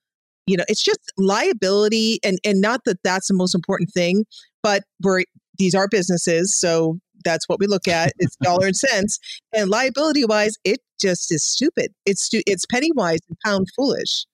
you 0.47 0.57
know 0.57 0.65
it's 0.69 0.83
just 0.83 1.01
liability 1.17 2.19
and 2.25 2.39
and 2.45 2.61
not 2.61 2.81
that 2.85 2.99
that's 3.03 3.29
the 3.29 3.35
most 3.35 3.55
important 3.55 3.91
thing 3.91 4.25
but 4.63 4.85
we're 5.03 5.23
these 5.59 5.75
are 5.75 5.89
businesses 5.89 6.55
so 6.55 6.99
that's 7.25 7.49
what 7.49 7.59
we 7.59 7.67
look 7.67 7.89
at 7.89 8.13
it's 8.19 8.37
dollar 8.43 8.67
and 8.67 8.77
cents 8.77 9.19
and 9.53 9.71
liability 9.71 10.25
wise 10.25 10.57
it 10.65 10.81
just 11.01 11.33
is 11.33 11.43
stupid 11.43 11.93
it's 12.07 12.23
stu- 12.23 12.43
it's 12.47 12.67
penny 12.67 12.91
wise 12.95 13.21
and 13.29 13.39
pound 13.45 13.69
foolish 13.77 14.27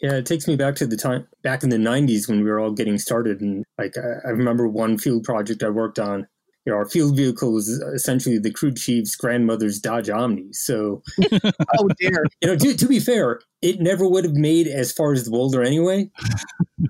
Yeah, 0.00 0.14
it 0.14 0.26
takes 0.26 0.46
me 0.46 0.56
back 0.56 0.76
to 0.76 0.86
the 0.86 0.96
time 0.96 1.26
back 1.42 1.62
in 1.64 1.70
the 1.70 1.76
'90s 1.76 2.28
when 2.28 2.44
we 2.44 2.50
were 2.50 2.60
all 2.60 2.70
getting 2.72 2.98
started, 2.98 3.40
and 3.40 3.64
like 3.78 3.96
I, 3.98 4.28
I 4.28 4.30
remember 4.30 4.68
one 4.68 4.96
field 4.96 5.24
project 5.24 5.64
I 5.64 5.70
worked 5.70 5.98
on. 5.98 6.28
You 6.68 6.74
know, 6.74 6.80
our 6.80 6.84
field 6.84 7.16
vehicle 7.16 7.54
was 7.54 7.70
essentially 7.94 8.38
the 8.38 8.50
crew 8.50 8.74
chief's 8.74 9.16
grandmother's 9.16 9.80
Dodge 9.80 10.10
Omni. 10.10 10.52
So, 10.52 11.02
oh 11.78 11.88
dear 11.98 12.26
you 12.42 12.48
know, 12.48 12.56
to, 12.56 12.76
to 12.76 12.86
be 12.86 13.00
fair, 13.00 13.40
it 13.62 13.80
never 13.80 14.06
would 14.06 14.24
have 14.24 14.34
made 14.34 14.66
as 14.66 14.92
far 14.92 15.14
as 15.14 15.24
the 15.24 15.30
boulder 15.30 15.62
anyway. 15.62 16.10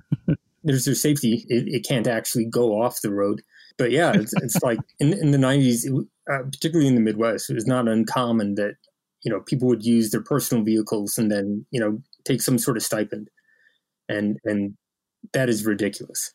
There's 0.65 0.83
their 0.83 0.95
safety; 0.95 1.45
it, 1.47 1.69
it 1.69 1.87
can't 1.87 2.07
actually 2.07 2.43
go 2.43 2.81
off 2.81 2.99
the 2.99 3.09
road. 3.09 3.41
But 3.77 3.91
yeah, 3.91 4.11
it's, 4.13 4.33
it's 4.41 4.61
like 4.61 4.79
in, 4.99 5.13
in 5.13 5.31
the 5.31 5.37
'90s, 5.37 5.85
it, 5.85 6.07
uh, 6.29 6.43
particularly 6.43 6.89
in 6.89 6.95
the 6.95 7.01
Midwest, 7.01 7.49
it 7.49 7.53
was 7.53 7.65
not 7.65 7.87
uncommon 7.87 8.55
that 8.55 8.75
you 9.21 9.31
know 9.31 9.39
people 9.39 9.69
would 9.69 9.85
use 9.85 10.11
their 10.11 10.21
personal 10.21 10.61
vehicles 10.61 11.17
and 11.17 11.31
then 11.31 11.65
you 11.71 11.79
know 11.79 12.01
take 12.25 12.41
some 12.41 12.57
sort 12.57 12.75
of 12.75 12.83
stipend, 12.83 13.29
and 14.09 14.39
and 14.43 14.75
that 15.31 15.47
is 15.47 15.65
ridiculous. 15.65 16.33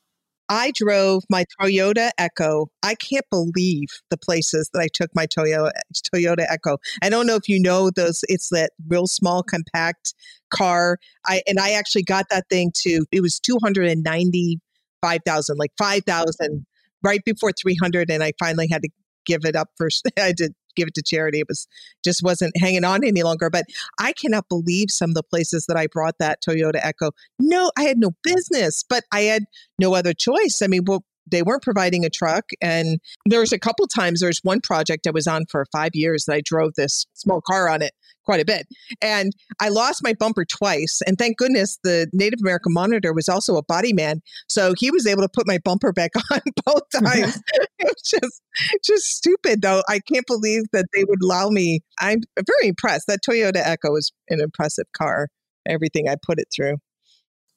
I 0.49 0.73
drove 0.75 1.25
my 1.31 1.45
Toyota 1.61 2.11
Echo. 2.19 2.69
I 2.83 2.95
can't 2.95 3.25
believe 3.31 3.89
the 4.11 4.19
places 4.19 4.71
that 4.73 4.81
I 4.81 4.89
took 4.93 5.11
my 5.15 5.27
Toyota 5.27 5.71
Toyota 6.15 6.45
Echo. 6.49 6.79
I 7.03 7.09
don't 7.09 7.27
know 7.27 7.37
if 7.37 7.49
you 7.49 7.61
know 7.61 7.91
those. 7.91 8.21
It's 8.29 8.51
that 8.51 8.73
real 8.87 9.07
small, 9.07 9.43
compact 9.43 10.15
car. 10.51 10.99
I 11.27 11.43
and 11.47 11.59
I 11.59 11.73
actually 11.73 12.03
got 12.03 12.27
that 12.31 12.49
thing 12.51 12.73
to. 12.83 13.07
It 13.11 13.21
was 13.21 13.41
two 13.41 13.59
hundred 13.63 13.89
and 13.89 14.03
ninety 14.03 14.61
five 15.01 15.21
thousand, 15.27 15.57
like 15.59 15.73
five 15.79 16.05
thousand, 16.05 16.67
right 17.03 17.25
before 17.25 17.53
three 17.53 17.77
hundred, 17.81 18.11
and 18.11 18.23
I 18.23 18.33
finally 18.39 18.69
had 18.69 18.83
to 18.83 18.91
give 19.25 19.45
it 19.45 19.57
up 19.57 19.69
for. 19.77 19.89
I 20.19 20.33
to 20.33 20.51
give 20.75 20.89
it 20.89 20.95
to 20.95 21.03
charity. 21.03 21.41
It 21.41 21.49
was 21.49 21.67
just 22.03 22.23
wasn't 22.23 22.57
hanging 22.57 22.85
on 22.85 23.05
any 23.05 23.23
longer. 23.23 23.51
But 23.51 23.67
I 23.99 24.13
cannot 24.13 24.49
believe 24.49 24.91
some 24.91 25.11
of 25.11 25.15
the 25.15 25.23
places 25.23 25.67
that 25.67 25.77
I 25.77 25.87
brought 25.87 26.19
that 26.19 26.43
Toyota 26.43 26.81
Echo. 26.83 27.13
No, 27.39 27.71
I 27.77 27.85
had 27.85 27.99
no 27.99 28.13
business, 28.23 28.85
but 28.89 29.05
I 29.13 29.23
had 29.23 29.45
no 29.79 29.95
other 29.95 30.15
choice. 30.15 30.61
I 30.63 30.67
mean, 30.67 30.85
well, 30.87 31.05
they 31.31 31.43
weren't 31.43 31.63
providing 31.63 32.05
a 32.05 32.11
truck. 32.11 32.51
And 32.61 33.01
there 33.27 33.41
was 33.41 33.53
a 33.53 33.59
couple 33.59 33.87
times, 33.87 34.21
there's 34.21 34.41
one 34.43 34.61
project 34.61 35.07
I 35.07 35.11
was 35.11 35.27
on 35.27 35.47
for 35.47 35.67
five 35.73 35.91
years 35.95 36.25
that 36.27 36.35
I 36.35 36.43
drove 36.45 36.75
this 36.75 37.07
small 37.15 37.41
car 37.41 37.69
on 37.69 37.83
it 37.83 37.93
quite 38.25 38.41
a 38.41 38.45
bit. 38.45 38.67
And 39.03 39.33
I 39.61 39.69
lost 39.69 40.03
my 40.03 40.15
bumper 40.15 40.45
twice. 40.45 41.01
And 41.07 41.19
thank 41.19 41.37
goodness 41.39 41.79
the 41.85 42.09
Native 42.13 42.41
American 42.43 42.73
monitor 42.73 43.13
was 43.13 43.29
also 43.29 43.57
a 43.57 43.63
body 43.63 43.93
man. 43.93 44.21
So 44.49 44.75
he 44.79 44.91
was 44.91 45.07
able 45.07 45.23
to 45.23 45.29
put 45.29 45.47
my 45.47 45.59
bumper 45.65 45.93
back 45.93 46.13
on 46.33 46.41
both 46.67 46.83
times. 46.93 47.41
it 47.55 47.69
was 47.83 48.03
just, 48.03 48.43
just 48.85 49.05
stupid 49.07 49.63
though. 49.63 49.83
I 49.89 50.01
can't 50.01 50.27
believe 50.27 50.63
that 50.73 50.87
they 50.95 51.05
would 51.05 51.23
allow 51.23 51.49
me. 51.49 51.81
I'm 52.01 52.21
very 52.37 52.69
impressed. 52.69 53.07
That 53.07 53.21
Toyota 53.29 53.61
Echo 53.65 53.95
is 53.97 54.13
an 54.29 54.41
impressive 54.41 54.87
car. 54.97 55.29
Everything 55.67 56.09
I 56.09 56.17
put 56.21 56.39
it 56.39 56.49
through. 56.55 56.77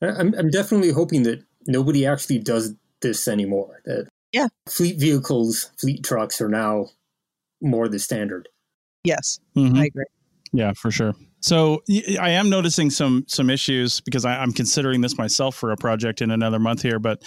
I- 0.01 0.07
I'm, 0.07 0.33
I'm 0.35 0.49
definitely 0.49 0.91
hoping 0.91 1.23
that 1.23 1.43
nobody 1.67 2.05
actually 2.05 2.39
does 2.39 2.73
this 3.01 3.27
anymore. 3.27 3.81
That 3.85 4.07
Yeah. 4.31 4.47
fleet 4.69 4.99
vehicles, 4.99 5.71
fleet 5.79 6.03
trucks 6.03 6.39
are 6.41 6.49
now 6.49 6.87
more 7.61 7.87
the 7.87 7.99
standard. 7.99 8.47
Yes, 9.03 9.39
Mhm. 9.55 9.77
I 9.77 9.85
agree. 9.85 10.05
Yeah, 10.53 10.73
for 10.73 10.91
sure. 10.91 11.13
So 11.39 11.83
I 12.19 12.31
am 12.31 12.49
noticing 12.49 12.89
some 12.89 13.25
some 13.27 13.49
issues 13.49 14.01
because 14.01 14.25
I, 14.25 14.37
I'm 14.37 14.51
considering 14.51 15.01
this 15.01 15.17
myself 15.17 15.55
for 15.55 15.71
a 15.71 15.77
project 15.77 16.21
in 16.21 16.31
another 16.31 16.59
month 16.59 16.81
here, 16.81 16.99
but 16.99 17.23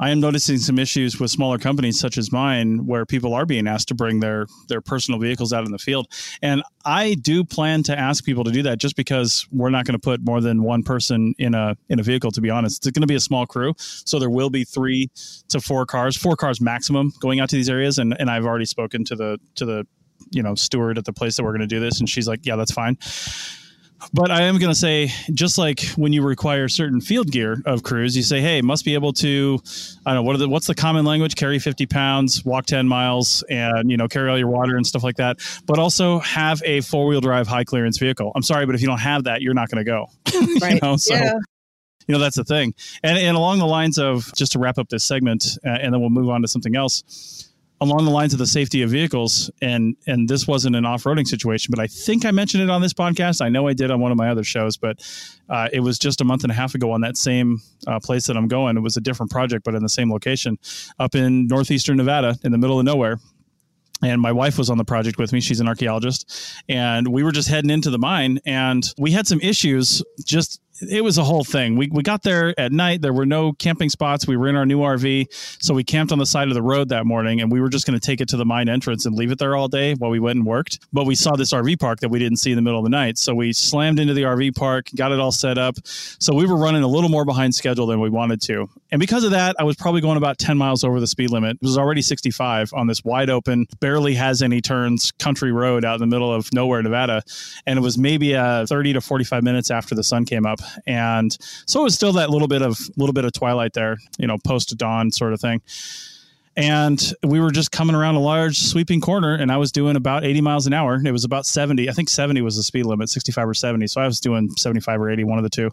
I 0.00 0.10
am 0.10 0.20
noticing 0.20 0.58
some 0.58 0.78
issues 0.78 1.18
with 1.18 1.30
smaller 1.30 1.58
companies 1.58 1.98
such 1.98 2.18
as 2.18 2.30
mine 2.30 2.86
where 2.86 3.04
people 3.04 3.34
are 3.34 3.44
being 3.44 3.66
asked 3.66 3.88
to 3.88 3.94
bring 3.94 4.20
their 4.20 4.46
their 4.68 4.80
personal 4.80 5.18
vehicles 5.18 5.52
out 5.52 5.64
in 5.64 5.72
the 5.72 5.78
field. 5.78 6.06
And 6.40 6.62
I 6.84 7.14
do 7.14 7.44
plan 7.44 7.82
to 7.84 7.98
ask 7.98 8.24
people 8.24 8.44
to 8.44 8.52
do 8.52 8.62
that 8.62 8.78
just 8.78 8.96
because 8.96 9.46
we're 9.50 9.70
not 9.70 9.86
going 9.86 9.94
to 9.94 9.98
put 9.98 10.20
more 10.24 10.40
than 10.40 10.62
one 10.62 10.84
person 10.84 11.34
in 11.38 11.54
a 11.54 11.76
in 11.88 11.98
a 11.98 12.02
vehicle 12.02 12.30
to 12.32 12.40
be 12.40 12.50
honest. 12.50 12.86
It's 12.86 12.94
going 12.96 13.02
to 13.02 13.08
be 13.08 13.16
a 13.16 13.20
small 13.20 13.44
crew, 13.44 13.74
so 13.78 14.18
there 14.18 14.30
will 14.30 14.50
be 14.50 14.64
3 14.64 15.10
to 15.48 15.60
4 15.60 15.86
cars, 15.86 16.16
4 16.16 16.36
cars 16.36 16.60
maximum 16.60 17.12
going 17.20 17.40
out 17.40 17.48
to 17.50 17.56
these 17.56 17.68
areas 17.68 17.98
and 17.98 18.16
and 18.20 18.30
I've 18.30 18.46
already 18.46 18.66
spoken 18.66 19.04
to 19.06 19.16
the 19.16 19.38
to 19.56 19.64
the 19.64 19.86
you 20.30 20.42
know 20.42 20.54
steward 20.54 20.98
at 20.98 21.04
the 21.04 21.12
place 21.12 21.36
that 21.36 21.44
we're 21.44 21.52
going 21.52 21.60
to 21.60 21.66
do 21.66 21.80
this 21.80 22.00
and 22.00 22.08
she's 22.08 22.28
like 22.28 22.44
yeah 22.44 22.56
that's 22.56 22.72
fine. 22.72 22.96
But 24.12 24.30
i 24.30 24.42
am 24.42 24.58
going 24.58 24.70
to 24.70 24.78
say 24.78 25.10
just 25.34 25.58
like 25.58 25.80
when 25.96 26.12
you 26.12 26.22
require 26.22 26.68
certain 26.68 27.00
field 27.00 27.32
gear 27.32 27.60
of 27.66 27.82
crews 27.82 28.16
you 28.16 28.22
say 28.22 28.40
hey 28.40 28.62
must 28.62 28.84
be 28.84 28.94
able 28.94 29.12
to 29.14 29.58
i 30.06 30.14
don't 30.14 30.22
know 30.22 30.22
what 30.22 30.36
are 30.36 30.38
the, 30.38 30.48
what's 30.48 30.68
the 30.68 30.74
common 30.74 31.04
language? 31.04 31.34
Carry 31.34 31.58
50 31.58 31.86
pounds 31.86 32.44
walk 32.44 32.66
10 32.66 32.86
miles 32.86 33.42
and 33.50 33.90
you 33.90 33.96
know 33.96 34.06
carry 34.06 34.30
all 34.30 34.38
your 34.38 34.48
water 34.48 34.76
and 34.76 34.86
stuff 34.86 35.02
like 35.02 35.16
that. 35.16 35.38
But 35.66 35.78
also 35.80 36.20
have 36.20 36.62
a 36.64 36.80
four-wheel 36.82 37.20
drive 37.20 37.48
high 37.48 37.64
clearance 37.64 37.98
vehicle. 37.98 38.30
I'm 38.36 38.42
sorry 38.44 38.66
but 38.66 38.74
if 38.76 38.80
you 38.80 38.86
don't 38.86 39.00
have 39.00 39.24
that 39.24 39.42
you're 39.42 39.54
not 39.54 39.68
going 39.68 39.84
to 39.84 39.90
go 39.90 40.06
Right. 40.62 40.74
you 40.74 40.80
know 40.80 40.96
so 40.96 41.14
yeah. 41.14 41.32
you 42.06 42.12
know 42.12 42.18
that's 42.20 42.36
the 42.36 42.44
thing. 42.44 42.74
And 43.02 43.18
and 43.18 43.36
along 43.36 43.58
the 43.58 43.66
lines 43.66 43.98
of 43.98 44.32
just 44.36 44.52
to 44.52 44.60
wrap 44.60 44.78
up 44.78 44.88
this 44.90 45.02
segment 45.02 45.58
uh, 45.66 45.70
and 45.70 45.92
then 45.92 46.00
we'll 46.00 46.10
move 46.10 46.30
on 46.30 46.42
to 46.42 46.48
something 46.48 46.76
else 46.76 47.50
along 47.80 48.04
the 48.04 48.10
lines 48.10 48.32
of 48.32 48.38
the 48.38 48.46
safety 48.46 48.82
of 48.82 48.90
vehicles 48.90 49.50
and 49.62 49.96
and 50.06 50.28
this 50.28 50.46
wasn't 50.46 50.74
an 50.74 50.84
off-roading 50.84 51.26
situation 51.26 51.70
but 51.74 51.80
i 51.80 51.86
think 51.86 52.24
i 52.24 52.30
mentioned 52.30 52.62
it 52.62 52.70
on 52.70 52.82
this 52.82 52.92
podcast. 52.92 53.40
I 53.40 53.48
know 53.48 53.68
i 53.68 53.72
did 53.72 53.90
on 53.90 54.00
one 54.00 54.10
of 54.10 54.18
my 54.18 54.30
other 54.30 54.44
shows 54.44 54.76
but 54.76 54.98
uh, 55.48 55.68
it 55.72 55.80
was 55.80 55.98
just 55.98 56.20
a 56.20 56.24
month 56.24 56.42
and 56.42 56.52
a 56.52 56.54
half 56.54 56.74
ago 56.74 56.92
on 56.92 57.00
that 57.02 57.16
same 57.16 57.60
uh, 57.86 58.00
place 58.00 58.26
that 58.26 58.36
i'm 58.36 58.48
going. 58.48 58.76
It 58.76 58.80
was 58.80 58.96
a 58.96 59.00
different 59.00 59.30
project 59.30 59.64
but 59.64 59.74
in 59.74 59.82
the 59.82 59.88
same 59.88 60.10
location 60.10 60.58
up 60.98 61.14
in 61.14 61.46
northeastern 61.46 61.96
nevada 61.96 62.36
in 62.44 62.52
the 62.52 62.58
middle 62.58 62.78
of 62.78 62.84
nowhere. 62.84 63.18
And 64.00 64.20
my 64.20 64.30
wife 64.30 64.58
was 64.58 64.70
on 64.70 64.78
the 64.78 64.84
project 64.84 65.18
with 65.18 65.32
me. 65.32 65.40
She's 65.40 65.58
an 65.58 65.66
archaeologist. 65.66 66.32
And 66.68 67.08
we 67.08 67.24
were 67.24 67.32
just 67.32 67.48
heading 67.48 67.70
into 67.70 67.90
the 67.90 67.98
mine 67.98 68.38
and 68.46 68.88
we 68.96 69.10
had 69.10 69.26
some 69.26 69.40
issues 69.40 70.04
just 70.24 70.60
it 70.80 71.02
was 71.02 71.18
a 71.18 71.24
whole 71.24 71.44
thing. 71.44 71.76
We, 71.76 71.88
we 71.88 72.02
got 72.02 72.22
there 72.22 72.58
at 72.58 72.72
night. 72.72 73.02
There 73.02 73.12
were 73.12 73.26
no 73.26 73.52
camping 73.52 73.88
spots. 73.88 74.26
We 74.26 74.36
were 74.36 74.48
in 74.48 74.56
our 74.56 74.66
new 74.66 74.78
RV. 74.78 75.26
So 75.62 75.74
we 75.74 75.84
camped 75.84 76.12
on 76.12 76.18
the 76.18 76.26
side 76.26 76.48
of 76.48 76.54
the 76.54 76.62
road 76.62 76.88
that 76.90 77.06
morning 77.06 77.40
and 77.40 77.50
we 77.50 77.60
were 77.60 77.68
just 77.68 77.86
going 77.86 77.98
to 77.98 78.04
take 78.04 78.20
it 78.20 78.28
to 78.30 78.36
the 78.36 78.44
mine 78.44 78.68
entrance 78.68 79.06
and 79.06 79.16
leave 79.16 79.30
it 79.30 79.38
there 79.38 79.56
all 79.56 79.68
day 79.68 79.94
while 79.94 80.10
we 80.10 80.20
went 80.20 80.36
and 80.36 80.46
worked. 80.46 80.80
But 80.92 81.06
we 81.06 81.14
saw 81.14 81.36
this 81.36 81.52
RV 81.52 81.80
park 81.80 82.00
that 82.00 82.08
we 82.08 82.18
didn't 82.18 82.38
see 82.38 82.50
in 82.50 82.56
the 82.56 82.62
middle 82.62 82.78
of 82.78 82.84
the 82.84 82.90
night. 82.90 83.18
So 83.18 83.34
we 83.34 83.52
slammed 83.52 83.98
into 83.98 84.14
the 84.14 84.22
RV 84.22 84.56
park, 84.56 84.88
got 84.94 85.12
it 85.12 85.20
all 85.20 85.32
set 85.32 85.58
up. 85.58 85.76
So 85.84 86.34
we 86.34 86.46
were 86.46 86.56
running 86.56 86.82
a 86.82 86.88
little 86.88 87.10
more 87.10 87.24
behind 87.24 87.54
schedule 87.54 87.86
than 87.86 88.00
we 88.00 88.10
wanted 88.10 88.40
to. 88.42 88.68
And 88.90 89.00
because 89.00 89.24
of 89.24 89.32
that, 89.32 89.56
I 89.58 89.64
was 89.64 89.76
probably 89.76 90.00
going 90.00 90.16
about 90.16 90.38
10 90.38 90.56
miles 90.56 90.84
over 90.84 91.00
the 91.00 91.06
speed 91.06 91.30
limit. 91.30 91.56
It 91.56 91.62
was 91.62 91.76
already 91.76 92.02
65 92.02 92.72
on 92.72 92.86
this 92.86 93.04
wide 93.04 93.30
open, 93.30 93.66
barely 93.80 94.14
has 94.14 94.42
any 94.42 94.60
turns 94.60 95.12
country 95.12 95.52
road 95.52 95.84
out 95.84 95.94
in 95.94 96.00
the 96.00 96.06
middle 96.06 96.32
of 96.32 96.52
nowhere, 96.52 96.82
Nevada. 96.82 97.22
And 97.66 97.78
it 97.78 97.82
was 97.82 97.98
maybe 97.98 98.34
uh, 98.34 98.66
30 98.66 98.94
to 98.94 99.00
45 99.00 99.42
minutes 99.42 99.70
after 99.70 99.94
the 99.94 100.04
sun 100.04 100.24
came 100.24 100.46
up. 100.46 100.60
And 100.86 101.36
so 101.66 101.80
it 101.80 101.84
was 101.84 101.94
still 101.94 102.12
that 102.12 102.30
little 102.30 102.48
bit 102.48 102.62
of 102.62 102.78
little 102.96 103.12
bit 103.12 103.24
of 103.24 103.32
twilight 103.32 103.72
there, 103.72 103.96
you 104.18 104.26
know, 104.26 104.38
post 104.44 104.76
dawn 104.76 105.10
sort 105.10 105.32
of 105.32 105.40
thing. 105.40 105.60
And 106.58 107.00
we 107.22 107.38
were 107.38 107.52
just 107.52 107.70
coming 107.70 107.94
around 107.94 108.16
a 108.16 108.20
large 108.20 108.58
sweeping 108.58 109.00
corner 109.00 109.32
and 109.32 109.52
i 109.52 109.56
was 109.56 109.70
doing 109.70 109.94
about 109.94 110.24
80 110.24 110.40
miles 110.40 110.66
an 110.66 110.72
hour. 110.72 111.00
It 111.02 111.12
was 111.12 111.22
about 111.22 111.46
70 111.46 111.88
i 111.88 111.92
think 111.92 112.08
70 112.08 112.42
was 112.42 112.56
the 112.56 112.64
speed 112.64 112.84
limit 112.84 113.08
65 113.08 113.48
or 113.48 113.54
70 113.54 113.86
so 113.86 114.00
i 114.00 114.06
was 114.06 114.18
doing 114.18 114.50
75 114.56 115.00
or 115.00 115.08
80 115.08 115.22
one 115.22 115.38
of 115.38 115.44
the 115.44 115.50
two. 115.50 115.70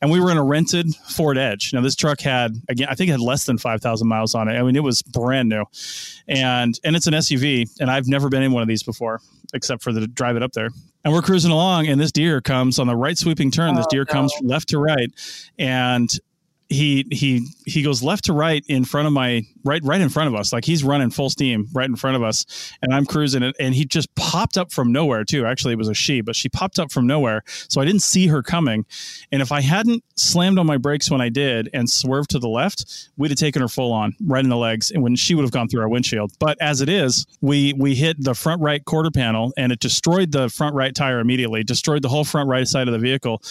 And 0.00 0.12
we 0.12 0.20
were 0.20 0.30
in 0.30 0.36
a 0.36 0.44
rented 0.44 0.94
ford 0.94 1.38
edge. 1.38 1.72
Now 1.74 1.80
this 1.80 1.96
truck 1.96 2.20
had 2.20 2.54
again 2.68 2.86
i 2.88 2.94
think 2.94 3.08
it 3.08 3.12
had 3.12 3.20
less 3.20 3.46
than 3.46 3.58
5000 3.58 4.06
miles 4.06 4.36
on 4.36 4.48
it. 4.48 4.56
I 4.56 4.62
mean 4.62 4.76
it 4.76 4.82
was 4.84 5.02
brand 5.02 5.48
new. 5.48 5.64
And 6.28 6.78
and 6.84 6.94
it's 6.94 7.08
an 7.08 7.14
suv 7.14 7.68
and 7.80 7.90
i've 7.90 8.06
never 8.06 8.28
been 8.28 8.44
in 8.44 8.52
one 8.52 8.62
of 8.62 8.68
these 8.68 8.84
before 8.84 9.20
except 9.54 9.82
for 9.82 9.92
the 9.92 10.06
drive 10.06 10.36
it 10.36 10.44
up 10.44 10.52
there 10.52 10.70
and 11.04 11.12
we're 11.12 11.22
cruising 11.22 11.50
along 11.50 11.86
and 11.86 12.00
this 12.00 12.12
deer 12.12 12.40
comes 12.40 12.78
on 12.78 12.86
the 12.86 12.96
right 12.96 13.18
sweeping 13.18 13.50
turn 13.50 13.74
this 13.74 13.86
oh, 13.86 13.90
deer 13.90 14.04
no. 14.06 14.12
comes 14.12 14.32
from 14.32 14.46
left 14.46 14.68
to 14.68 14.78
right 14.78 15.10
and 15.58 16.18
he 16.68 17.06
he 17.10 17.46
he 17.64 17.82
goes 17.82 18.02
left 18.02 18.24
to 18.24 18.32
right 18.32 18.62
in 18.68 18.84
front 18.84 19.06
of 19.06 19.12
my 19.12 19.42
right 19.64 19.82
right 19.84 20.00
in 20.00 20.08
front 20.10 20.28
of 20.28 20.38
us. 20.38 20.52
Like 20.52 20.64
he's 20.64 20.84
running 20.84 21.10
full 21.10 21.30
steam 21.30 21.66
right 21.72 21.88
in 21.88 21.96
front 21.96 22.16
of 22.16 22.22
us 22.22 22.74
and 22.82 22.92
i'm 22.92 23.06
cruising 23.06 23.42
it 23.42 23.56
and 23.58 23.74
he 23.74 23.86
just 23.86 24.14
popped 24.16 24.58
up 24.58 24.70
from 24.70 24.92
nowhere 24.92 25.24
too. 25.24 25.46
Actually 25.46 25.72
it 25.72 25.78
was 25.78 25.88
a 25.88 25.94
she 25.94 26.20
but 26.20 26.36
she 26.36 26.48
popped 26.48 26.78
up 26.78 26.92
from 26.92 27.06
nowhere 27.06 27.42
so 27.46 27.80
i 27.80 27.84
didn't 27.84 28.02
see 28.02 28.26
her 28.26 28.42
coming. 28.42 28.84
And 29.32 29.40
if 29.40 29.50
i 29.50 29.62
hadn't 29.62 30.04
slammed 30.16 30.58
on 30.58 30.66
my 30.66 30.76
brakes 30.76 31.10
when 31.10 31.22
i 31.22 31.30
did 31.30 31.70
and 31.72 31.88
swerved 31.88 32.30
to 32.30 32.38
the 32.38 32.48
left 32.48 33.08
we'd 33.16 33.30
have 33.30 33.38
taken 33.38 33.62
her 33.62 33.68
full 33.68 33.92
on 33.92 34.14
right 34.24 34.44
in 34.44 34.50
the 34.50 34.56
legs 34.56 34.90
and 34.90 35.02
when 35.02 35.16
she 35.16 35.34
would 35.34 35.42
have 35.42 35.52
gone 35.52 35.68
through 35.68 35.80
our 35.80 35.88
windshield. 35.88 36.32
But 36.38 36.60
as 36.60 36.82
it 36.82 36.90
is 36.90 37.26
we 37.40 37.72
we 37.72 37.94
hit 37.94 38.22
the 38.22 38.34
front 38.34 38.60
right 38.60 38.84
quarter 38.84 39.10
panel 39.10 39.52
and 39.56 39.72
it 39.72 39.80
destroyed 39.80 40.32
the 40.32 40.50
front 40.50 40.74
right 40.74 40.94
tire 40.94 41.20
immediately 41.20 41.64
destroyed 41.64 42.02
the 42.02 42.08
whole 42.10 42.24
front 42.24 42.48
right 42.48 42.68
side 42.68 42.88
of 42.88 42.92
the 42.92 42.98
vehicle. 42.98 43.42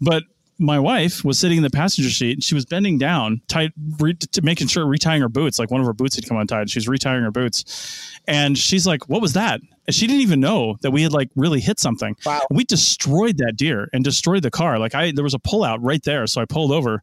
But 0.00 0.22
my 0.60 0.78
wife 0.78 1.24
was 1.24 1.38
sitting 1.38 1.56
in 1.56 1.62
the 1.62 1.70
passenger 1.70 2.10
seat 2.10 2.32
and 2.32 2.44
she 2.44 2.54
was 2.54 2.66
bending 2.66 2.98
down, 2.98 3.40
tight, 3.48 3.72
re- 3.98 4.14
to 4.14 4.42
making 4.42 4.66
sure 4.66 4.84
retying 4.84 5.20
her 5.20 5.28
boots. 5.28 5.58
Like 5.58 5.70
one 5.70 5.80
of 5.80 5.86
her 5.86 5.94
boots 5.94 6.16
had 6.16 6.28
come 6.28 6.36
untied. 6.36 6.68
She 6.68 6.78
was 6.78 6.86
retying 6.86 7.22
her 7.22 7.30
boots, 7.30 8.20
and 8.28 8.56
she's 8.56 8.86
like, 8.86 9.08
"What 9.08 9.22
was 9.22 9.32
that?" 9.32 9.60
And 9.86 9.94
she 9.94 10.06
didn't 10.06 10.20
even 10.22 10.38
know 10.38 10.76
that 10.82 10.90
we 10.90 11.02
had 11.02 11.12
like 11.12 11.30
really 11.34 11.60
hit 11.60 11.80
something. 11.80 12.14
Wow. 12.26 12.42
We 12.50 12.64
destroyed 12.64 13.38
that 13.38 13.54
deer 13.56 13.88
and 13.92 14.04
destroyed 14.04 14.42
the 14.42 14.50
car. 14.50 14.78
Like 14.78 14.94
I, 14.94 15.12
there 15.12 15.24
was 15.24 15.34
a 15.34 15.38
pullout 15.38 15.78
right 15.80 16.02
there, 16.04 16.26
so 16.26 16.42
I 16.42 16.44
pulled 16.44 16.72
over, 16.72 17.02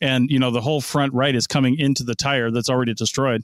and 0.00 0.30
you 0.30 0.38
know 0.38 0.52
the 0.52 0.60
whole 0.60 0.80
front 0.80 1.12
right 1.12 1.34
is 1.34 1.46
coming 1.48 1.78
into 1.78 2.04
the 2.04 2.14
tire 2.14 2.52
that's 2.52 2.70
already 2.70 2.94
destroyed, 2.94 3.42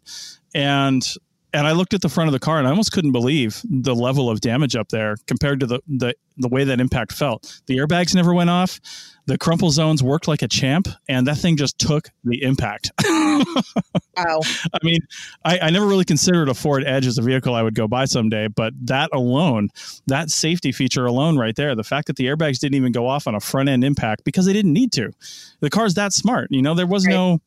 and 0.54 1.06
and 1.52 1.66
I 1.66 1.72
looked 1.72 1.94
at 1.94 2.02
the 2.02 2.08
front 2.08 2.28
of 2.28 2.32
the 2.32 2.38
car 2.38 2.58
and 2.58 2.66
I 2.66 2.70
almost 2.70 2.92
couldn't 2.92 3.12
believe 3.12 3.62
the 3.68 3.94
level 3.94 4.28
of 4.28 4.40
damage 4.40 4.76
up 4.76 4.88
there 4.90 5.16
compared 5.26 5.60
to 5.60 5.66
the 5.66 5.80
the, 5.88 6.14
the 6.38 6.48
way 6.48 6.64
that 6.64 6.80
impact 6.80 7.12
felt. 7.12 7.60
The 7.66 7.78
airbags 7.78 8.14
never 8.14 8.32
went 8.34 8.50
off. 8.50 8.80
The 9.26 9.36
crumple 9.36 9.70
zones 9.70 10.02
worked 10.02 10.26
like 10.26 10.40
a 10.40 10.48
champ, 10.48 10.88
and 11.08 11.26
that 11.26 11.36
thing 11.36 11.56
just 11.56 11.78
took 11.78 12.08
the 12.24 12.42
impact. 12.42 12.90
wow. 13.04 14.40
I 14.72 14.78
mean, 14.82 15.00
I, 15.44 15.58
I 15.58 15.70
never 15.70 15.86
really 15.86 16.06
considered 16.06 16.48
a 16.48 16.54
Ford 16.54 16.82
Edge 16.86 17.06
as 17.06 17.18
a 17.18 17.22
vehicle 17.22 17.54
I 17.54 17.62
would 17.62 17.74
go 17.74 17.86
buy 17.86 18.06
someday, 18.06 18.48
but 18.48 18.72
that 18.86 19.10
alone, 19.12 19.68
that 20.06 20.30
safety 20.30 20.72
feature 20.72 21.04
alone 21.04 21.36
right 21.36 21.54
there, 21.56 21.74
the 21.74 21.84
fact 21.84 22.06
that 22.06 22.16
the 22.16 22.24
airbags 22.24 22.58
didn't 22.58 22.76
even 22.76 22.92
go 22.92 23.06
off 23.06 23.26
on 23.26 23.34
a 23.34 23.40
front 23.40 23.68
end 23.68 23.84
impact 23.84 24.24
because 24.24 24.46
they 24.46 24.54
didn't 24.54 24.72
need 24.72 24.92
to. 24.92 25.12
The 25.60 25.68
car's 25.68 25.94
that 25.94 26.14
smart. 26.14 26.48
You 26.50 26.62
know, 26.62 26.74
there 26.74 26.86
was 26.86 27.06
right. 27.06 27.12
no 27.12 27.40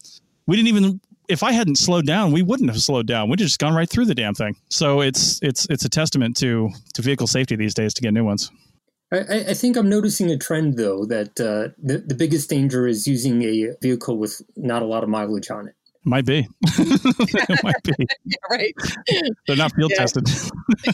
we 0.47 0.55
didn't 0.55 0.69
even 0.69 1.01
if 1.27 1.43
I 1.43 1.53
hadn't 1.53 1.77
slowed 1.77 2.05
down, 2.05 2.31
we 2.31 2.41
wouldn't 2.41 2.69
have 2.69 2.81
slowed 2.81 3.07
down. 3.07 3.29
We'd 3.29 3.39
just 3.39 3.57
gone 3.57 3.73
right 3.73 3.89
through 3.89 4.05
the 4.05 4.15
damn 4.15 4.33
thing. 4.33 4.57
So 4.69 5.01
it's 5.01 5.39
it's 5.41 5.65
it's 5.69 5.85
a 5.85 5.89
testament 5.89 6.35
to 6.37 6.69
to 6.93 7.01
vehicle 7.01 7.27
safety 7.27 7.55
these 7.55 7.73
days 7.73 7.93
to 7.95 8.01
get 8.01 8.13
new 8.13 8.25
ones. 8.25 8.51
I, 9.11 9.45
I 9.49 9.53
think 9.53 9.75
I'm 9.75 9.89
noticing 9.89 10.31
a 10.31 10.37
trend 10.37 10.77
though 10.77 11.05
that 11.05 11.39
uh, 11.39 11.73
the 11.77 11.97
the 11.99 12.15
biggest 12.15 12.49
danger 12.49 12.87
is 12.87 13.07
using 13.07 13.43
a 13.43 13.75
vehicle 13.81 14.17
with 14.17 14.41
not 14.55 14.81
a 14.81 14.85
lot 14.85 15.03
of 15.03 15.09
mileage 15.09 15.49
on 15.51 15.67
it. 15.67 15.75
Might 16.03 16.25
be. 16.25 16.47
might 17.63 17.83
be. 17.83 17.93
Yeah, 18.25 18.37
right. 18.49 18.73
They're 19.45 19.55
not 19.55 19.73
field 19.75 19.91
tested. 19.95 20.27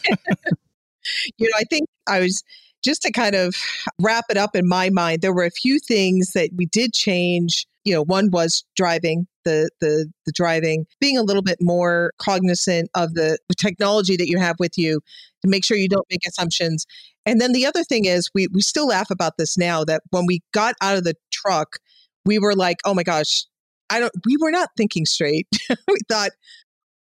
you 1.37 1.47
know, 1.47 1.53
I 1.57 1.63
think 1.69 1.87
I 2.07 2.19
was 2.19 2.43
just 2.83 3.03
to 3.03 3.11
kind 3.11 3.35
of 3.35 3.55
wrap 4.01 4.25
it 4.29 4.37
up 4.37 4.55
in 4.55 4.67
my 4.67 4.89
mind. 4.89 5.21
There 5.21 5.33
were 5.33 5.45
a 5.45 5.51
few 5.51 5.79
things 5.79 6.33
that 6.33 6.49
we 6.55 6.65
did 6.65 6.93
change. 6.93 7.67
You 7.85 7.93
know, 7.93 8.03
one 8.03 8.31
was 8.31 8.65
driving 8.75 9.27
the 9.45 9.69
the 9.79 10.11
the 10.25 10.31
driving, 10.33 10.85
being 10.99 11.17
a 11.17 11.23
little 11.23 11.41
bit 11.41 11.57
more 11.61 12.11
cognizant 12.17 12.89
of 12.95 13.13
the, 13.13 13.37
the 13.47 13.55
technology 13.55 14.17
that 14.17 14.27
you 14.27 14.37
have 14.39 14.57
with 14.59 14.77
you 14.77 14.99
to 15.41 15.47
make 15.47 15.63
sure 15.63 15.77
you 15.77 15.87
don't 15.87 16.07
make 16.09 16.25
assumptions. 16.27 16.85
And 17.27 17.39
then 17.39 17.51
the 17.51 17.65
other 17.65 17.83
thing 17.83 18.05
is 18.05 18.31
we 18.33 18.47
we 18.47 18.61
still 18.61 18.87
laugh 18.87 19.11
about 19.11 19.37
this 19.37 19.57
now 19.57 19.83
that 19.83 20.01
when 20.09 20.25
we 20.25 20.41
got 20.53 20.75
out 20.81 20.97
of 20.97 21.03
the 21.03 21.15
truck, 21.31 21.77
we 22.25 22.39
were 22.39 22.55
like, 22.55 22.77
"Oh 22.85 22.95
my 22.95 23.03
gosh, 23.03 23.45
I 23.89 23.99
don't 23.99 24.13
we 24.25 24.37
were 24.37 24.51
not 24.51 24.69
thinking 24.75 25.05
straight." 25.05 25.47
we 25.87 25.97
thought 26.09 26.31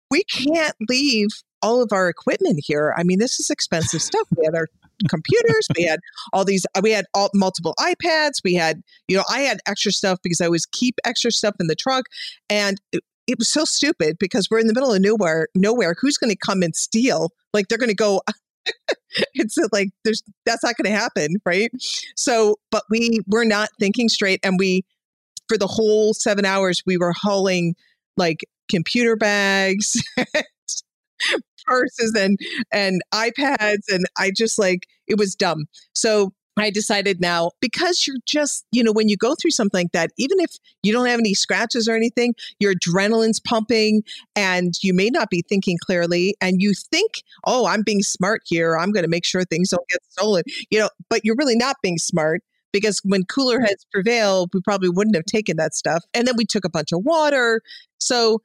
we 0.10 0.24
can't 0.24 0.76
leave 0.90 1.28
all 1.62 1.82
of 1.82 1.90
our 1.92 2.08
equipment 2.08 2.62
here. 2.64 2.94
I 2.98 3.04
mean, 3.04 3.20
this 3.20 3.40
is 3.40 3.50
expensive 3.50 4.02
stuff. 4.02 4.28
We 4.38 4.46
had 4.46 4.56
our 4.56 4.68
computers. 5.10 5.68
we 5.76 5.84
had 5.84 6.00
all 6.32 6.46
these, 6.46 6.66
we 6.82 6.92
had 6.92 7.06
all, 7.14 7.30
multiple 7.34 7.74
iPads. 7.80 8.36
We 8.44 8.54
had, 8.54 8.82
you 9.08 9.18
know, 9.18 9.24
I 9.30 9.42
had 9.42 9.60
extra 9.66 9.92
stuff 9.92 10.20
because 10.24 10.42
I 10.42 10.46
always 10.46 10.66
keep 10.66 10.96
extra 11.04 11.32
stuff 11.32 11.56
in 11.60 11.68
the 11.68 11.76
truck. 11.76 12.06
And 12.50 12.80
it, 12.92 13.04
it 13.28 13.40
was 13.40 13.50
so 13.50 13.66
stupid 13.66 14.18
because 14.20 14.48
we're 14.50 14.60
in 14.60 14.68
the 14.68 14.74
middle 14.74 14.94
of 14.94 15.02
nowhere, 15.02 15.48
nowhere. 15.56 15.96
Who's 16.00 16.18
going 16.18 16.30
to 16.30 16.38
come 16.38 16.62
and 16.62 16.76
steal? 16.76 17.32
Like 17.54 17.68
they're 17.68 17.80
going 17.80 17.90
to 17.90 17.96
go, 17.96 18.22
it's 19.34 19.58
like 19.72 19.90
there's 20.04 20.24
that's 20.46 20.64
not 20.64 20.76
going 20.78 20.92
to 20.92 20.98
happen 20.98 21.36
right 21.46 21.72
so 22.16 22.56
but 22.72 22.84
we 22.90 23.20
were 23.28 23.46
not 23.46 23.70
thinking 23.80 24.10
straight 24.10 24.40
and 24.44 24.58
we 24.60 24.84
for 25.48 25.58
the 25.58 25.68
whole 25.68 26.14
seven 26.14 26.46
hours 26.46 26.82
we 26.86 26.98
were 26.98 27.14
hauling 27.14 27.76
like 28.18 28.46
computer 28.70 29.16
bags 29.16 30.02
purses 31.66 32.14
and 32.16 32.40
and 32.72 33.02
iPads 33.14 33.92
and 33.92 34.06
I 34.18 34.32
just 34.36 34.60
like 34.60 34.88
it 35.08 35.18
was 35.18 35.36
dumb. 35.36 35.66
So 35.94 36.34
I 36.64 36.70
decided 36.70 37.20
now 37.20 37.52
because 37.60 38.08
you're 38.08 38.18
just, 38.26 38.66
you 38.72 38.84
know, 38.84 38.92
when 38.94 39.10
you 39.10 39.18
go 39.18 39.36
through 39.36 39.52
something 39.52 39.86
like 39.86 39.92
that, 39.92 40.12
even 40.18 40.40
if 40.40 40.52
you 40.84 40.94
don't 40.94 41.08
have 41.08 41.20
any 41.20 41.34
scratches 41.34 41.88
or 41.88 41.96
anything, 41.96 42.34
your 42.60 42.74
adrenaline's 42.74 43.40
pumping 43.40 44.04
and 44.36 44.74
you 44.82 44.94
may 44.94 45.10
not 45.10 45.30
be 45.30 45.44
thinking 45.48 45.78
clearly 45.86 46.36
and 46.42 46.62
you 46.62 46.74
think, 46.74 47.24
oh, 47.46 47.68
I'm 47.68 47.84
being 47.84 48.04
smart 48.04 48.44
here. 48.46 48.78
I'm 48.78 48.92
going 48.92 49.04
to 49.04 49.10
make 49.10 49.26
sure 49.26 49.44
things 49.44 49.70
don't 49.70 49.88
get 49.90 50.00
stolen, 50.10 50.44
you 50.70 50.80
know, 50.80 50.90
but 51.10 51.22
you're 51.26 51.36
really 51.36 51.58
not 51.58 51.76
being 51.82 51.98
smart 51.98 52.42
because 52.72 53.00
when 53.04 53.24
cooler 53.24 53.60
heads 53.62 53.86
prevail, 53.92 54.48
we 54.54 54.62
probably 54.62 54.90
wouldn't 54.90 55.16
have 55.16 55.26
taken 55.26 55.58
that 55.58 55.74
stuff. 55.74 56.04
And 56.14 56.28
then 56.28 56.36
we 56.38 56.46
took 56.46 56.66
a 56.66 56.70
bunch 56.70 56.92
of 56.92 57.04
water. 57.06 57.62
So 58.00 58.42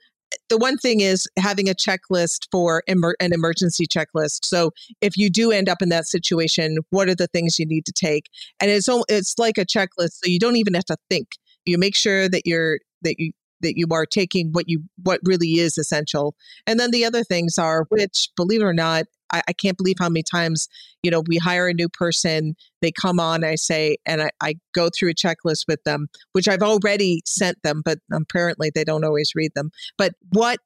the 0.48 0.58
one 0.58 0.78
thing 0.78 1.00
is 1.00 1.26
having 1.38 1.68
a 1.68 1.74
checklist 1.74 2.46
for 2.50 2.82
emer- 2.88 3.16
an 3.20 3.32
emergency 3.32 3.86
checklist. 3.86 4.44
So 4.44 4.70
if 5.00 5.16
you 5.16 5.30
do 5.30 5.50
end 5.50 5.68
up 5.68 5.82
in 5.82 5.88
that 5.90 6.06
situation, 6.06 6.78
what 6.90 7.08
are 7.08 7.14
the 7.14 7.26
things 7.26 7.58
you 7.58 7.66
need 7.66 7.86
to 7.86 7.92
take? 7.92 8.28
And 8.60 8.70
it's 8.70 8.88
it's 9.08 9.38
like 9.38 9.58
a 9.58 9.66
checklist, 9.66 10.12
so 10.14 10.26
you 10.26 10.38
don't 10.38 10.56
even 10.56 10.74
have 10.74 10.84
to 10.86 10.96
think. 11.08 11.28
You 11.66 11.78
make 11.78 11.94
sure 11.94 12.28
that 12.28 12.42
you're 12.46 12.78
that 13.02 13.16
you 13.18 13.32
that 13.60 13.76
you 13.76 13.86
are 13.92 14.06
taking 14.06 14.50
what 14.52 14.68
you 14.68 14.82
what 15.02 15.20
really 15.24 15.58
is 15.58 15.78
essential. 15.78 16.34
And 16.66 16.80
then 16.80 16.90
the 16.90 17.04
other 17.04 17.24
things 17.24 17.58
are, 17.58 17.86
which 17.88 18.30
believe 18.36 18.62
it 18.62 18.64
or 18.64 18.74
not, 18.74 19.04
I, 19.32 19.42
I, 19.48 19.52
can't 19.52 19.76
believe 19.76 19.96
how 19.98 20.08
many 20.08 20.22
times, 20.22 20.68
you 21.02 21.10
know, 21.10 21.22
we 21.26 21.36
hire 21.36 21.68
a 21.68 21.74
new 21.74 21.88
person, 21.88 22.54
they 22.82 22.90
come 22.90 23.20
on, 23.20 23.44
I 23.44 23.54
say, 23.54 23.96
and 24.06 24.22
I, 24.22 24.30
I 24.40 24.54
go 24.74 24.88
through 24.88 25.10
a 25.10 25.14
checklist 25.14 25.66
with 25.68 25.82
them, 25.84 26.08
which 26.32 26.48
I've 26.48 26.62
already 26.62 27.22
sent 27.26 27.62
them, 27.62 27.82
but 27.84 27.98
apparently 28.12 28.70
they 28.74 28.84
don't 28.84 29.04
always 29.04 29.32
read 29.34 29.52
them. 29.54 29.70
But 29.96 30.14
what 30.30 30.58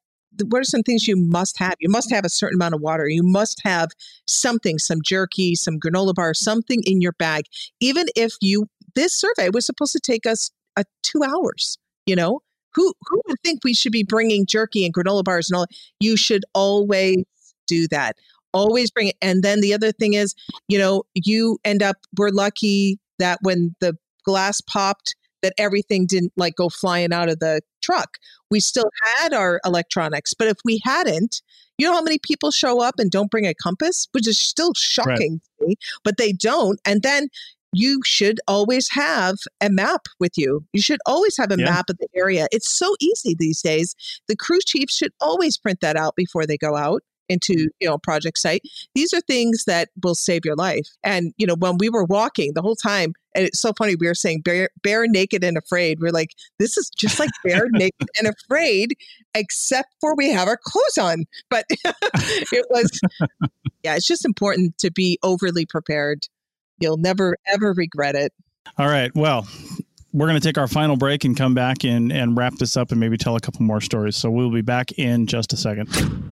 what 0.49 0.59
are 0.59 0.65
some 0.65 0.83
things 0.83 1.07
you 1.07 1.15
must 1.15 1.57
have? 1.59 1.75
You 1.79 1.89
must 1.89 2.11
have 2.11 2.25
a 2.25 2.29
certain 2.29 2.57
amount 2.57 2.75
of 2.75 2.81
water. 2.81 3.07
You 3.07 3.23
must 3.23 3.61
have 3.63 3.91
something, 4.27 4.79
some 4.79 4.99
jerky, 5.01 5.55
some 5.55 5.79
granola 5.79 6.13
bar, 6.13 6.33
something 6.33 6.81
in 6.85 6.99
your 6.99 7.13
bag. 7.13 7.45
Even 7.79 8.07
if 8.17 8.33
you, 8.41 8.67
this 8.95 9.13
survey 9.13 9.49
was 9.49 9.65
supposed 9.65 9.93
to 9.93 9.99
take 9.99 10.25
us 10.25 10.51
uh, 10.75 10.83
two 11.03 11.23
hours, 11.23 11.77
you 12.05 12.15
know, 12.15 12.41
who, 12.73 12.93
who 13.07 13.21
would 13.27 13.39
think 13.43 13.61
we 13.63 13.73
should 13.73 13.93
be 13.93 14.03
bringing 14.03 14.45
jerky 14.45 14.85
and 14.85 14.93
granola 14.93 15.23
bars 15.23 15.49
and 15.49 15.57
all? 15.57 15.67
You 15.99 16.17
should 16.17 16.43
always 16.53 17.23
do 17.67 17.87
that 17.87 18.15
always 18.55 18.89
bring 18.89 19.09
it. 19.09 19.17
And 19.21 19.43
then 19.43 19.61
the 19.61 19.73
other 19.73 19.91
thing 19.91 20.13
is, 20.13 20.33
you 20.67 20.79
know, 20.79 21.03
you 21.13 21.59
end 21.63 21.83
up, 21.83 21.97
we're 22.17 22.29
lucky 22.29 22.97
that 23.19 23.39
when 23.41 23.75
the 23.81 23.95
glass 24.23 24.61
popped 24.61 25.15
that 25.43 25.53
everything 25.59 26.07
didn't 26.07 26.33
like 26.37 26.55
go 26.55 26.69
flying 26.69 27.13
out 27.13 27.29
of 27.29 27.39
the 27.39 27.61
truck. 27.83 28.17
We 28.49 28.59
still 28.59 28.89
had 29.03 29.31
our 29.33 29.61
electronics, 29.63 30.33
but 30.33 30.47
if 30.47 30.57
we 30.65 30.81
hadn't, 30.83 31.43
you 31.77 31.85
know 31.85 31.93
how 31.93 32.01
many 32.01 32.17
people 32.17 32.49
show 32.49 32.81
up 32.81 32.95
and 32.97 33.11
don't 33.11 33.29
bring 33.29 33.45
a 33.45 33.53
compass, 33.53 34.07
which 34.13 34.27
is 34.27 34.39
still 34.39 34.73
shocking 34.73 35.39
to 35.59 35.67
me, 35.67 35.75
but 36.03 36.17
they 36.17 36.31
don't. 36.31 36.79
And 36.85 37.03
then 37.03 37.27
you 37.73 38.01
should 38.05 38.39
always 38.47 38.89
have 38.89 39.35
a 39.61 39.69
map 39.69 40.05
with 40.19 40.31
you. 40.37 40.65
You 40.73 40.81
should 40.81 41.01
always 41.05 41.37
have 41.37 41.51
a 41.51 41.57
Yeah. 41.59 41.65
map 41.65 41.89
of 41.89 41.97
the 41.97 42.07
area. 42.15 42.47
It's 42.51 42.69
so 42.69 42.95
easy 42.99 43.35
these 43.37 43.61
days. 43.61 43.93
The 44.27 44.35
crew 44.35 44.59
chiefs 44.65 44.95
should 44.95 45.11
always 45.19 45.57
print 45.57 45.81
that 45.81 45.97
out 45.97 46.15
before 46.15 46.47
they 46.47 46.57
go 46.57 46.75
out 46.75 47.03
into 47.29 47.69
you 47.79 47.87
know 47.87 47.97
project 47.97 48.37
site 48.37 48.61
these 48.93 49.13
are 49.13 49.21
things 49.21 49.63
that 49.65 49.89
will 50.03 50.15
save 50.15 50.45
your 50.45 50.55
life 50.55 50.87
and 51.03 51.33
you 51.37 51.45
know 51.47 51.55
when 51.55 51.77
we 51.77 51.89
were 51.89 52.03
walking 52.05 52.51
the 52.53 52.61
whole 52.61 52.75
time 52.75 53.13
and 53.33 53.45
it's 53.45 53.59
so 53.59 53.73
funny 53.77 53.95
we 53.95 54.07
were 54.07 54.15
saying 54.15 54.41
bare, 54.41 54.69
bare 54.81 55.07
naked 55.07 55.43
and 55.43 55.57
afraid 55.57 55.99
we're 55.99 56.11
like 56.11 56.31
this 56.59 56.77
is 56.77 56.89
just 56.97 57.19
like 57.19 57.31
bare 57.43 57.67
naked 57.71 58.07
and 58.17 58.27
afraid 58.27 58.97
except 59.33 59.89
for 59.99 60.15
we 60.15 60.29
have 60.29 60.47
our 60.47 60.59
clothes 60.63 60.97
on 60.97 61.25
but 61.49 61.65
it 61.69 62.65
was 62.69 62.99
yeah 63.83 63.95
it's 63.95 64.07
just 64.07 64.25
important 64.25 64.77
to 64.77 64.91
be 64.91 65.17
overly 65.23 65.65
prepared 65.65 66.27
you'll 66.79 66.97
never 66.97 67.37
ever 67.47 67.73
regret 67.73 68.15
it 68.15 68.31
All 68.77 68.87
right. 68.87 69.11
Well, 69.15 69.47
we're 70.13 70.27
going 70.27 70.39
to 70.39 70.45
take 70.45 70.57
our 70.57 70.67
final 70.67 70.95
break 70.97 71.23
and 71.23 71.35
come 71.35 71.53
back 71.53 71.83
and, 71.83 72.11
and 72.11 72.37
wrap 72.37 72.55
this 72.55 72.77
up 72.77 72.91
and 72.91 72.99
maybe 72.99 73.17
tell 73.17 73.35
a 73.35 73.39
couple 73.39 73.61
more 73.61 73.81
stories. 73.81 74.15
So 74.15 74.29
we'll 74.29 74.51
be 74.51 74.61
back 74.61 74.91
in 74.93 75.27
just 75.27 75.53
a 75.53 75.57
second. 75.57 76.31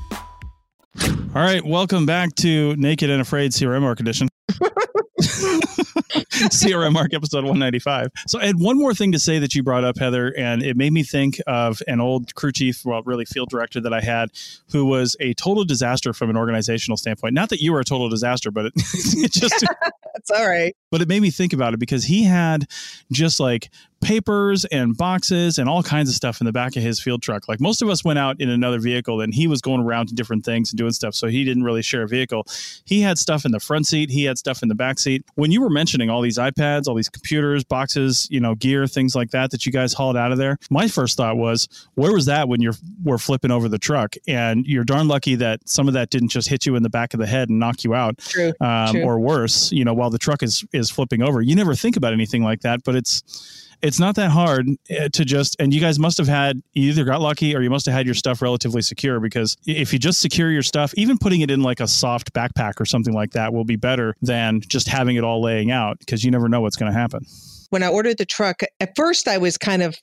All 1.33 1.41
right. 1.41 1.65
Welcome 1.65 2.05
back 2.05 2.35
to 2.41 2.75
Naked 2.75 3.09
and 3.09 3.21
Afraid 3.21 3.51
CRM 3.51 3.83
Arch 3.83 4.01
Edition. 4.01 4.27
CRM 6.49 6.95
Arch 6.95 7.13
episode 7.13 7.43
195. 7.43 8.09
So 8.27 8.39
I 8.39 8.45
had 8.45 8.59
one 8.59 8.77
more 8.77 8.93
thing 8.93 9.11
to 9.11 9.19
say 9.19 9.39
that 9.39 9.53
you 9.53 9.63
brought 9.63 9.83
up, 9.83 9.97
Heather, 9.97 10.33
and 10.37 10.63
it 10.63 10.77
made 10.77 10.93
me 10.93 11.03
think 11.03 11.41
of 11.45 11.81
an 11.87 11.99
old 11.99 12.33
crew 12.35 12.51
chief, 12.51 12.85
well, 12.85 13.01
really 13.03 13.25
field 13.25 13.49
director 13.49 13.81
that 13.81 13.93
I 13.93 14.01
had, 14.01 14.29
who 14.71 14.85
was 14.85 15.15
a 15.19 15.33
total 15.33 15.65
disaster 15.65 16.13
from 16.13 16.29
an 16.29 16.37
organizational 16.37 16.97
standpoint. 16.97 17.33
Not 17.33 17.49
that 17.49 17.61
you 17.61 17.73
were 17.73 17.81
a 17.81 17.85
total 17.85 18.09
disaster, 18.09 18.49
but 18.49 18.67
it, 18.67 18.73
it 18.77 19.31
just 19.31 19.65
that's 20.13 20.31
all 20.31 20.47
right 20.47 20.75
but 20.91 21.01
it 21.01 21.07
made 21.07 21.21
me 21.21 21.31
think 21.31 21.53
about 21.53 21.73
it 21.73 21.79
because 21.79 22.03
he 22.03 22.23
had 22.23 22.67
just 23.11 23.39
like 23.39 23.69
papers 24.01 24.65
and 24.65 24.97
boxes 24.97 25.57
and 25.57 25.69
all 25.69 25.81
kinds 25.81 26.09
of 26.09 26.15
stuff 26.15 26.41
in 26.41 26.45
the 26.45 26.51
back 26.51 26.75
of 26.75 26.83
his 26.83 26.99
field 26.99 27.21
truck. 27.21 27.47
Like 27.47 27.61
most 27.61 27.81
of 27.81 27.89
us 27.89 28.03
went 28.03 28.19
out 28.19 28.41
in 28.41 28.49
another 28.49 28.79
vehicle 28.79 29.21
and 29.21 29.33
he 29.33 29.47
was 29.47 29.61
going 29.61 29.81
around 29.81 30.07
to 30.07 30.15
different 30.15 30.43
things 30.43 30.71
and 30.71 30.77
doing 30.77 30.91
stuff. 30.91 31.15
So 31.15 31.27
he 31.27 31.45
didn't 31.45 31.63
really 31.63 31.81
share 31.81 32.03
a 32.03 32.07
vehicle. 32.07 32.45
He 32.83 32.99
had 32.99 33.17
stuff 33.17 33.45
in 33.45 33.51
the 33.51 33.59
front 33.59 33.87
seat, 33.87 34.09
he 34.09 34.25
had 34.25 34.37
stuff 34.37 34.61
in 34.63 34.69
the 34.69 34.75
back 34.75 34.99
seat. 34.99 35.23
When 35.35 35.51
you 35.51 35.61
were 35.61 35.69
mentioning 35.69 36.09
all 36.09 36.20
these 36.21 36.37
iPads, 36.37 36.87
all 36.87 36.95
these 36.95 37.09
computers, 37.09 37.63
boxes, 37.63 38.27
you 38.29 38.39
know, 38.39 38.55
gear, 38.55 38.87
things 38.87 39.15
like 39.15 39.31
that 39.31 39.51
that 39.51 39.65
you 39.65 39.71
guys 39.71 39.93
hauled 39.93 40.17
out 40.17 40.31
of 40.31 40.37
there, 40.37 40.57
my 40.69 40.87
first 40.87 41.17
thought 41.17 41.37
was, 41.37 41.67
where 41.95 42.13
was 42.13 42.25
that 42.25 42.47
when 42.47 42.61
you're 42.61 42.75
were 43.03 43.17
flipping 43.17 43.51
over 43.51 43.67
the 43.67 43.79
truck? 43.79 44.15
And 44.27 44.65
you're 44.65 44.83
darn 44.83 45.07
lucky 45.07 45.35
that 45.35 45.67
some 45.67 45.87
of 45.87 45.93
that 45.93 46.09
didn't 46.09 46.29
just 46.29 46.47
hit 46.47 46.65
you 46.65 46.75
in 46.75 46.83
the 46.83 46.89
back 46.89 47.13
of 47.13 47.19
the 47.19 47.27
head 47.27 47.49
and 47.49 47.59
knock 47.59 47.83
you 47.83 47.93
out 47.93 48.19
true 48.19 48.53
um, 48.61 48.93
True. 48.93 49.03
or 49.03 49.19
worse, 49.19 49.71
you 49.71 49.85
know, 49.85 49.93
while 49.93 50.09
the 50.09 50.17
truck 50.17 50.43
is 50.43 50.65
is 50.73 50.89
flipping 50.89 51.21
over. 51.21 51.41
You 51.41 51.55
never 51.55 51.75
think 51.75 51.97
about 51.97 52.13
anything 52.13 52.43
like 52.43 52.61
that, 52.61 52.83
but 52.83 52.95
it's 52.95 53.67
it's 53.81 53.99
not 53.99 54.15
that 54.15 54.29
hard 54.31 54.67
uh, 54.99 55.09
to 55.09 55.25
just 55.25 55.55
and 55.59 55.73
you 55.73 55.81
guys 55.81 55.97
must 55.99 56.17
have 56.17 56.27
had 56.27 56.61
you 56.73 56.89
either 56.89 57.03
got 57.03 57.21
lucky 57.21 57.55
or 57.55 57.61
you 57.61 57.69
must 57.69 57.85
have 57.85 57.93
had 57.93 58.05
your 58.05 58.15
stuff 58.15 58.41
relatively 58.41 58.81
secure 58.81 59.19
because 59.19 59.57
if 59.65 59.91
you 59.93 59.99
just 59.99 60.19
secure 60.21 60.51
your 60.51 60.63
stuff, 60.63 60.93
even 60.95 61.17
putting 61.17 61.41
it 61.41 61.49
in 61.51 61.61
like 61.61 61.79
a 61.79 61.87
soft 61.87 62.33
backpack 62.33 62.79
or 62.79 62.85
something 62.85 63.13
like 63.13 63.31
that 63.31 63.53
will 63.53 63.65
be 63.65 63.75
better 63.75 64.15
than 64.21 64.61
just 64.61 64.87
having 64.87 65.15
it 65.15 65.23
all 65.23 65.41
laying 65.41 65.71
out 65.71 65.99
because 65.99 66.23
you 66.23 66.31
never 66.31 66.47
know 66.47 66.61
what's 66.61 66.75
going 66.75 66.91
to 66.91 66.97
happen. 66.97 67.25
when 67.69 67.83
I 67.83 67.87
ordered 67.87 68.17
the 68.17 68.25
truck, 68.25 68.61
at 68.79 68.91
first 68.95 69.27
I 69.27 69.37
was 69.37 69.57
kind 69.57 69.81
of 69.81 69.95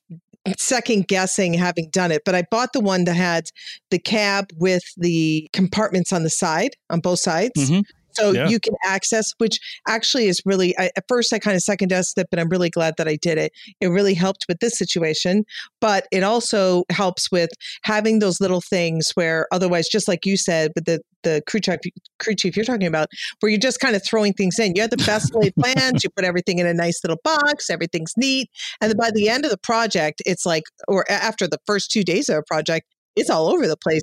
second 0.57 1.07
guessing 1.09 1.53
having 1.53 1.91
done 1.91 2.11
it, 2.11 2.23
but 2.25 2.35
I 2.35 2.43
bought 2.51 2.73
the 2.73 2.81
one 2.81 3.05
that 3.05 3.15
had 3.15 3.51
the 3.91 3.99
cab 3.99 4.51
with 4.57 4.83
the 4.97 5.49
compartments 5.53 6.13
on 6.13 6.23
the 6.23 6.31
side, 6.31 6.71
on 6.89 7.01
both 7.01 7.19
sides. 7.21 7.53
Mhm. 7.71 7.83
So 8.19 8.33
Yeah. 8.33 8.49
you 8.49 8.59
can 8.61 8.75
access, 8.85 9.33
which 9.39 9.61
actually 9.87 10.27
is 10.27 10.43
really, 10.45 10.77
I, 10.79 10.91
at 10.97 11.05
first 11.09 11.33
I 11.33 11.39
kind 11.39 11.57
of 11.57 11.63
second 11.63 11.89
guessed 11.89 12.19
it, 12.19 12.29
but 12.31 12.39
I'm 12.39 12.49
really 12.49 12.71
glad 12.71 12.95
that 12.99 13.09
I 13.09 13.17
did 13.17 13.39
it. 13.39 13.53
It 13.81 13.89
really 13.89 14.15
helped 14.15 14.47
with 14.49 14.59
this 14.61 14.77
situation, 14.77 15.45
but 15.81 16.07
it 16.11 16.23
also 16.23 16.85
helps 16.91 17.31
with 17.31 17.51
having 17.83 18.19
those 18.19 18.41
little 18.41 18.61
things 18.61 19.13
where 19.13 19.47
otherwise, 19.53 19.89
just 19.89 20.09
like 20.09 20.27
you 20.27 20.37
said, 20.37 20.73
with 20.75 20.85
the, 20.85 21.01
the 21.23 21.43
crew 21.47 21.61
chief, 21.61 21.79
crew 22.19 22.35
chief 22.35 22.57
you're 22.57 22.65
talking 22.65 22.87
about, 22.87 23.09
where 23.41 23.51
you're 23.51 23.59
just 23.59 23.81
kind 23.81 23.97
of 23.97 24.05
throwing 24.05 24.33
things 24.33 24.59
in. 24.59 24.75
You 24.75 24.83
have 24.83 24.91
the 24.91 24.97
best 24.99 25.35
laid 25.35 25.55
plans, 25.57 26.05
you 26.05 26.11
put 26.11 26.25
everything 26.25 26.59
in 26.59 26.67
a 26.67 26.75
nice 26.75 27.03
little 27.03 27.21
box, 27.25 27.71
everything's 27.71 28.15
neat. 28.17 28.51
And 28.81 28.91
then 28.91 28.97
by 28.97 29.11
the 29.11 29.29
end 29.29 29.45
of 29.45 29.51
the 29.51 29.59
project, 29.59 30.23
it's 30.27 30.47
like, 30.47 30.65
or 30.87 31.05
after 31.11 31.47
the 31.47 31.59
first 31.67 31.91
two 31.91 32.03
days 32.03 32.29
of 32.29 32.37
a 32.37 32.43
project, 32.43 32.87
it's 33.17 33.31
all 33.31 33.49
over 33.49 33.67
the 33.67 33.77
place. 33.77 34.03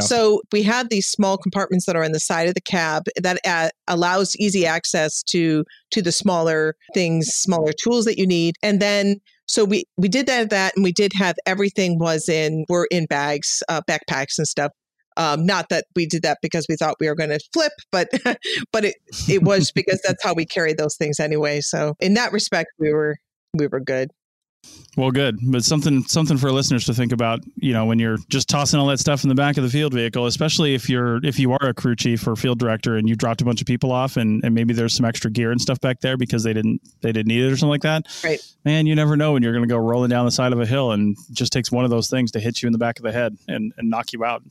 So 0.00 0.40
we 0.52 0.62
have 0.62 0.88
these 0.88 1.06
small 1.06 1.36
compartments 1.36 1.86
that 1.86 1.96
are 1.96 2.04
in 2.04 2.12
the 2.12 2.20
side 2.20 2.48
of 2.48 2.54
the 2.54 2.60
cab 2.60 3.04
that 3.20 3.38
uh, 3.44 3.70
allows 3.88 4.36
easy 4.36 4.66
access 4.66 5.22
to 5.24 5.64
to 5.90 6.02
the 6.02 6.12
smaller 6.12 6.76
things, 6.94 7.28
smaller 7.28 7.72
tools 7.72 8.04
that 8.04 8.18
you 8.18 8.26
need. 8.26 8.56
And 8.62 8.80
then 8.80 9.20
so 9.46 9.64
we 9.64 9.84
we 9.96 10.08
did 10.08 10.26
that 10.26 10.50
that 10.50 10.74
and 10.76 10.84
we 10.84 10.92
did 10.92 11.12
have 11.14 11.36
everything 11.46 11.98
was 11.98 12.28
in 12.28 12.64
were 12.68 12.86
in 12.90 13.06
bags, 13.06 13.62
uh, 13.68 13.82
backpacks 13.88 14.38
and 14.38 14.46
stuff. 14.46 14.72
Um, 15.18 15.44
not 15.44 15.68
that 15.68 15.84
we 15.94 16.06
did 16.06 16.22
that 16.22 16.38
because 16.40 16.64
we 16.68 16.76
thought 16.76 16.96
we 16.98 17.08
were 17.08 17.14
going 17.14 17.30
to 17.30 17.40
flip, 17.52 17.72
but 17.90 18.08
but 18.72 18.84
it 18.84 18.94
it 19.28 19.42
was 19.42 19.70
because 19.72 20.00
that's 20.02 20.22
how 20.22 20.34
we 20.34 20.46
carry 20.46 20.72
those 20.72 20.96
things 20.96 21.20
anyway. 21.20 21.60
So 21.60 21.94
in 22.00 22.14
that 22.14 22.32
respect, 22.32 22.70
we 22.78 22.92
were 22.92 23.16
we 23.54 23.66
were 23.66 23.80
good. 23.80 24.10
Well, 24.94 25.10
good, 25.10 25.38
but 25.42 25.64
something 25.64 26.02
something 26.02 26.36
for 26.36 26.52
listeners 26.52 26.84
to 26.84 26.92
think 26.92 27.12
about. 27.12 27.40
You 27.56 27.72
know, 27.72 27.86
when 27.86 27.98
you're 27.98 28.18
just 28.28 28.48
tossing 28.48 28.78
all 28.78 28.86
that 28.88 28.98
stuff 29.00 29.22
in 29.22 29.30
the 29.30 29.34
back 29.34 29.56
of 29.56 29.64
the 29.64 29.70
field 29.70 29.94
vehicle, 29.94 30.26
especially 30.26 30.74
if 30.74 30.90
you're 30.90 31.24
if 31.24 31.38
you 31.38 31.52
are 31.52 31.68
a 31.68 31.72
crew 31.72 31.96
chief 31.96 32.26
or 32.26 32.36
field 32.36 32.58
director 32.58 32.96
and 32.96 33.08
you 33.08 33.16
dropped 33.16 33.40
a 33.40 33.44
bunch 33.44 33.62
of 33.62 33.66
people 33.66 33.90
off, 33.90 34.18
and, 34.18 34.44
and 34.44 34.54
maybe 34.54 34.74
there's 34.74 34.94
some 34.94 35.06
extra 35.06 35.30
gear 35.30 35.50
and 35.50 35.60
stuff 35.60 35.80
back 35.80 36.00
there 36.00 36.18
because 36.18 36.42
they 36.42 36.52
didn't 36.52 36.82
they 37.00 37.10
didn't 37.10 37.28
need 37.28 37.42
it 37.42 37.50
or 37.50 37.56
something 37.56 37.70
like 37.70 37.82
that. 37.82 38.06
Right. 38.22 38.40
Man, 38.66 38.86
you 38.86 38.94
never 38.94 39.16
know 39.16 39.32
when 39.32 39.42
you're 39.42 39.52
going 39.52 39.66
to 39.66 39.72
go 39.72 39.78
rolling 39.78 40.10
down 40.10 40.26
the 40.26 40.30
side 40.30 40.52
of 40.52 40.60
a 40.60 40.66
hill, 40.66 40.92
and 40.92 41.16
just 41.32 41.52
takes 41.52 41.72
one 41.72 41.84
of 41.84 41.90
those 41.90 42.10
things 42.10 42.30
to 42.32 42.40
hit 42.40 42.62
you 42.62 42.66
in 42.66 42.72
the 42.72 42.78
back 42.78 42.98
of 42.98 43.02
the 43.02 43.12
head 43.12 43.38
and, 43.48 43.72
and 43.78 43.88
knock 43.88 44.12
you 44.12 44.24
out. 44.24 44.42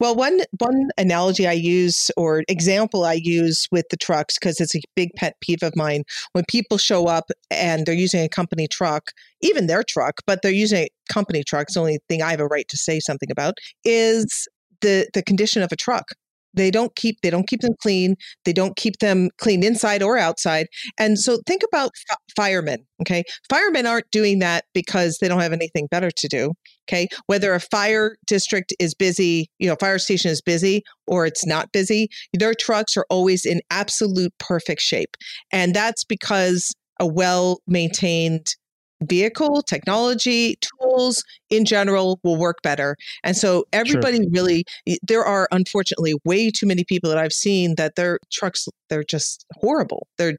Well, 0.00 0.14
one 0.14 0.40
one 0.58 0.90
analogy 0.96 1.46
I 1.46 1.52
use 1.52 2.10
or 2.16 2.44
example 2.48 3.04
I 3.04 3.14
use 3.14 3.66
with 3.72 3.86
the 3.90 3.96
trucks 3.96 4.38
because 4.38 4.60
it's 4.60 4.74
a 4.76 4.80
big 4.94 5.10
pet 5.16 5.34
peeve 5.40 5.62
of 5.62 5.74
mine 5.74 6.04
when 6.32 6.44
people 6.48 6.78
show 6.78 7.06
up 7.08 7.30
and 7.50 7.84
they're 7.84 7.94
using 7.94 8.22
a 8.22 8.28
company 8.28 8.68
truck, 8.68 9.10
even 9.40 9.66
their 9.66 9.82
truck, 9.82 10.20
but 10.26 10.40
they're 10.42 10.52
using 10.52 10.84
a 10.84 10.88
company 11.12 11.42
truck. 11.42 11.64
It's 11.64 11.74
the 11.74 11.80
only 11.80 11.98
thing 12.08 12.22
I 12.22 12.30
have 12.30 12.40
a 12.40 12.46
right 12.46 12.68
to 12.68 12.76
say 12.76 13.00
something 13.00 13.30
about 13.30 13.54
is 13.84 14.46
the 14.82 15.08
the 15.14 15.22
condition 15.22 15.62
of 15.62 15.72
a 15.72 15.76
truck. 15.76 16.12
They 16.54 16.70
don't 16.70 16.94
keep 16.94 17.20
they 17.22 17.30
don't 17.30 17.48
keep 17.48 17.60
them 17.62 17.74
clean. 17.82 18.14
They 18.44 18.52
don't 18.52 18.76
keep 18.76 18.98
them 18.98 19.30
clean 19.38 19.64
inside 19.64 20.02
or 20.02 20.16
outside. 20.16 20.68
And 20.98 21.18
so 21.18 21.38
think 21.46 21.62
about 21.64 21.90
f- 22.10 22.18
firemen. 22.36 22.86
Okay, 23.02 23.24
firemen 23.50 23.86
aren't 23.86 24.10
doing 24.12 24.38
that 24.40 24.64
because 24.74 25.18
they 25.20 25.26
don't 25.28 25.40
have 25.40 25.52
anything 25.52 25.88
better 25.90 26.10
to 26.12 26.28
do. 26.28 26.52
Okay. 26.88 27.08
Whether 27.26 27.54
a 27.54 27.60
fire 27.60 28.16
district 28.26 28.72
is 28.78 28.94
busy, 28.94 29.50
you 29.58 29.68
know, 29.68 29.76
fire 29.76 29.98
station 29.98 30.30
is 30.30 30.40
busy 30.40 30.82
or 31.06 31.26
it's 31.26 31.44
not 31.44 31.70
busy, 31.72 32.08
their 32.32 32.54
trucks 32.54 32.96
are 32.96 33.06
always 33.10 33.44
in 33.44 33.60
absolute 33.70 34.32
perfect 34.38 34.80
shape. 34.80 35.16
And 35.52 35.74
that's 35.74 36.04
because 36.04 36.72
a 36.98 37.06
well 37.06 37.60
maintained 37.66 38.54
vehicle, 39.02 39.62
technology, 39.62 40.56
tools 40.56 41.22
in 41.50 41.64
general 41.64 42.18
will 42.24 42.36
work 42.36 42.58
better. 42.62 42.96
And 43.22 43.36
so 43.36 43.64
everybody 43.72 44.18
sure. 44.18 44.26
really 44.30 44.64
there 45.02 45.24
are 45.24 45.48
unfortunately 45.52 46.14
way 46.24 46.50
too 46.50 46.66
many 46.66 46.84
people 46.84 47.08
that 47.10 47.18
I've 47.18 47.32
seen 47.32 47.76
that 47.76 47.94
their 47.94 48.18
trucks 48.32 48.66
they're 48.88 49.04
just 49.04 49.44
horrible. 49.60 50.06
They're 50.16 50.36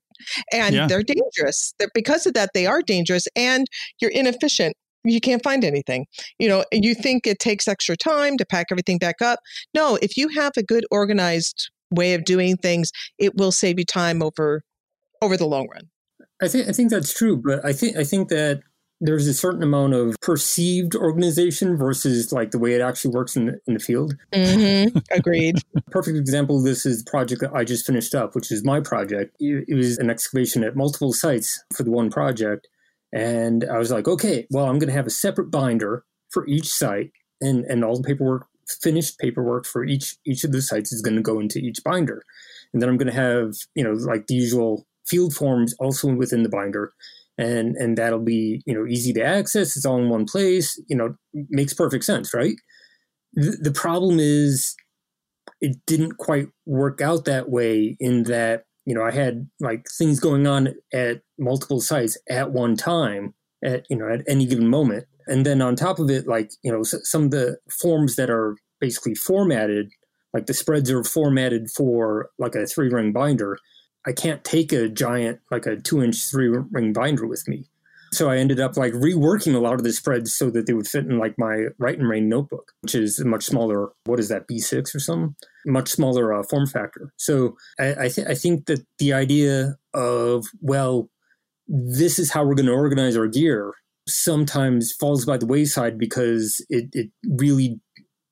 and 0.52 0.76
yeah. 0.76 0.88
they're 0.88 1.04
dangerous. 1.04 1.74
They're, 1.80 1.89
because 1.93 2.26
of 2.26 2.34
that 2.34 2.52
they 2.54 2.66
are 2.66 2.82
dangerous 2.82 3.28
and 3.36 3.68
you're 4.02 4.12
inefficient. 4.12 4.76
You 5.04 5.22
can't 5.22 5.43
find 5.43 5.64
anything. 5.64 6.08
You 6.39 6.50
know, 6.50 6.66
you 6.72 6.93
think 6.93 7.26
it 7.26 7.39
takes 7.39 7.68
extra 7.68 7.95
time 7.95 8.38
to 8.38 8.45
pack 8.45 8.68
everything 8.72 8.97
back 8.97 9.22
up. 9.22 9.39
No, 9.74 9.97
if 10.02 10.18
you 10.18 10.28
have 10.30 10.54
a 10.58 10.64
good 10.64 10.86
organized 10.91 11.70
way 11.91 12.14
of 12.14 12.26
doing 12.26 12.58
things, 12.58 12.91
it 13.18 13.36
will 13.36 13.52
save 13.52 13.80
you 13.80 13.86
time 13.86 14.22
over 14.22 14.64
over 15.22 15.38
the 15.38 15.47
long 15.47 15.68
run. 15.70 15.89
I 16.41 16.47
think 16.47 16.68
I 16.68 16.72
think 16.72 16.89
that's 16.89 17.14
true, 17.14 17.38
but 17.38 17.64
I 17.66 17.74
think 17.74 17.97
I 17.97 18.04
think 18.04 18.30
that 18.30 18.62
there's 19.02 19.28
a 19.28 19.34
certain 19.34 19.64
amount 19.64 19.93
of 19.93 20.16
perceived 20.22 20.95
organization 20.95 21.78
versus 21.78 22.34
like 22.34 22.52
the 22.52 22.60
way 22.60 22.74
it 22.74 22.82
actually 22.82 23.12
works 23.12 23.38
in 23.38 23.45
the, 23.45 23.60
in 23.66 23.74
the 23.76 23.80
field. 23.80 24.16
Mm-hmm. 24.34 24.97
Agreed. 25.12 25.56
Perfect 25.89 26.18
example 26.18 26.58
of 26.58 26.66
this 26.66 26.86
is 26.86 27.04
the 27.04 27.10
project 27.10 27.41
that 27.41 27.54
I 27.54 27.64
just 27.64 27.86
finished 27.86 28.14
up, 28.14 28.36
which 28.36 28.52
is 28.52 28.66
my 28.66 28.82
project. 28.82 29.36
It, 29.39 29.74
was 29.74 29.97
an 30.00 30.10
excavation 30.10 30.64
at 30.64 30.76
multiple 30.76 31.14
sites 31.14 31.64
for 31.74 31.84
the 31.84 31.91
one 31.91 32.10
project. 32.10 32.68
And 33.14 33.66
I 33.66 33.78
was 33.78 33.91
like, 33.91 34.07
okay, 34.07 34.45
well, 34.51 34.66
I'm 34.66 34.80
going 34.80 34.89
to 34.89 34.95
have 34.95 35.07
a 35.07 35.12
separate 35.12 35.51
binder 35.51 36.03
for 36.30 36.47
each 36.47 36.68
site 36.68 37.12
and, 37.41 37.66
and 37.66 37.84
all 37.84 37.97
the 37.97 38.07
paperwork, 38.07 38.47
finished 38.82 39.18
paperwork 39.20 39.66
for 39.66 39.84
each, 39.84 40.16
each 40.26 40.43
of 40.43 40.51
the 40.51 40.62
sites 40.62 40.91
is 40.91 41.01
going 41.01 41.16
to 41.16 41.22
go 41.22 41.39
into 41.39 41.60
each 41.60 41.84
binder. 41.84 42.24
And 42.72 42.82
then 42.82 42.89
I'm 42.89 42.97
going 42.97 43.12
to 43.12 43.20
have, 43.20 43.55
you 43.74 43.84
know, 43.84 43.93
like 43.93 44.28
the 44.28 44.36
usual 44.36 44.86
field 45.07 45.34
forms 45.34 45.74
also 45.80 46.14
within 46.14 46.43
the 46.43 46.49
binder 46.49 46.93
and 47.39 47.78
and 47.78 47.97
that'll 47.97 48.20
be 48.20 48.62
you 48.66 48.74
know 48.74 48.86
easy 48.86 49.14
to 49.14 49.24
access 49.24 49.76
it's 49.76 49.86
all 49.86 49.97
in 49.97 50.10
one 50.10 50.26
place 50.26 50.80
you 50.88 50.95
know 50.95 51.16
makes 51.49 51.74
perfect 51.74 52.03
sense 52.03 52.34
right 52.34 52.55
the, 53.34 53.57
the 53.62 53.72
problem 53.72 54.18
is 54.20 54.76
it 55.62 55.78
didn't 55.88 56.18
quite 56.18 56.47
work 56.66 57.01
out 57.01 57.26
that 57.26 57.49
way 57.49 57.95
in 57.99 58.24
that 58.24 58.64
you 58.90 58.96
know 58.96 59.04
i 59.04 59.12
had 59.12 59.48
like 59.60 59.86
things 59.98 60.20
going 60.20 60.48
on 60.48 60.74
at 60.92 61.22
multiple 61.38 61.80
sites 61.80 62.18
at 62.30 62.52
one 62.52 62.76
time 62.76 63.34
at 63.64 63.86
you 63.90 63.96
know 63.96 64.10
at 64.10 64.22
any 64.28 64.46
given 64.46 64.68
moment 64.68 65.06
and 65.28 65.46
then 65.46 65.62
on 65.62 65.76
top 65.76 66.00
of 66.00 66.10
it 66.10 66.28
like 66.28 66.52
you 66.64 66.72
know 66.72 66.84
some 66.84 67.26
of 67.26 67.32
the 67.32 67.58
forms 67.70 68.16
that 68.16 68.30
are 68.30 68.56
basically 68.82 69.14
formatted 69.14 69.92
like 70.34 70.48
the 70.48 70.54
spreads 70.54 70.90
are 70.90 71.04
formatted 71.04 71.70
for 71.70 72.30
like 72.40 72.56
a 72.56 72.66
three 72.66 72.90
ring 72.90 73.14
binder 73.14 73.58
I 74.06 74.12
can't 74.12 74.44
take 74.44 74.72
a 74.72 74.88
giant, 74.88 75.40
like 75.52 75.66
a 75.66 75.76
two 75.76 76.02
inch 76.02 76.26
three 76.30 76.48
ring 76.48 76.94
binder 76.94 77.28
with 77.28 77.48
me. 77.48 77.66
So 78.12 78.30
I 78.30 78.38
ended 78.38 78.60
up 78.60 78.76
like 78.78 78.93
reworking 78.93 79.55
a 79.55 79.60
lot 79.60 79.76
of 79.76 79.84
the 79.84 79.93
spreads 79.93 80.34
so 80.34 80.49
that 80.51 80.66
they 80.66 80.74
would 80.74 80.88
fit 80.88 81.05
in 81.05 81.20
like 81.20 81.38
my 81.38 81.68
Write 81.78 81.99
and 81.99 82.10
rain 82.10 82.28
notebook, 82.28 82.72
which 82.82 82.95
is 82.95 83.20
a 83.20 83.26
much 83.26 83.45
smaller, 83.45 83.89
what 84.05 84.20
is 84.20 84.30
that, 84.30 84.47
B6 84.47 84.95
or 84.95 84.99
something? 84.99 85.36
Much 85.66 85.89
smaller 85.89 86.34
uh, 86.34 86.43
form 86.43 86.66
factor. 86.66 87.14
So 87.18 87.55
I, 87.80 88.05
I, 88.05 88.10
th- 88.10 88.28
I 88.28 88.34
think 88.34 88.66
that 88.66 88.86
the 88.97 89.14
idea 89.14 89.76
of, 89.93 90.47
well, 90.62 91.10
this 91.68 92.18
is 92.18 92.32
how 92.32 92.43
we're 92.43 92.55
going 92.55 92.66
to 92.66 92.72
organize 92.72 93.16
our 93.16 93.28
gear 93.28 93.74
sometimes 94.07 94.91
falls 94.91 95.26
by 95.26 95.38
the 95.38 95.45
wayside 95.45 95.97
because 95.97 96.66
it, 96.70 96.89
it 96.93 97.12
really 97.28 97.80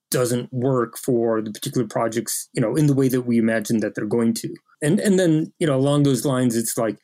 doesn't 0.09 0.51
work 0.51 0.97
for 0.97 1.41
the 1.41 1.51
particular 1.51 1.87
projects, 1.87 2.49
you 2.53 2.61
know, 2.61 2.75
in 2.75 2.87
the 2.87 2.93
way 2.93 3.07
that 3.09 3.21
we 3.21 3.37
imagine 3.37 3.79
that 3.81 3.93
they're 3.95 4.05
going 4.05 4.33
to. 4.33 4.53
And 4.81 4.99
and 4.99 5.19
then, 5.19 5.53
you 5.59 5.67
know, 5.67 5.75
along 5.75 6.03
those 6.03 6.25
lines, 6.25 6.55
it's 6.55 6.77
like 6.77 6.97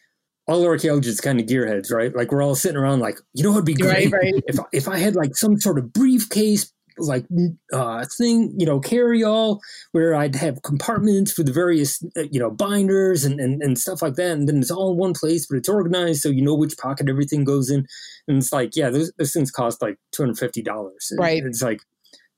all 0.47 0.65
archaeologists 0.65 1.21
kind 1.21 1.39
of 1.39 1.45
gearheads, 1.45 1.91
right? 1.91 2.15
Like 2.15 2.31
we're 2.31 2.43
all 2.43 2.55
sitting 2.55 2.77
around 2.77 2.99
like, 2.99 3.17
you 3.33 3.43
know 3.43 3.51
what'd 3.51 3.65
be 3.65 3.73
great? 3.73 4.11
Right, 4.11 4.33
right. 4.33 4.43
If 4.47 4.59
if 4.71 4.87
I 4.87 4.97
had 4.97 5.15
like 5.15 5.35
some 5.35 5.59
sort 5.59 5.77
of 5.77 5.93
briefcase 5.93 6.71
like 6.97 7.25
uh 7.71 8.05
thing, 8.17 8.53
you 8.57 8.65
know, 8.65 8.79
carry 8.79 9.23
all 9.23 9.61
where 9.93 10.13
I'd 10.15 10.35
have 10.35 10.61
compartments 10.61 11.31
for 11.31 11.43
the 11.43 11.53
various 11.53 12.03
uh, 12.17 12.23
you 12.31 12.39
know 12.39 12.51
binders 12.51 13.23
and, 13.23 13.39
and 13.39 13.63
and 13.63 13.79
stuff 13.79 14.01
like 14.01 14.15
that, 14.15 14.31
and 14.31 14.47
then 14.47 14.59
it's 14.59 14.71
all 14.71 14.91
in 14.91 14.97
one 14.97 15.13
place, 15.13 15.47
but 15.47 15.57
it's 15.57 15.69
organized 15.69 16.21
so 16.21 16.29
you 16.29 16.41
know 16.41 16.55
which 16.55 16.77
pocket 16.77 17.09
everything 17.09 17.45
goes 17.45 17.69
in. 17.69 17.87
And 18.27 18.37
it's 18.37 18.53
like, 18.53 18.75
yeah, 18.75 18.89
those, 18.89 19.11
those 19.17 19.33
things 19.33 19.51
cost 19.51 19.81
like 19.81 19.97
two 20.11 20.23
hundred 20.23 20.39
fifty 20.39 20.61
dollars. 20.61 21.11
Right. 21.17 21.43
It's 21.43 21.63
like, 21.63 21.81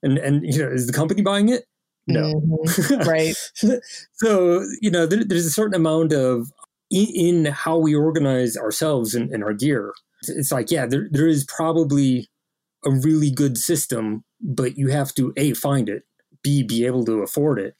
and 0.02 0.16
and 0.18 0.42
you 0.44 0.62
know, 0.62 0.70
is 0.70 0.86
the 0.86 0.92
company 0.92 1.22
buying 1.22 1.48
it? 1.48 1.64
No. 2.06 2.34
Mm-hmm. 2.34 3.08
Right. 3.08 3.34
so, 4.12 4.64
you 4.80 4.90
know, 4.90 5.06
there, 5.06 5.24
there's 5.24 5.46
a 5.46 5.50
certain 5.50 5.74
amount 5.74 6.12
of 6.12 6.52
in, 6.90 7.46
how 7.46 7.78
we 7.78 7.94
organize 7.94 8.56
ourselves 8.56 9.14
and, 9.14 9.30
and 9.30 9.42
our 9.42 9.52
gear. 9.52 9.92
It's 10.28 10.52
like, 10.52 10.70
yeah, 10.70 10.86
there, 10.86 11.08
there 11.10 11.26
is 11.26 11.44
probably 11.44 12.28
a 12.84 12.90
really 12.90 13.30
good 13.30 13.58
system, 13.58 14.24
but 14.40 14.76
you 14.76 14.88
have 14.88 15.14
to 15.14 15.32
A, 15.36 15.54
find 15.54 15.88
it, 15.88 16.04
B, 16.42 16.62
be 16.62 16.86
able 16.86 17.04
to 17.06 17.22
afford 17.22 17.58
it. 17.58 17.74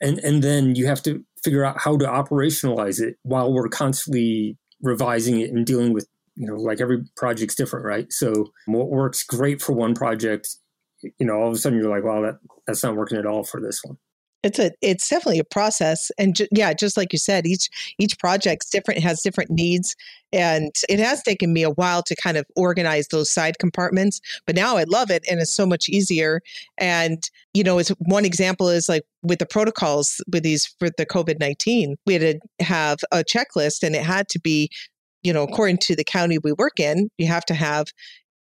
And, 0.00 0.18
and 0.20 0.42
then 0.42 0.74
you 0.74 0.86
have 0.86 1.02
to 1.04 1.24
figure 1.44 1.64
out 1.64 1.80
how 1.80 1.96
to 1.96 2.06
operationalize 2.06 3.00
it 3.00 3.16
while 3.22 3.52
we're 3.52 3.68
constantly 3.68 4.56
revising 4.80 5.40
it 5.40 5.50
and 5.50 5.64
dealing 5.64 5.92
with 5.92 6.08
you 6.34 6.46
know 6.46 6.54
like 6.54 6.80
every 6.80 7.04
project's 7.14 7.54
different 7.54 7.84
right 7.84 8.10
so 8.12 8.50
what 8.66 8.88
works 8.88 9.22
great 9.22 9.60
for 9.60 9.74
one 9.74 9.94
project 9.94 10.48
you 11.02 11.26
know, 11.26 11.34
all 11.34 11.48
of 11.48 11.54
a 11.54 11.56
sudden 11.56 11.78
you're 11.78 11.90
like, 11.90 12.04
wow, 12.04 12.22
that 12.22 12.38
that's 12.66 12.82
not 12.82 12.96
working 12.96 13.18
at 13.18 13.26
all 13.26 13.44
for 13.44 13.60
this 13.60 13.82
one. 13.82 13.98
It's 14.42 14.58
a 14.58 14.72
it's 14.80 15.08
definitely 15.08 15.38
a 15.38 15.44
process, 15.44 16.10
and 16.18 16.34
ju- 16.34 16.48
yeah, 16.50 16.72
just 16.72 16.96
like 16.96 17.12
you 17.12 17.18
said, 17.18 17.46
each 17.46 17.68
each 17.98 18.18
project's 18.18 18.68
different, 18.70 19.00
has 19.00 19.22
different 19.22 19.50
needs, 19.50 19.94
and 20.32 20.72
it 20.88 20.98
has 20.98 21.22
taken 21.22 21.52
me 21.52 21.62
a 21.62 21.70
while 21.70 22.02
to 22.02 22.16
kind 22.16 22.36
of 22.36 22.44
organize 22.56 23.08
those 23.08 23.30
side 23.30 23.58
compartments. 23.58 24.20
But 24.46 24.56
now 24.56 24.76
I 24.76 24.84
love 24.84 25.10
it, 25.10 25.24
and 25.30 25.40
it's 25.40 25.52
so 25.52 25.64
much 25.64 25.88
easier. 25.88 26.40
And 26.76 27.28
you 27.54 27.62
know, 27.62 27.78
as 27.78 27.90
one 28.00 28.24
example 28.24 28.68
is 28.68 28.88
like 28.88 29.04
with 29.22 29.38
the 29.38 29.46
protocols 29.46 30.20
with 30.32 30.42
these 30.42 30.66
for 30.78 30.90
the 30.90 31.06
COVID 31.06 31.38
nineteen, 31.38 31.96
we 32.04 32.14
had 32.14 32.40
to 32.58 32.64
have 32.64 32.98
a 33.12 33.22
checklist, 33.22 33.84
and 33.84 33.94
it 33.94 34.02
had 34.02 34.28
to 34.30 34.40
be 34.40 34.70
you 35.22 35.32
know, 35.32 35.44
according 35.44 35.78
to 35.78 35.94
the 35.94 36.04
county 36.04 36.38
we 36.38 36.52
work 36.52 36.80
in, 36.80 37.08
you 37.16 37.26
have 37.26 37.44
to 37.44 37.54
have 37.54 37.86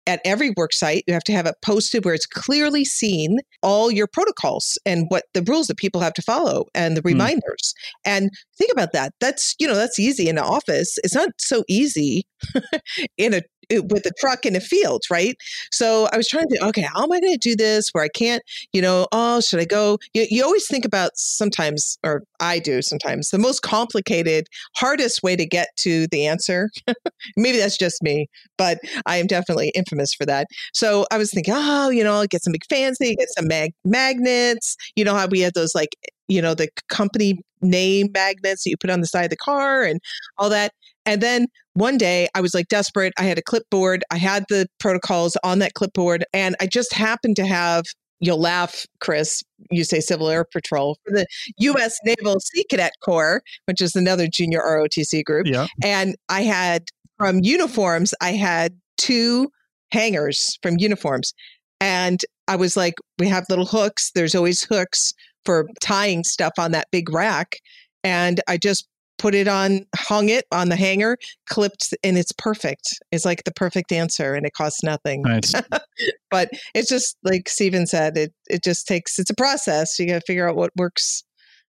at 0.05 0.21
every 0.25 0.51
work 0.57 0.73
site, 0.73 1.03
you 1.07 1.13
have 1.13 1.23
to 1.23 1.31
have 1.31 1.45
it 1.45 1.55
posted 1.61 2.03
where 2.03 2.13
it's 2.13 2.25
clearly 2.25 2.83
seen 2.83 3.39
all 3.61 3.91
your 3.91 4.07
protocols 4.07 4.77
and 4.85 5.05
what 5.09 5.25
the 5.33 5.41
rules 5.43 5.67
that 5.67 5.77
people 5.77 6.01
have 6.01 6.13
to 6.13 6.21
follow 6.21 6.65
and 6.75 6.97
the 6.97 7.01
hmm. 7.01 7.09
reminders. 7.09 7.73
Mm. 7.73 7.99
And 8.05 8.29
think 8.57 8.71
about 8.71 8.91
that. 8.93 9.13
That's, 9.19 9.55
you 9.59 9.67
know, 9.67 9.75
that's 9.75 9.99
easy 9.99 10.27
in 10.27 10.35
the 10.35 10.43
office. 10.43 10.97
It's 11.03 11.15
not 11.15 11.29
so 11.37 11.63
easy 11.67 12.23
in 13.17 13.33
a 13.33 13.41
with 13.79 14.05
a 14.05 14.11
truck 14.19 14.45
in 14.45 14.55
a 14.55 14.59
field, 14.59 15.03
right? 15.09 15.37
So 15.71 16.07
I 16.11 16.17
was 16.17 16.27
trying 16.27 16.47
to, 16.49 16.65
okay, 16.67 16.81
how 16.81 17.03
am 17.03 17.11
I 17.11 17.19
going 17.19 17.33
to 17.33 17.37
do 17.37 17.55
this 17.55 17.89
where 17.89 18.03
I 18.03 18.09
can't, 18.09 18.43
you 18.71 18.81
know, 18.81 19.07
oh, 19.11 19.41
should 19.41 19.59
I 19.59 19.65
go? 19.65 19.99
You, 20.13 20.25
you 20.29 20.43
always 20.43 20.67
think 20.67 20.85
about 20.85 21.11
sometimes, 21.15 21.97
or 22.03 22.23
I 22.39 22.59
do 22.59 22.81
sometimes, 22.81 23.29
the 23.29 23.37
most 23.37 23.61
complicated, 23.61 24.47
hardest 24.75 25.23
way 25.23 25.35
to 25.35 25.45
get 25.45 25.69
to 25.77 26.07
the 26.07 26.27
answer. 26.27 26.69
Maybe 27.37 27.57
that's 27.57 27.77
just 27.77 28.01
me, 28.03 28.27
but 28.57 28.79
I 29.05 29.17
am 29.17 29.27
definitely 29.27 29.69
infamous 29.75 30.13
for 30.13 30.25
that. 30.25 30.47
So 30.73 31.05
I 31.11 31.17
was 31.17 31.31
thinking, 31.31 31.53
oh, 31.55 31.89
you 31.89 32.03
know, 32.03 32.25
get 32.27 32.43
something 32.43 32.61
fancy, 32.69 33.15
get 33.15 33.29
some 33.29 33.47
mag- 33.47 33.73
magnets. 33.83 34.75
You 34.95 35.05
know 35.05 35.15
how 35.15 35.27
we 35.27 35.39
had 35.39 35.53
those 35.53 35.75
like, 35.75 35.95
you 36.27 36.41
know, 36.41 36.53
the 36.53 36.69
company 36.89 37.41
name 37.61 38.09
magnets 38.13 38.63
that 38.63 38.69
you 38.69 38.77
put 38.77 38.89
on 38.89 39.01
the 39.01 39.07
side 39.07 39.25
of 39.25 39.29
the 39.29 39.37
car 39.37 39.83
and 39.83 39.99
all 40.37 40.49
that. 40.49 40.73
And 41.05 41.21
then 41.21 41.47
one 41.73 41.97
day 41.97 42.27
I 42.35 42.41
was 42.41 42.53
like 42.53 42.67
desperate. 42.67 43.13
I 43.17 43.23
had 43.23 43.37
a 43.37 43.41
clipboard, 43.41 44.03
I 44.11 44.17
had 44.17 44.45
the 44.49 44.67
protocols 44.79 45.37
on 45.43 45.59
that 45.59 45.73
clipboard, 45.73 46.25
and 46.33 46.55
I 46.61 46.67
just 46.67 46.93
happened 46.93 47.35
to 47.37 47.45
have 47.45 47.83
you'll 48.23 48.39
laugh, 48.39 48.85
Chris. 49.01 49.43
You 49.69 49.83
say 49.83 49.99
Civil 49.99 50.29
Air 50.29 50.45
Patrol 50.45 50.97
for 51.03 51.11
the 51.11 51.25
U.S. 51.57 51.97
Naval 52.05 52.39
Sea 52.39 52.63
Cadet 52.69 52.93
Corps, 53.03 53.41
which 53.65 53.81
is 53.81 53.95
another 53.95 54.27
junior 54.27 54.61
ROTC 54.61 55.25
group. 55.25 55.45
Yeah. 55.45 55.67
And 55.83 56.15
I 56.29 56.43
had 56.43 56.85
from 57.17 57.41
uniforms, 57.43 58.13
I 58.21 58.31
had 58.31 58.77
two 58.97 59.51
hangers 59.91 60.57
from 60.61 60.77
uniforms. 60.77 61.33
And 61.81 62.21
I 62.47 62.55
was 62.55 62.77
like, 62.77 62.95
we 63.19 63.27
have 63.27 63.45
little 63.49 63.65
hooks. 63.65 64.11
There's 64.15 64.35
always 64.35 64.63
hooks 64.63 65.13
for 65.45 65.67
tying 65.81 66.23
stuff 66.23 66.53
on 66.57 66.71
that 66.71 66.87
big 66.91 67.09
rack. 67.13 67.57
And 68.03 68.41
I 68.47 68.57
just 68.57 68.87
put 69.17 69.35
it 69.35 69.47
on, 69.47 69.85
hung 69.95 70.29
it 70.29 70.45
on 70.51 70.69
the 70.69 70.75
hanger, 70.75 71.17
clipped, 71.49 71.93
and 72.03 72.17
it's 72.17 72.33
perfect. 72.33 72.89
It's 73.11 73.25
like 73.25 73.43
the 73.45 73.53
perfect 73.53 73.91
answer, 73.91 74.33
and 74.33 74.45
it 74.45 74.53
costs 74.53 74.83
nothing. 74.83 75.21
Nice. 75.21 75.53
but 76.31 76.49
it's 76.75 76.89
just 76.89 77.17
like 77.23 77.47
Stephen 77.47 77.87
said, 77.87 78.17
it 78.17 78.33
it 78.49 78.63
just 78.63 78.87
takes 78.87 79.19
it's 79.19 79.29
a 79.29 79.35
process. 79.35 79.97
You 79.97 80.07
got 80.07 80.15
to 80.15 80.25
figure 80.25 80.49
out 80.49 80.55
what 80.55 80.71
works 80.75 81.23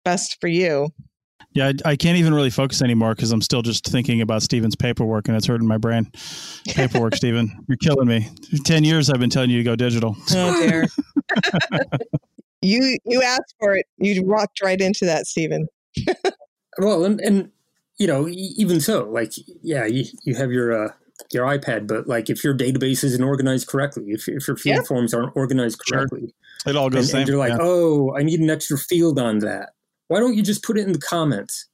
best 0.03 0.37
for 0.41 0.47
you. 0.47 0.89
Yeah, 1.53 1.71
I, 1.85 1.91
I 1.91 1.95
can't 1.95 2.17
even 2.17 2.33
really 2.33 2.49
focus 2.49 2.81
anymore 2.81 3.15
because 3.15 3.31
I'm 3.31 3.41
still 3.41 3.61
just 3.61 3.85
thinking 3.85 4.21
about 4.21 4.43
Stephen's 4.43 4.75
paperwork 4.75 5.29
and 5.29 5.37
it's 5.37 5.45
hurting 5.45 5.67
my 5.67 5.77
brain. 5.77 6.11
Paperwork, 6.67 7.15
Steven, 7.15 7.63
you're 7.69 7.77
killing 7.77 8.07
me. 8.07 8.27
Ten 8.65 8.83
years 8.83 9.09
I've 9.09 9.19
been 9.19 9.29
telling 9.29 9.51
you 9.51 9.57
to 9.59 9.63
go 9.63 9.75
digital. 9.75 10.17
Oh 10.31 10.67
dear. 10.67 10.87
you 12.65 12.97
you 13.05 13.21
asked 13.21 13.55
for 13.59 13.75
it. 13.75 13.85
You 13.97 14.23
walked 14.23 14.61
right 14.61 14.79
into 14.79 15.05
that, 15.05 15.27
Stephen. 15.27 15.67
well, 16.77 17.05
and, 17.05 17.19
and 17.21 17.51
you 17.97 18.07
know, 18.07 18.27
even 18.29 18.81
so, 18.81 19.09
like, 19.09 19.33
yeah, 19.61 19.85
you, 19.85 20.05
you 20.23 20.35
have 20.35 20.51
your 20.51 20.85
uh, 20.85 20.91
your 21.31 21.45
iPad, 21.45 21.87
but 21.87 22.07
like, 22.07 22.29
if 22.29 22.43
your 22.43 22.55
database 22.55 23.03
isn't 23.03 23.23
organized 23.23 23.67
correctly, 23.67 24.05
if, 24.07 24.27
if 24.27 24.47
your 24.47 24.57
field 24.57 24.77
yeah. 24.77 24.83
forms 24.83 25.13
aren't 25.13 25.35
organized 25.35 25.79
correctly, 25.87 26.33
sure. 26.63 26.73
it 26.73 26.75
all 26.75 26.89
goes. 26.89 27.11
And, 27.11 27.21
and 27.21 27.29
you're 27.29 27.37
like, 27.37 27.53
yeah. 27.53 27.59
oh, 27.61 28.15
I 28.17 28.23
need 28.23 28.41
an 28.41 28.49
extra 28.49 28.77
field 28.77 29.19
on 29.19 29.39
that. 29.39 29.71
Why 30.07 30.19
don't 30.19 30.35
you 30.35 30.43
just 30.43 30.63
put 30.63 30.77
it 30.77 30.85
in 30.85 30.91
the 30.91 30.99
comments? 30.99 31.67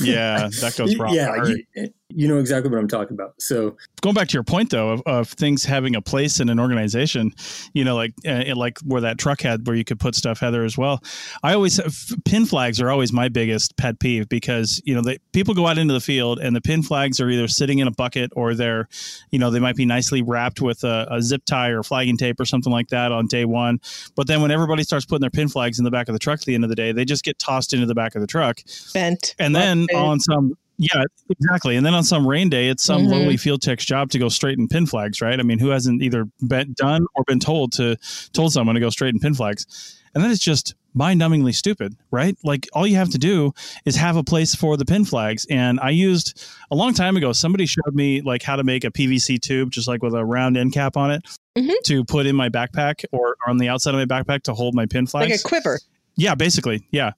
yeah, 0.00 0.48
that 0.60 0.74
goes 0.78 0.96
wrong. 0.96 1.14
yeah, 1.14 1.44
you, 1.44 1.92
you 2.14 2.28
know 2.28 2.38
exactly 2.38 2.70
what 2.70 2.78
I'm 2.78 2.88
talking 2.88 3.14
about. 3.14 3.34
So 3.38 3.76
going 4.00 4.14
back 4.14 4.28
to 4.28 4.34
your 4.34 4.42
point 4.42 4.70
though 4.70 4.90
of, 4.90 5.02
of 5.06 5.28
things 5.28 5.64
having 5.64 5.94
a 5.94 6.02
place 6.02 6.40
in 6.40 6.48
an 6.48 6.58
organization, 6.58 7.32
you 7.72 7.84
know, 7.84 7.96
like 7.96 8.12
uh, 8.26 8.44
like 8.54 8.78
where 8.80 9.00
that 9.00 9.18
truck 9.18 9.40
had 9.40 9.66
where 9.66 9.76
you 9.76 9.84
could 9.84 10.00
put 10.00 10.14
stuff, 10.14 10.40
Heather, 10.40 10.64
as 10.64 10.76
well. 10.76 11.02
I 11.42 11.54
always 11.54 11.80
pin 12.24 12.46
flags 12.46 12.80
are 12.80 12.90
always 12.90 13.12
my 13.12 13.28
biggest 13.28 13.76
pet 13.76 13.98
peeve 14.00 14.28
because 14.28 14.80
you 14.84 14.94
know 14.94 15.02
they, 15.02 15.18
people 15.32 15.54
go 15.54 15.66
out 15.66 15.78
into 15.78 15.94
the 15.94 16.00
field 16.00 16.38
and 16.38 16.54
the 16.54 16.60
pin 16.60 16.82
flags 16.82 17.20
are 17.20 17.28
either 17.30 17.48
sitting 17.48 17.78
in 17.78 17.88
a 17.88 17.90
bucket 17.90 18.32
or 18.34 18.54
they're, 18.54 18.88
you 19.30 19.38
know, 19.38 19.50
they 19.50 19.60
might 19.60 19.76
be 19.76 19.86
nicely 19.86 20.22
wrapped 20.22 20.60
with 20.60 20.84
a, 20.84 21.06
a 21.10 21.22
zip 21.22 21.44
tie 21.44 21.68
or 21.68 21.82
flagging 21.82 22.16
tape 22.16 22.40
or 22.40 22.44
something 22.44 22.72
like 22.72 22.88
that 22.88 23.12
on 23.12 23.26
day 23.26 23.44
one. 23.44 23.80
But 24.14 24.26
then 24.26 24.42
when 24.42 24.50
everybody 24.50 24.82
starts 24.82 25.04
putting 25.04 25.20
their 25.20 25.30
pin 25.30 25.48
flags 25.48 25.78
in 25.78 25.84
the 25.84 25.90
back 25.90 26.08
of 26.08 26.12
the 26.12 26.18
truck 26.18 26.40
at 26.40 26.44
the 26.44 26.54
end 26.54 26.64
of 26.64 26.70
the 26.70 26.76
day, 26.76 26.92
they 26.92 27.04
just 27.04 27.24
get 27.24 27.38
tossed 27.38 27.72
into 27.72 27.86
the 27.86 27.94
back 27.94 28.14
of 28.14 28.20
the 28.20 28.26
truck, 28.26 28.60
bent, 28.92 29.34
and 29.38 29.54
then 29.54 29.86
on 29.94 30.20
some 30.20 30.54
yeah, 30.78 31.04
exactly. 31.30 31.76
And 31.76 31.84
then 31.84 31.94
on 31.94 32.04
some 32.04 32.26
rain 32.26 32.48
day, 32.48 32.68
it's 32.68 32.82
some 32.82 33.02
mm-hmm. 33.02 33.12
lowly 33.12 33.36
field 33.36 33.62
tech's 33.62 33.84
job 33.84 34.10
to 34.10 34.18
go 34.18 34.28
straighten 34.28 34.68
pin 34.68 34.86
flags, 34.86 35.20
right? 35.20 35.38
I 35.38 35.42
mean, 35.42 35.58
who 35.58 35.68
hasn't 35.68 36.02
either 36.02 36.26
been 36.46 36.74
done 36.76 37.06
or 37.14 37.24
been 37.24 37.40
told 37.40 37.72
to 37.72 37.96
told 38.32 38.52
someone 38.52 38.74
to 38.74 38.80
go 38.80 38.90
straighten 38.90 39.20
pin 39.20 39.34
flags? 39.34 40.00
And 40.14 40.22
then 40.22 40.30
it's 40.30 40.44
just 40.44 40.74
mind-numbingly 40.94 41.54
stupid, 41.54 41.96
right? 42.10 42.36
Like 42.44 42.68
all 42.74 42.86
you 42.86 42.96
have 42.96 43.10
to 43.10 43.18
do 43.18 43.52
is 43.86 43.96
have 43.96 44.16
a 44.16 44.22
place 44.22 44.54
for 44.54 44.76
the 44.76 44.84
pin 44.84 45.06
flags. 45.06 45.46
And 45.48 45.80
I 45.80 45.90
used 45.90 46.44
a 46.70 46.76
long 46.76 46.92
time 46.92 47.16
ago. 47.16 47.32
Somebody 47.32 47.64
showed 47.64 47.94
me 47.94 48.20
like 48.20 48.42
how 48.42 48.56
to 48.56 48.64
make 48.64 48.84
a 48.84 48.90
PVC 48.90 49.40
tube, 49.40 49.70
just 49.70 49.88
like 49.88 50.02
with 50.02 50.14
a 50.14 50.24
round 50.24 50.58
end 50.58 50.72
cap 50.74 50.98
on 50.98 51.10
it, 51.10 51.22
mm-hmm. 51.56 51.72
to 51.84 52.04
put 52.04 52.26
in 52.26 52.36
my 52.36 52.50
backpack 52.50 53.04
or 53.10 53.36
on 53.46 53.56
the 53.56 53.68
outside 53.68 53.94
of 53.94 54.06
my 54.06 54.22
backpack 54.22 54.42
to 54.42 54.54
hold 54.54 54.74
my 54.74 54.84
pin 54.84 55.06
flags, 55.06 55.30
like 55.30 55.40
a 55.40 55.42
quiver. 55.42 55.78
Yeah, 56.16 56.34
basically, 56.34 56.86
yeah. 56.90 57.12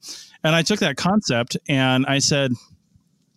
And 0.44 0.54
I 0.54 0.62
took 0.62 0.78
that 0.80 0.96
concept 0.96 1.56
and 1.68 2.06
I 2.06 2.20
said, 2.20 2.52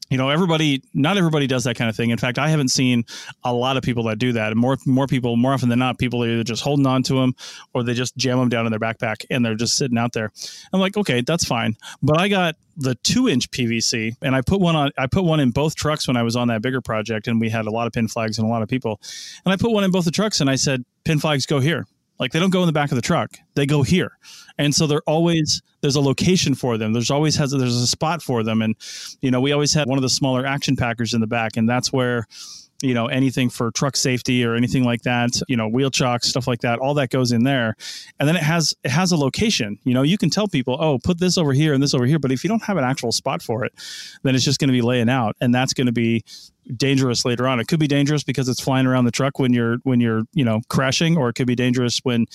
you 0.10 0.18
know 0.18 0.30
everybody 0.30 0.84
not 0.94 1.18
everybody 1.18 1.48
does 1.48 1.64
that 1.66 1.76
kind 1.76 1.90
of 1.90 1.96
thing. 1.96 2.10
In 2.10 2.18
fact 2.18 2.40
i 2.40 2.50
haven't 2.50 2.70
seen 2.70 3.06
a 3.44 3.54
lot 3.54 3.78
of 3.78 3.84
people 3.84 4.04
that 4.04 4.20
do 4.20 4.34
that. 4.34 4.52
And 4.52 4.60
more 4.60 4.78
more 4.86 5.08
people 5.08 5.36
more 5.36 5.54
often 5.54 5.70
than 5.70 5.80
not 5.80 5.98
people 5.98 6.24
are 6.24 6.28
either 6.28 6.44
just 6.44 6.64
holding 6.64 6.86
on 6.86 7.04
to 7.04 7.16
them 7.16 7.36
or 7.74 7.84
they 7.84 7.94
just 7.94 8.16
jam 8.18 8.40
them 8.40 8.50
down 8.50 8.66
in 8.66 8.72
their 8.72 8.80
backpack 8.80 9.26
and 9.30 9.46
they're 9.46 9.56
just 9.56 9.78
sitting 9.78 9.98
out 9.98 10.14
there. 10.14 10.32
I'm 10.74 10.80
like 10.80 10.98
okay 10.98 11.22
that's 11.22 11.46
fine. 11.46 11.76
But 12.02 12.20
i 12.20 12.28
got 12.28 12.56
the 12.80 12.96
two 12.96 13.28
inch 13.28 13.50
pvc 13.50 14.16
and 14.22 14.36
i 14.36 14.42
put 14.42 14.62
one 14.62 14.76
on 14.76 14.92
i 14.98 15.08
put 15.08 15.24
one 15.24 15.40
in 15.40 15.50
both 15.50 15.76
trucks 15.76 16.08
when 16.08 16.16
i 16.16 16.22
was 16.22 16.36
on 16.36 16.48
that 16.48 16.62
bigger 16.62 16.80
project 16.80 17.28
and 17.28 17.42
we 17.42 17.50
had 17.50 17.66
a 17.66 17.72
lot 17.72 17.88
of 17.88 17.94
pin 17.94 18.08
flags 18.08 18.38
and 18.38 18.48
a 18.48 18.50
lot 18.50 18.62
of 18.62 18.70
people. 18.70 19.02
And 19.46 19.54
i 19.54 19.58
put 19.58 19.72
one 19.72 19.84
in 19.84 19.92
both 19.92 20.06
the 20.06 20.12
trucks 20.12 20.42
and 20.42 20.50
i 20.50 20.56
said 20.56 20.86
pin 21.04 21.20
flags 21.20 21.46
go 21.46 21.60
here 21.60 21.88
like 22.20 22.32
they 22.32 22.40
don't 22.40 22.50
go 22.50 22.62
in 22.62 22.68
the 22.68 22.74
back 22.74 22.92
of 22.92 22.96
the 22.96 23.02
truck. 23.02 23.38
They 23.56 23.66
go 23.66 23.84
here. 23.84 24.18
And 24.58 24.74
so 24.74 24.88
they're 24.88 25.02
always 25.08 25.62
there's 25.82 25.96
a 25.96 26.02
location 26.02 26.56
for 26.56 26.78
them. 26.78 26.94
There's 26.94 27.12
always 27.12 27.36
has 27.36 27.52
there's 27.52 27.76
a 27.76 27.88
spot 27.88 28.22
for 28.22 28.44
them. 28.44 28.62
And 28.62 28.76
you 29.22 29.32
know 29.32 29.42
we 29.42 29.52
always 29.52 29.74
had 29.74 29.88
one 29.88 29.98
of 29.98 30.02
the 30.02 30.10
smaller 30.10 30.46
action 30.46 30.76
packers 30.76 31.14
in 31.14 31.22
the 31.22 31.28
back. 31.28 31.58
And 31.58 31.70
that's 31.70 31.94
where 31.94 32.28
you 32.82 32.94
know 32.94 33.08
anything 33.08 33.50
for 33.50 33.72
truck 33.72 33.96
safety 33.96 34.44
or 34.46 34.56
anything 34.56 34.84
like 34.84 35.02
that 35.02 35.32
you 35.48 35.58
know 35.58 35.68
wheel 35.68 35.90
chocks 35.90 36.28
stuff 36.28 36.48
like 36.48 36.62
that 36.62 36.80
all 36.80 36.94
that 36.94 37.10
goes 37.10 37.32
in 37.32 37.44
there 37.44 37.76
and 38.20 38.28
then 38.28 38.36
it 38.36 38.44
has 38.44 38.76
it 38.84 38.92
has 38.92 39.12
a 39.12 39.18
location 39.18 39.80
you 39.84 39.94
know 39.94 40.04
you 40.04 40.18
can 40.18 40.30
tell 40.30 40.48
people 40.48 40.78
oh 40.80 41.00
put 41.00 41.20
this 41.20 41.38
over 41.38 41.54
here 41.54 41.74
and 41.74 41.82
this 41.82 41.94
over 41.94 42.06
here 42.06 42.20
but 42.20 42.32
if 42.32 42.44
you 42.44 42.48
don't 42.48 42.64
have 42.64 42.78
an 42.78 42.84
actual 42.84 43.12
spot 43.12 43.42
for 43.42 43.66
it 43.66 43.74
then 44.24 44.36
it's 44.36 44.44
just 44.44 44.60
going 44.60 44.68
to 44.68 44.74
be 44.74 44.82
laying 44.82 45.10
out 45.10 45.36
and 45.42 45.54
that's 45.54 45.74
going 45.74 45.88
to 45.88 45.94
be 45.94 46.24
dangerous 46.76 47.24
later 47.24 47.48
on. 47.48 47.60
It 47.60 47.68
could 47.68 47.80
be 47.80 47.88
dangerous 47.88 48.24
because 48.24 48.50
it's 48.50 48.60
flying 48.60 48.86
around 48.86 49.06
the 49.06 49.12
truck 49.12 49.40
when 49.40 49.54
you're 49.54 49.78
when 49.84 50.00
you're 50.00 50.24
you 50.34 50.44
know 50.44 50.62
crashing, 50.70 51.18
or 51.18 51.30
it 51.30 51.34
could 51.34 51.48
be 51.48 51.56
dangerous 51.56 52.00
when 52.04 52.26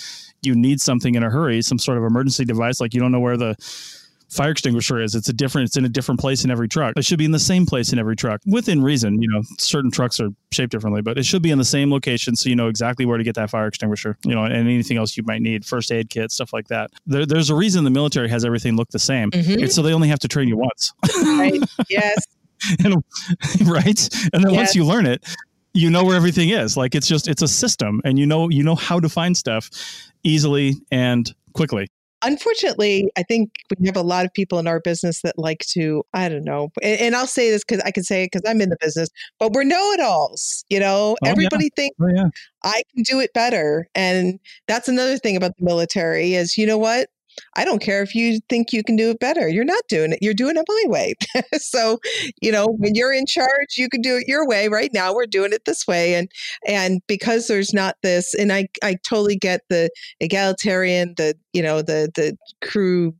you 0.43 0.55
need 0.55 0.80
something 0.80 1.14
in 1.14 1.22
a 1.22 1.30
hurry, 1.30 1.62
some 1.62 1.78
sort 1.78 1.99
of 1.99 2.05
emergency 2.05 2.45
device, 2.45 2.80
like 2.80 2.95
you 2.95 3.01
don't 3.01 3.12
know 3.12 3.20
where 3.20 3.36
the 3.36 3.57
fire 4.33 4.51
extinguisher 4.51 5.01
is. 5.01 5.14
It's 5.14 5.28
a 5.28 5.33
different. 5.33 5.68
It's 5.68 5.76
in 5.76 5.85
a 5.85 5.89
different 5.89 6.20
place 6.20 6.45
in 6.45 6.51
every 6.51 6.68
truck. 6.68 6.95
It 6.97 7.05
should 7.05 7.18
be 7.18 7.24
in 7.24 7.30
the 7.30 7.39
same 7.39 7.66
place 7.66 7.93
in 7.93 7.99
every 7.99 8.16
truck, 8.16 8.41
within 8.47 8.83
reason. 8.83 9.20
You 9.20 9.28
know, 9.28 9.43
certain 9.59 9.91
trucks 9.91 10.18
are 10.20 10.30
shaped 10.51 10.72
differently, 10.72 11.03
but 11.03 11.18
it 11.18 11.24
should 11.24 11.43
be 11.43 11.51
in 11.51 11.59
the 11.59 11.64
same 11.64 11.91
location 11.91 12.35
so 12.35 12.49
you 12.49 12.57
know 12.57 12.68
exactly 12.68 13.05
where 13.05 13.18
to 13.18 13.24
get 13.24 13.35
that 13.35 13.51
fire 13.51 13.66
extinguisher. 13.66 14.16
You 14.24 14.35
know, 14.35 14.45
and 14.45 14.55
anything 14.55 14.97
else 14.97 15.16
you 15.16 15.22
might 15.24 15.43
need, 15.43 15.64
first 15.64 15.93
aid 15.93 16.11
kit, 16.11 16.33
stuff 16.33 16.53
like 16.53 16.68
that. 16.68 16.91
There, 17.07 17.26
there's 17.26 17.51
a 17.51 17.55
reason 17.55 17.85
the 17.85 17.91
military 17.91 18.28
has 18.28 18.45
everything 18.45 18.76
look 18.76 18.89
the 18.89 18.99
same. 18.99 19.30
Mm-hmm. 19.30 19.64
It's 19.64 19.74
so 19.74 19.83
they 19.83 19.93
only 19.93 20.09
have 20.09 20.20
to 20.20 20.28
train 20.28 20.49
you 20.49 20.57
once. 20.57 20.93
right. 21.22 21.62
Yes. 21.89 22.26
and, 22.85 22.95
right? 23.66 24.09
And 24.33 24.45
then 24.45 24.53
yes. 24.53 24.57
once 24.57 24.74
you 24.74 24.85
learn 24.85 25.05
it, 25.05 25.24
you 25.74 25.91
know 25.91 26.05
where 26.05 26.16
everything 26.16 26.51
is. 26.51 26.76
Like 26.76 26.95
it's 26.95 27.07
just 27.07 27.28
it's 27.28 27.43
a 27.43 27.49
system, 27.49 28.01
and 28.05 28.18
you 28.18 28.26
know 28.26 28.49
you 28.49 28.62
know 28.62 28.74
how 28.74 29.01
to 29.01 29.09
find 29.09 29.37
stuff 29.37 29.70
easily 30.22 30.74
and 30.91 31.33
quickly. 31.55 31.89
Unfortunately, 32.23 33.11
I 33.16 33.23
think 33.23 33.51
we 33.79 33.87
have 33.87 33.97
a 33.97 34.03
lot 34.03 34.25
of 34.25 34.33
people 34.33 34.59
in 34.59 34.66
our 34.66 34.81
business 34.81 35.23
that 35.23 35.39
like 35.39 35.61
to, 35.70 36.05
I 36.14 36.29
don't 36.29 36.45
know, 36.45 36.70
and, 36.83 37.01
and 37.01 37.16
I'll 37.16 37.27
say 37.27 37.51
this 37.51 37.64
because 37.64 37.83
I 37.85 37.91
can 37.91 38.05
say 38.05 38.23
it 38.23 38.33
because 38.33 38.49
I'm 38.49 38.61
in 38.61 38.68
the 38.68 38.77
business, 38.81 39.09
but 39.39 39.53
we're 39.53 39.64
know 39.64 39.93
it 39.93 40.01
alls. 40.01 40.64
You 40.70 40.81
know, 40.81 41.16
oh, 41.23 41.29
everybody 41.29 41.64
yeah. 41.64 41.70
thinks 41.77 41.97
oh, 42.01 42.09
yeah. 42.14 42.29
I 42.64 42.83
can 42.95 43.03
do 43.03 43.20
it 43.20 43.33
better. 43.33 43.89
And 43.95 44.39
that's 44.68 44.89
another 44.89 45.18
thing 45.18 45.37
about 45.37 45.57
the 45.59 45.64
military 45.64 46.35
is, 46.35 46.57
you 46.57 46.66
know 46.66 46.79
what? 46.79 47.09
I 47.55 47.64
don't 47.64 47.80
care 47.80 48.03
if 48.03 48.14
you 48.14 48.41
think 48.49 48.72
you 48.72 48.83
can 48.83 48.97
do 48.97 49.11
it 49.11 49.20
better. 49.20 49.49
You're 49.49 49.64
not 49.64 49.83
doing 49.89 50.12
it. 50.12 50.18
You're 50.22 50.35
doing 50.35 50.57
it 50.57 50.64
my 50.68 50.85
way. 50.87 51.14
so, 51.55 51.99
you 52.41 52.53
know, 52.53 52.66
when 52.66 52.95
you're 52.95 53.12
in 53.12 53.26
charge, 53.26 53.76
you 53.76 53.89
can 53.89 54.01
do 54.01 54.16
it 54.16 54.24
your 54.26 54.47
way. 54.47 54.68
Right 54.68 54.91
now, 54.93 55.14
we're 55.14 55.26
doing 55.26 55.53
it 55.53 55.64
this 55.64 55.87
way, 55.87 56.14
and 56.14 56.30
and 56.66 57.01
because 57.07 57.47
there's 57.47 57.72
not 57.72 57.97
this, 58.03 58.35
and 58.35 58.53
I 58.53 58.68
I 58.83 58.97
totally 59.07 59.37
get 59.37 59.62
the 59.68 59.91
egalitarian, 60.20 61.14
the 61.16 61.35
you 61.53 61.62
know 61.62 61.83
the 61.83 62.11
the 62.14 62.37
crew 62.61 63.14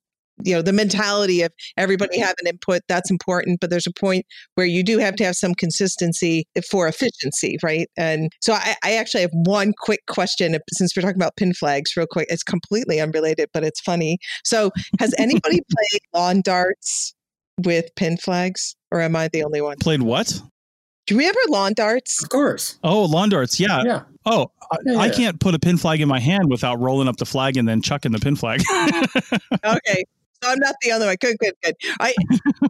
you 0.45 0.55
know 0.55 0.62
the 0.62 0.72
mentality 0.72 1.43
of 1.43 1.53
everybody 1.76 2.16
mm-hmm. 2.16 2.26
having 2.26 2.47
input 2.47 2.83
that's 2.89 3.11
important 3.11 3.61
but 3.61 3.70
there's 3.70 3.87
a 3.87 3.93
point 3.93 4.24
where 4.55 4.66
you 4.66 4.83
do 4.83 4.99
have 4.99 5.14
to 5.16 5.24
have 5.24 5.37
some 5.37 5.55
consistency 5.55 6.45
for 6.70 6.89
efficiency 6.89 7.57
right 7.62 7.89
and 7.97 8.30
so 8.41 8.55
i, 8.55 8.74
I 8.85 8.95
actually 8.95 9.22
have 9.22 9.30
one 9.33 9.72
quick 9.78 10.01
question 10.09 10.57
since 10.72 10.97
we're 10.97 11.03
talking 11.03 11.16
about 11.16 11.37
pin 11.37 11.55
flags 11.55 11.97
real 11.97 12.07
quick 12.11 12.28
it's 12.30 12.43
completely 12.43 13.01
unrelated 13.01 13.49
but 13.53 13.64
it's 13.64 13.80
funny 13.80 14.18
so 14.45 14.70
has 14.99 15.14
anybody 15.18 15.61
played 15.70 16.01
lawn 16.14 16.41
darts 16.43 17.14
with 17.64 17.87
pin 17.97 18.16
flags 18.16 18.74
or 18.91 19.01
am 19.01 19.14
i 19.14 19.28
the 19.28 19.45
only 19.45 19.61
one 19.61 19.76
played 19.78 20.03
what 20.03 20.41
do 21.07 21.14
you 21.14 21.18
remember 21.18 21.41
lawn 21.49 21.72
darts? 21.74 22.22
Of 22.22 22.28
course. 22.28 22.78
Oh, 22.85 23.05
lawn 23.05 23.28
darts. 23.28 23.59
Yeah. 23.59 23.83
Yeah. 23.85 24.03
Oh, 24.24 24.53
yeah, 24.87 24.93
yeah. 24.93 24.99
I, 24.99 25.11
can't 25.11 25.41
put 25.41 25.53
a 25.53 25.59
pin 25.59 25.76
flag 25.76 26.01
in 26.01 26.09
my 26.09 26.20
hand 26.20 26.49
without 26.49 26.78
rolling 26.78 27.09
up 27.09 27.16
the 27.16 27.26
flag 27.26 27.57
and 27.57 27.68
then 27.68 27.83
chucking 27.83 28.12
the 28.12 28.20
pin 28.20 28.37
flag. 28.37 28.62
okay. 29.64 30.05
I'm 30.43 30.59
not 30.59 30.74
the 30.82 30.90
other 30.90 31.07
one. 31.07 31.16
Good, 31.20 31.36
good, 31.38 31.55
good. 31.62 31.74
I 32.01 32.14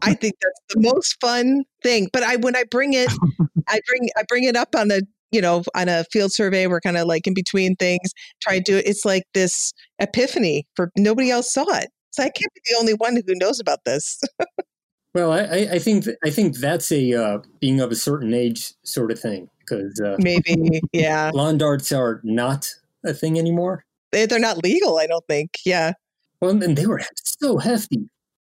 I 0.03 0.15
think 0.15 0.35
that's 0.41 0.61
the 0.71 0.81
most 0.81 1.21
fun 1.21 1.65
thing. 1.83 2.09
But 2.13 2.23
I 2.23 2.37
when 2.37 2.57
I 2.57 2.65
bring 2.65 2.93
it, 2.93 3.11
I 3.69 3.81
bring 3.87 4.09
I 4.17 4.23
bring 4.29 4.45
it 4.45 4.57
up 4.57 4.75
on 4.77 4.91
a 4.91 5.01
you 5.31 5.41
know 5.41 5.63
on 5.75 5.89
a 5.89 6.05
field 6.05 6.33
survey. 6.33 6.67
We're 6.67 6.81
kind 6.81 6.97
of 6.97 7.07
like 7.07 7.27
in 7.27 7.35
between 7.35 7.77
things. 7.77 8.13
Try 8.41 8.59
to 8.59 8.63
do 8.63 8.77
it. 8.77 8.87
It's 8.87 9.05
like 9.05 9.25
this 9.35 9.73
epiphany 9.99 10.67
for 10.77 10.91
nobody 10.97 11.31
else 11.31 11.53
saw 11.53 11.65
it. 11.77 11.91
So 12.11 12.23
I 12.23 12.27
can't 12.29 12.53
be 12.55 12.61
the 12.71 12.77
only 12.79 12.93
one 12.95 13.17
who 13.17 13.35
knows 13.37 13.59
about 13.59 13.85
this. 13.85 14.21
well, 15.15 15.33
I, 15.33 15.69
I 15.73 15.79
think 15.79 16.07
I 16.25 16.31
think 16.31 16.59
that's 16.59 16.93
a 16.93 17.15
uh, 17.15 17.39
being 17.61 17.81
of 17.81 17.91
a 17.91 17.97
certain 17.97 18.35
age 18.35 18.75
sort 18.85 19.11
of 19.11 19.19
thing 19.19 19.49
because 19.61 20.01
uh, 20.01 20.17
maybe 20.19 20.83
yeah, 20.93 21.31
lawn 21.33 21.59
darts 21.59 21.91
are 21.93 22.21
not 22.23 22.69
a 23.05 23.15
thing 23.15 23.39
anymore. 23.39 23.85
They're 24.13 24.39
not 24.39 24.63
legal, 24.63 24.99
I 24.99 25.07
don't 25.07 25.27
think. 25.27 25.53
Yeah. 25.65 25.95
Well, 26.43 26.51
and 26.61 26.77
they 26.77 26.87
were 26.87 27.01
so 27.23 27.57
hefty. 27.57 28.11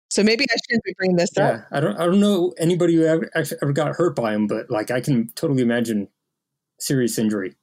So 0.08 0.22
maybe 0.22 0.46
I 0.50 0.56
shouldn't 0.66 0.84
be 0.84 0.94
bringing 0.96 1.16
this 1.16 1.30
yeah, 1.36 1.48
up. 1.48 1.66
I 1.70 1.80
don't. 1.80 1.96
I 1.98 2.06
don't 2.06 2.18
know 2.18 2.54
anybody 2.58 2.94
who 2.94 3.04
ever 3.04 3.30
ever 3.34 3.72
got 3.72 3.94
hurt 3.94 4.16
by 4.16 4.32
them, 4.32 4.46
but 4.46 4.70
like 4.70 4.90
I 4.90 5.02
can 5.02 5.28
totally 5.34 5.62
imagine 5.62 6.08
serious 6.78 7.18
injury. 7.18 7.54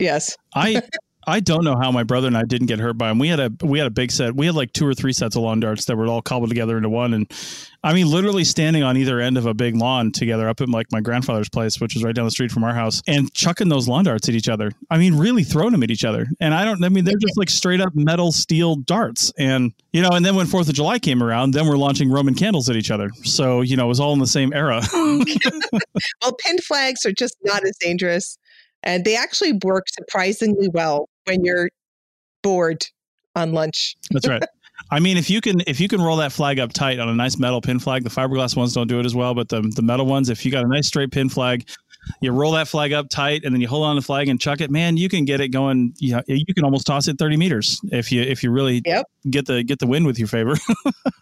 Yes. 0.00 0.36
I 0.54 0.82
I 1.26 1.40
don't 1.40 1.64
know 1.64 1.76
how 1.76 1.92
my 1.92 2.02
brother 2.02 2.26
and 2.26 2.36
I 2.36 2.42
didn't 2.42 2.66
get 2.66 2.80
hurt 2.80 2.98
by 2.98 3.08
them. 3.08 3.18
We 3.18 3.28
had 3.28 3.40
a 3.40 3.52
we 3.62 3.78
had 3.78 3.86
a 3.86 3.90
big 3.90 4.10
set. 4.10 4.34
We 4.34 4.46
had 4.46 4.54
like 4.54 4.72
two 4.72 4.86
or 4.86 4.94
three 4.94 5.12
sets 5.12 5.36
of 5.36 5.42
lawn 5.42 5.60
darts 5.60 5.84
that 5.84 5.96
were 5.96 6.06
all 6.06 6.22
cobbled 6.22 6.50
together 6.50 6.76
into 6.76 6.88
one. 6.88 7.14
And 7.14 7.30
I 7.84 7.92
mean, 7.92 8.10
literally 8.10 8.44
standing 8.44 8.82
on 8.82 8.96
either 8.96 9.20
end 9.20 9.38
of 9.38 9.46
a 9.46 9.54
big 9.54 9.76
lawn 9.76 10.10
together 10.10 10.48
up 10.48 10.60
at 10.60 10.68
like 10.68 10.86
my 10.90 11.00
grandfather's 11.00 11.48
place, 11.48 11.80
which 11.80 11.94
is 11.96 12.02
right 12.02 12.14
down 12.14 12.24
the 12.24 12.30
street 12.30 12.50
from 12.50 12.64
our 12.64 12.74
house, 12.74 13.02
and 13.06 13.32
chucking 13.34 13.68
those 13.68 13.88
lawn 13.88 14.04
darts 14.04 14.28
at 14.28 14.34
each 14.34 14.48
other. 14.48 14.72
I 14.90 14.98
mean, 14.98 15.16
really 15.16 15.44
throwing 15.44 15.72
them 15.72 15.82
at 15.82 15.90
each 15.90 16.04
other. 16.04 16.26
And 16.40 16.54
I 16.54 16.64
don't. 16.64 16.82
I 16.82 16.88
mean, 16.88 17.04
they're 17.04 17.16
just 17.16 17.36
like 17.36 17.50
straight 17.50 17.80
up 17.80 17.94
metal 17.94 18.32
steel 18.32 18.76
darts. 18.76 19.32
And 19.38 19.72
you 19.92 20.02
know, 20.02 20.10
and 20.10 20.24
then 20.24 20.34
when 20.34 20.46
Fourth 20.46 20.68
of 20.68 20.74
July 20.74 20.98
came 20.98 21.22
around, 21.22 21.52
then 21.52 21.68
we're 21.68 21.76
launching 21.76 22.10
Roman 22.10 22.34
candles 22.34 22.68
at 22.68 22.76
each 22.76 22.90
other. 22.90 23.10
So 23.24 23.60
you 23.60 23.76
know, 23.76 23.84
it 23.84 23.88
was 23.88 24.00
all 24.00 24.12
in 24.12 24.18
the 24.18 24.26
same 24.26 24.52
era. 24.52 24.82
well, 24.92 26.36
pin 26.44 26.58
flags 26.58 27.06
are 27.06 27.12
just 27.12 27.36
not 27.44 27.64
as 27.64 27.76
dangerous, 27.80 28.38
and 28.82 29.04
they 29.04 29.16
actually 29.16 29.52
work 29.64 29.88
surprisingly 29.88 30.68
well 30.68 31.08
when 31.24 31.44
you're 31.44 31.70
bored 32.42 32.84
on 33.34 33.52
lunch. 33.52 33.96
That's 34.10 34.28
right. 34.28 34.42
I 34.90 35.00
mean, 35.00 35.16
if 35.16 35.30
you 35.30 35.40
can 35.40 35.62
if 35.66 35.80
you 35.80 35.88
can 35.88 36.00
roll 36.00 36.16
that 36.18 36.32
flag 36.32 36.58
up 36.58 36.72
tight 36.72 36.98
on 36.98 37.08
a 37.08 37.14
nice 37.14 37.38
metal 37.38 37.60
pin 37.60 37.78
flag, 37.78 38.04
the 38.04 38.10
fiberglass 38.10 38.56
ones 38.56 38.74
don't 38.74 38.88
do 38.88 39.00
it 39.00 39.06
as 39.06 39.14
well, 39.14 39.34
but 39.34 39.48
the 39.48 39.62
the 39.74 39.82
metal 39.82 40.06
ones, 40.06 40.28
if 40.28 40.44
you 40.44 40.50
got 40.52 40.64
a 40.64 40.68
nice 40.68 40.86
straight 40.86 41.10
pin 41.10 41.28
flag, 41.28 41.68
you 42.20 42.32
roll 42.32 42.52
that 42.52 42.68
flag 42.68 42.92
up 42.92 43.08
tight 43.08 43.44
and 43.44 43.54
then 43.54 43.60
you 43.60 43.68
hold 43.68 43.84
on 43.84 43.96
the 43.96 44.02
flag 44.02 44.28
and 44.28 44.40
chuck 44.40 44.60
it. 44.60 44.70
Man 44.70 44.96
you 44.96 45.08
can 45.08 45.24
get 45.24 45.40
it 45.40 45.48
going 45.48 45.94
you, 45.98 46.12
know, 46.12 46.22
you 46.26 46.54
can 46.54 46.64
almost 46.64 46.86
toss 46.86 47.08
it 47.08 47.18
30 47.18 47.36
meters 47.36 47.80
if 47.90 48.10
you 48.12 48.22
if 48.22 48.42
you 48.42 48.50
really 48.50 48.82
yep. 48.84 49.06
get 49.30 49.46
the 49.46 49.62
get 49.62 49.78
the 49.78 49.86
wind 49.86 50.06
with 50.06 50.18
your 50.18 50.28
favor. 50.28 50.56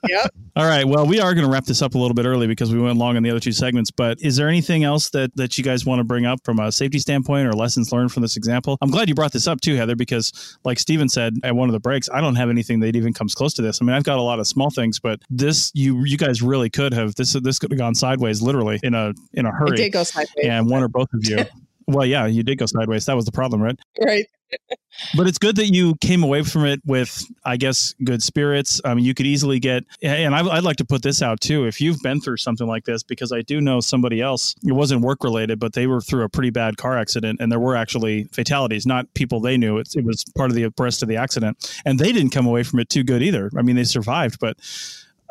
Yep. 0.09 0.35
All 0.57 0.64
right 0.64 0.87
well 0.87 1.07
we 1.07 1.20
are 1.20 1.35
going 1.35 1.47
to 1.47 1.53
wrap 1.53 1.66
this 1.66 1.83
up 1.83 1.95
a 1.95 1.99
little 1.99 2.14
bit 2.14 2.24
early 2.24 2.47
because 2.47 2.72
we 2.72 2.81
went 2.81 2.97
long 2.97 3.18
on 3.18 3.22
the 3.22 3.31
other 3.31 3.39
two 3.39 3.53
segments 3.53 3.91
but 3.91 4.18
is 4.22 4.35
there 4.35 4.49
anything 4.49 4.83
else 4.83 5.11
that 5.11 5.31
that 5.37 5.59
you 5.59 5.62
guys 5.62 5.85
want 5.85 6.01
to 6.01 6.05
bring 6.05 6.24
up 6.24 6.39
from 6.43 6.59
a 6.59 6.72
safety 6.72 6.99
standpoint 6.99 7.47
or 7.47 7.53
lessons 7.53 7.93
learned 7.93 8.11
from 8.11 8.22
this 8.22 8.37
example? 8.37 8.78
I'm 8.81 8.91
glad 8.91 9.11
you 9.11 9.14
brought 9.14 9.33
this 9.33 9.47
up 9.47 9.61
too 9.61 9.76
heather 9.76 9.95
because 9.95 10.59
like 10.64 10.78
stephen 10.78 11.11
said 11.11 11.35
at 11.45 11.55
one 11.55 11.68
of 11.68 11.74
the 11.74 11.81
breaks 11.81 12.09
i 12.14 12.20
don't 12.20 12.35
have 12.35 12.49
anything 12.49 12.81
that 12.81 12.97
even 12.97 13.12
comes 13.12 13.35
close 13.35 13.53
to 13.55 13.62
this. 13.62 13.81
I 13.83 13.85
mean 13.85 13.95
i've 13.95 14.05
got 14.05 14.18
a 14.18 14.22
lot 14.22 14.41
of 14.41 14.47
small 14.47 14.70
things 14.70 14.99
but 14.99 15.20
this 15.28 15.70
you 15.74 16.03
you 16.07 16.16
guys 16.16 16.41
really 16.41 16.70
could 16.70 16.95
have 16.95 17.14
this 17.16 17.35
this 17.35 17.59
could 17.59 17.70
have 17.70 17.78
gone 17.78 17.95
sideways 17.95 18.41
literally 18.41 18.81
in 18.83 18.95
a 18.95 19.12
in 19.35 19.45
a 19.45 19.53
hurry 19.53 19.74
it 19.74 19.76
did 19.76 19.93
go 19.93 20.05
sideways. 20.05 20.47
And 20.47 20.70
one 20.71 20.83
or 20.83 20.89
both 20.89 21.12
of 21.12 21.27
you. 21.29 21.45
well, 21.87 22.07
yeah, 22.07 22.27
you 22.27 22.43
did 22.43 22.59
go 22.59 22.66
sideways. 22.66 23.07
That 23.07 23.16
was 23.16 23.25
the 23.25 23.33
problem, 23.33 23.62
right? 23.62 23.79
Right. 24.01 24.27
but 25.16 25.27
it's 25.27 25.39
good 25.39 25.57
that 25.57 25.66
you 25.66 25.95
came 25.97 26.23
away 26.23 26.43
from 26.43 26.64
it 26.64 26.81
with, 26.85 27.25
I 27.45 27.57
guess, 27.57 27.95
good 28.05 28.23
spirits. 28.23 28.81
Um, 28.85 28.99
you 28.99 29.14
could 29.14 29.27
easily 29.27 29.59
get, 29.59 29.85
and 30.03 30.35
I, 30.35 30.43
would 30.43 30.64
like 30.64 30.77
to 30.77 30.85
put 30.85 31.03
this 31.03 31.23
out 31.23 31.41
too. 31.41 31.66
If 31.66 31.81
you've 31.81 32.01
been 32.03 32.21
through 32.21 32.39
something 32.39 32.66
like 32.66 32.85
this, 32.85 33.03
because 33.03 33.33
I 33.33 33.43
do 33.43 33.61
know 33.61 33.81
somebody 33.81 34.21
else, 34.21 34.55
it 34.64 34.73
wasn't 34.73 35.03
work 35.03 35.23
related, 35.23 35.59
but 35.59 35.75
they 35.75 35.87
were 35.87 36.01
through 36.01 36.25
a 36.25 36.29
pretty 36.29 36.51
bad 36.51 36.77
car 36.77 36.99
accident 36.99 37.41
and 37.41 37.51
there 37.51 37.61
were 37.61 37.77
actually 37.77 38.25
fatalities, 38.33 38.87
not 38.87 39.12
people 39.14 39.41
they 39.41 39.57
knew. 39.57 39.79
It, 39.79 39.95
it 39.95 40.05
was 40.05 40.25
part 40.37 40.51
of 40.51 40.57
the 40.57 40.73
rest 40.79 41.03
of 41.03 41.09
the 41.09 41.16
accident. 41.16 41.81
And 41.85 41.99
they 41.99 42.12
didn't 42.12 42.31
come 42.31 42.47
away 42.47 42.62
from 42.62 42.81
it 42.81 42.89
too 42.89 43.05
good 43.05 43.23
either. 43.23 43.51
I 43.57 43.62
mean, 43.62 43.77
they 43.77 43.85
survived, 43.85 44.41
but 44.41 44.57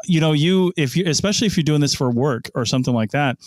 you 0.06 0.22
know, 0.22 0.32
you, 0.32 0.72
if 0.78 0.96
you, 0.96 1.06
especially 1.08 1.48
if 1.48 1.58
you're 1.58 1.64
doing 1.64 1.82
this 1.82 1.94
for 1.94 2.10
work 2.10 2.50
or 2.56 2.66
something 2.66 2.94
like 2.94 3.12
that, 3.12 3.38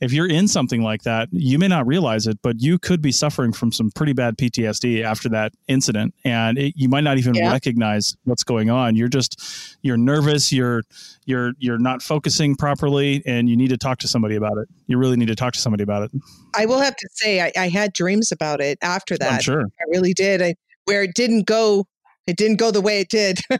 if 0.00 0.12
you're 0.12 0.28
in 0.28 0.48
something 0.48 0.82
like 0.82 1.02
that, 1.02 1.28
you 1.32 1.58
may 1.58 1.68
not 1.68 1.86
realize 1.86 2.26
it, 2.26 2.38
but 2.42 2.60
you 2.60 2.78
could 2.78 3.00
be 3.00 3.12
suffering 3.12 3.52
from 3.52 3.72
some 3.72 3.90
pretty 3.90 4.12
bad 4.12 4.36
PTSD 4.36 5.02
after 5.02 5.28
that 5.30 5.52
incident, 5.68 6.14
and 6.24 6.58
it, 6.58 6.74
you 6.76 6.88
might 6.88 7.04
not 7.04 7.18
even 7.18 7.34
yeah. 7.34 7.50
recognize 7.50 8.16
what's 8.24 8.44
going 8.44 8.70
on. 8.70 8.96
You're 8.96 9.08
just 9.08 9.40
you're 9.82 9.96
nervous, 9.96 10.52
you're 10.52 10.82
you're 11.24 11.52
you're 11.58 11.78
not 11.78 12.02
focusing 12.02 12.56
properly, 12.56 13.22
and 13.26 13.48
you 13.48 13.56
need 13.56 13.70
to 13.70 13.78
talk 13.78 13.98
to 13.98 14.08
somebody 14.08 14.36
about 14.36 14.58
it. 14.58 14.68
You 14.86 14.98
really 14.98 15.16
need 15.16 15.28
to 15.28 15.36
talk 15.36 15.52
to 15.54 15.60
somebody 15.60 15.82
about 15.82 16.02
it. 16.04 16.10
I 16.54 16.66
will 16.66 16.80
have 16.80 16.96
to 16.96 17.08
say, 17.12 17.40
I, 17.40 17.52
I 17.56 17.68
had 17.68 17.92
dreams 17.92 18.32
about 18.32 18.60
it 18.60 18.78
after 18.82 19.16
that. 19.18 19.32
I'm 19.32 19.40
sure, 19.40 19.62
I 19.62 19.84
really 19.88 20.12
did. 20.12 20.42
I, 20.42 20.54
where 20.84 21.02
it 21.02 21.14
didn't 21.14 21.46
go 21.46 21.86
it 22.26 22.36
didn't 22.36 22.56
go 22.56 22.70
the 22.70 22.80
way 22.80 23.00
it 23.00 23.08
did. 23.08 23.40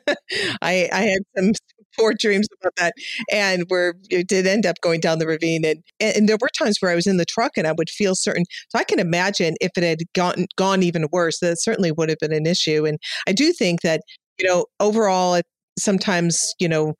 I, 0.60 0.88
I 0.92 1.02
had 1.02 1.22
some 1.36 1.52
poor 1.98 2.14
dreams 2.14 2.48
about 2.60 2.74
that. 2.76 2.94
And 3.32 3.64
where 3.68 3.94
it 4.10 4.28
did 4.28 4.46
end 4.46 4.66
up 4.66 4.76
going 4.80 5.00
down 5.00 5.18
the 5.18 5.26
ravine. 5.26 5.64
And, 5.64 5.82
and 6.00 6.28
there 6.28 6.38
were 6.40 6.50
times 6.56 6.78
where 6.80 6.90
I 6.90 6.94
was 6.94 7.06
in 7.06 7.16
the 7.16 7.24
truck 7.24 7.52
and 7.56 7.66
I 7.66 7.72
would 7.72 7.90
feel 7.90 8.14
certain. 8.14 8.44
So 8.68 8.78
I 8.78 8.84
can 8.84 8.98
imagine 8.98 9.54
if 9.60 9.72
it 9.76 9.84
had 9.84 10.00
gone, 10.14 10.46
gone 10.56 10.82
even 10.82 11.06
worse, 11.12 11.40
that 11.40 11.60
certainly 11.60 11.92
would 11.92 12.08
have 12.08 12.18
been 12.18 12.32
an 12.32 12.46
issue. 12.46 12.86
And 12.86 12.98
I 13.26 13.32
do 13.32 13.52
think 13.52 13.82
that, 13.82 14.02
you 14.38 14.46
know, 14.46 14.66
overall, 14.80 15.40
sometimes, 15.78 16.54
you 16.58 16.68
know, 16.68 16.94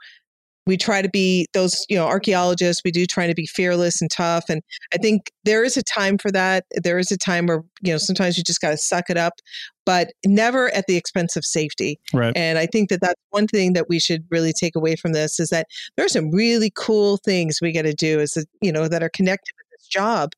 we 0.66 0.76
try 0.76 1.00
to 1.00 1.08
be 1.08 1.46
those 1.54 1.84
you 1.88 1.96
know 1.96 2.06
archaeologists 2.06 2.82
we 2.84 2.90
do 2.90 3.06
try 3.06 3.26
to 3.26 3.34
be 3.34 3.46
fearless 3.46 4.00
and 4.00 4.10
tough 4.10 4.44
and 4.48 4.62
i 4.92 4.96
think 4.96 5.30
there 5.44 5.64
is 5.64 5.76
a 5.76 5.82
time 5.82 6.18
for 6.18 6.30
that 6.30 6.64
there 6.82 6.98
is 6.98 7.10
a 7.10 7.16
time 7.16 7.46
where 7.46 7.62
you 7.82 7.92
know 7.92 7.98
sometimes 7.98 8.36
you 8.36 8.44
just 8.44 8.60
got 8.60 8.70
to 8.70 8.76
suck 8.76 9.08
it 9.08 9.16
up 9.16 9.34
but 9.84 10.12
never 10.24 10.74
at 10.74 10.86
the 10.86 10.96
expense 10.96 11.36
of 11.36 11.44
safety 11.44 11.98
right. 12.12 12.36
and 12.36 12.58
i 12.58 12.66
think 12.66 12.88
that 12.88 13.00
that's 13.00 13.20
one 13.30 13.46
thing 13.46 13.72
that 13.72 13.88
we 13.88 13.98
should 13.98 14.24
really 14.30 14.52
take 14.52 14.76
away 14.76 14.96
from 14.96 15.12
this 15.12 15.38
is 15.38 15.48
that 15.48 15.66
there 15.96 16.04
are 16.04 16.10
some 16.10 16.30
really 16.30 16.72
cool 16.76 17.18
things 17.18 17.58
we 17.62 17.72
got 17.72 17.82
to 17.82 17.94
do 17.94 18.20
as 18.20 18.36
you 18.60 18.72
know 18.72 18.88
that 18.88 19.02
are 19.02 19.10
connected 19.10 19.52
job. 19.86 20.30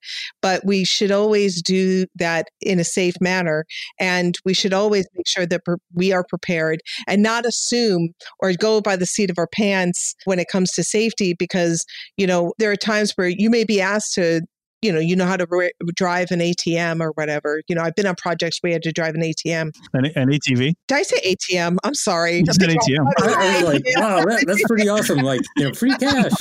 But 0.42 0.64
we 0.64 0.84
should 0.84 1.10
always 1.10 1.62
do 1.62 2.06
that 2.16 2.48
in 2.60 2.78
a 2.78 2.84
safe 2.84 3.14
manner. 3.20 3.64
And 3.98 4.36
we 4.44 4.54
should 4.54 4.72
always 4.72 5.06
make 5.14 5.26
sure 5.26 5.46
that 5.46 5.62
we 5.94 6.12
are 6.12 6.24
prepared 6.24 6.80
and 7.06 7.22
not 7.22 7.46
assume 7.46 8.10
or 8.40 8.52
go 8.52 8.80
by 8.80 8.96
the 8.96 9.06
seat 9.06 9.30
of 9.30 9.38
our 9.38 9.48
pants 9.48 10.14
when 10.24 10.38
it 10.38 10.48
comes 10.48 10.72
to 10.72 10.84
safety 10.84 11.34
because, 11.34 11.84
you 12.16 12.26
know, 12.26 12.52
there 12.58 12.70
are 12.70 12.76
times 12.76 13.12
where 13.12 13.28
you 13.28 13.50
may 13.50 13.64
be 13.64 13.80
asked 13.80 14.14
to 14.14 14.42
you 14.82 14.92
know, 14.92 15.00
you 15.00 15.16
know 15.16 15.26
how 15.26 15.36
to 15.36 15.46
re- 15.50 15.72
drive 15.94 16.30
an 16.30 16.38
ATM 16.40 17.00
or 17.00 17.10
whatever. 17.12 17.60
You 17.68 17.74
know, 17.74 17.82
I've 17.82 17.96
been 17.96 18.06
on 18.06 18.14
projects 18.14 18.58
where 18.60 18.70
you 18.70 18.74
had 18.74 18.82
to 18.84 18.92
drive 18.92 19.14
an 19.14 19.22
ATM. 19.22 19.74
An, 19.92 20.06
an 20.14 20.28
ATV? 20.28 20.74
Did 20.86 20.94
I 20.94 21.02
say 21.02 21.34
ATM? 21.34 21.78
I'm 21.82 21.94
sorry. 21.94 22.38
You 22.38 22.44
said 22.52 22.70
ATM. 22.70 23.12
I, 23.18 23.32
I, 23.32 23.54
was 23.54 23.62
like, 23.74 23.82
wow, 23.96 24.24
that, 24.24 24.44
that's 24.46 24.62
pretty 24.64 24.88
awesome. 24.88 25.18
Like, 25.18 25.40
you 25.56 25.64
know, 25.64 25.74
free 25.74 25.96
cash. 25.96 26.30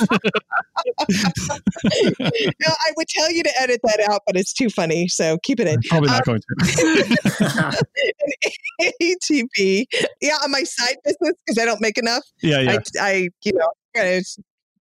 no, 2.20 2.28
I 2.68 2.92
would 2.96 3.08
tell 3.08 3.32
you 3.32 3.42
to 3.42 3.60
edit 3.60 3.80
that 3.82 4.06
out, 4.08 4.22
but 4.26 4.36
it's 4.36 4.52
too 4.52 4.70
funny. 4.70 5.08
So 5.08 5.38
keep 5.42 5.58
it 5.58 5.66
in. 5.66 5.80
Probably 5.88 6.08
not 6.08 6.28
um, 6.28 6.38
going 6.38 6.40
to. 6.40 7.84
ATV. 9.02 9.84
Yeah, 10.20 10.36
on 10.44 10.52
my 10.52 10.62
side 10.62 10.96
business 11.04 11.34
because 11.44 11.58
I 11.60 11.64
don't 11.64 11.80
make 11.80 11.98
enough. 11.98 12.22
Yeah, 12.42 12.60
yeah. 12.60 12.78
I, 13.00 13.08
I 13.08 13.28
you 13.42 13.52
know, 13.52 14.20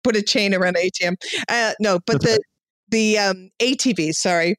put 0.02 0.16
a 0.16 0.22
chain 0.22 0.54
around 0.54 0.76
ATM. 0.76 1.14
Uh, 1.48 1.72
no, 1.78 2.00
but 2.04 2.14
that's 2.14 2.24
the. 2.24 2.30
Right 2.32 2.40
the 2.94 3.18
um, 3.18 3.50
ATV, 3.60 4.14
sorry. 4.14 4.56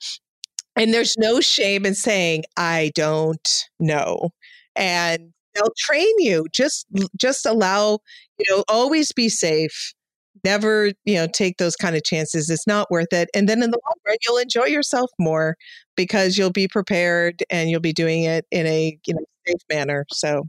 And 0.76 0.94
there's 0.94 1.16
no 1.18 1.40
shame 1.40 1.86
in 1.86 1.96
saying, 1.96 2.44
I 2.58 2.92
don't 2.96 3.64
know. 3.80 4.32
And 4.76 5.32
they'll 5.54 5.74
train 5.78 6.14
you. 6.18 6.46
Just 6.52 6.86
just 7.16 7.46
allow, 7.46 8.00
you 8.38 8.46
know, 8.50 8.66
always 8.68 9.14
be 9.14 9.30
safe. 9.30 9.94
Never, 10.44 10.92
you 11.06 11.16
know, 11.16 11.28
take 11.28 11.58
those 11.58 11.78
kind 11.78 11.96
of 11.96 12.04
chances. 12.04 12.50
It's 12.50 12.68
not 12.68 12.92
worth 12.92 13.14
it. 13.14 13.30
And 13.34 13.48
then 13.48 13.64
in 13.64 13.72
the 13.72 13.80
long 13.84 13.96
run, 14.06 14.18
you'll 14.28 14.38
enjoy 14.38 14.66
yourself 14.66 15.10
more 15.18 15.56
because 15.96 16.38
you'll 16.38 16.52
be 16.52 16.68
prepared 16.68 17.42
and 17.50 17.70
you'll 17.70 17.80
be 17.80 17.94
doing 17.94 18.24
it 18.24 18.46
in 18.52 18.68
a, 18.68 19.00
you 19.08 19.14
know, 19.14 19.26
safe 19.48 19.62
manner. 19.72 20.06
So 20.12 20.44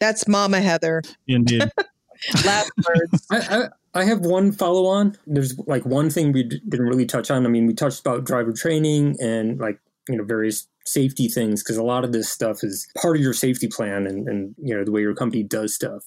that's 0.00 0.26
Mama 0.26 0.60
Heather. 0.60 1.02
Indeed. 1.28 1.70
Last 2.46 2.72
words. 2.88 3.26
I, 3.30 3.36
I, 3.38 3.68
I 3.94 4.04
have 4.04 4.20
one 4.20 4.52
follow 4.52 4.86
on. 4.86 5.16
There's 5.26 5.58
like 5.66 5.84
one 5.84 6.10
thing 6.10 6.32
we 6.32 6.44
d- 6.44 6.60
didn't 6.68 6.86
really 6.86 7.06
touch 7.06 7.30
on. 7.30 7.44
I 7.44 7.48
mean, 7.48 7.66
we 7.66 7.74
touched 7.74 8.00
about 8.00 8.24
driver 8.24 8.52
training 8.52 9.16
and 9.20 9.58
like, 9.58 9.80
you 10.08 10.16
know, 10.16 10.24
various 10.24 10.68
safety 10.86 11.28
things 11.28 11.62
because 11.62 11.76
a 11.76 11.82
lot 11.82 12.04
of 12.04 12.12
this 12.12 12.28
stuff 12.28 12.62
is 12.62 12.88
part 13.00 13.16
of 13.16 13.22
your 13.22 13.32
safety 13.32 13.68
plan 13.68 14.06
and, 14.06 14.28
and, 14.28 14.54
you 14.58 14.76
know, 14.76 14.84
the 14.84 14.92
way 14.92 15.00
your 15.00 15.14
company 15.14 15.42
does 15.42 15.74
stuff. 15.74 16.04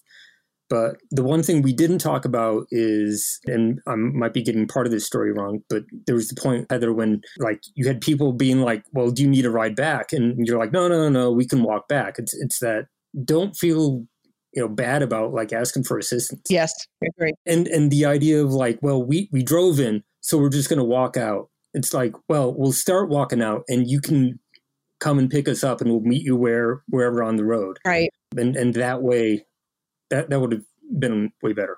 But 0.70 0.96
the 1.12 1.24
one 1.24 1.44
thing 1.44 1.62
we 1.62 1.74
didn't 1.74 2.00
talk 2.00 2.26
about 2.26 2.68
is, 2.72 3.40
and 3.46 3.80
I 3.86 3.96
might 3.96 4.34
be 4.34 4.42
getting 4.42 4.68
part 4.68 4.88
of 4.88 4.92
this 4.92 5.06
story 5.06 5.32
wrong, 5.32 5.62
but 5.70 5.84
there 6.08 6.16
was 6.16 6.30
the 6.30 6.42
point, 6.42 6.66
Heather, 6.70 6.94
when 6.94 7.22
like 7.38 7.62
you 7.76 7.86
had 7.86 8.02
people 8.02 8.32
being 8.32 8.62
like, 8.62 8.84
well, 8.94 9.12
do 9.12 9.22
you 9.22 9.30
need 9.30 9.46
a 9.46 9.52
ride 9.52 9.76
back? 9.76 10.14
And 10.14 10.48
you're 10.48 10.58
like, 10.58 10.72
no, 10.72 10.88
no, 10.88 10.98
no, 10.98 11.10
no, 11.10 11.32
we 11.32 11.46
can 11.46 11.64
walk 11.64 11.88
back. 11.90 12.16
It's, 12.18 12.34
it's 12.34 12.60
that 12.60 12.88
don't 13.24 13.56
feel 13.56 14.08
you 14.54 14.62
know 14.62 14.68
bad 14.68 15.02
about 15.02 15.34
like 15.34 15.54
asking 15.54 15.84
for 15.84 15.98
assistance. 15.98 16.42
Yes 16.50 16.74
I 17.04 17.08
agree. 17.18 17.34
And 17.46 17.68
and 17.68 17.92
the 17.92 18.06
idea 18.06 18.44
of 18.44 18.52
like 18.52 18.80
well 18.82 19.04
we 19.04 19.30
we 19.32 19.44
drove 19.44 19.80
in 19.80 20.04
so 20.22 20.38
we're 20.38 20.50
just 20.50 20.70
going 20.70 20.80
to 20.80 20.86
walk 20.86 21.18
out. 21.18 21.50
It's 21.74 21.94
like 21.94 22.14
well 22.30 22.54
we'll 22.54 22.72
start 22.72 23.10
walking 23.10 23.42
out 23.42 23.64
and 23.68 23.90
you 23.90 24.00
can 24.00 24.40
come 25.00 25.20
and 25.20 25.30
pick 25.30 25.48
us 25.48 25.64
up 25.64 25.82
and 25.82 25.90
we'll 25.90 26.00
meet 26.02 26.24
you 26.24 26.36
where 26.36 26.82
wherever 26.88 27.24
on 27.24 27.36
the 27.36 27.46
road. 27.46 27.78
Right. 27.86 28.10
And 28.38 28.56
and 28.56 28.74
that 28.76 29.02
way 29.02 29.46
that 30.10 30.30
that 30.30 30.40
would 30.40 30.52
have 30.52 30.64
been 30.98 31.32
way 31.42 31.54
better 31.54 31.78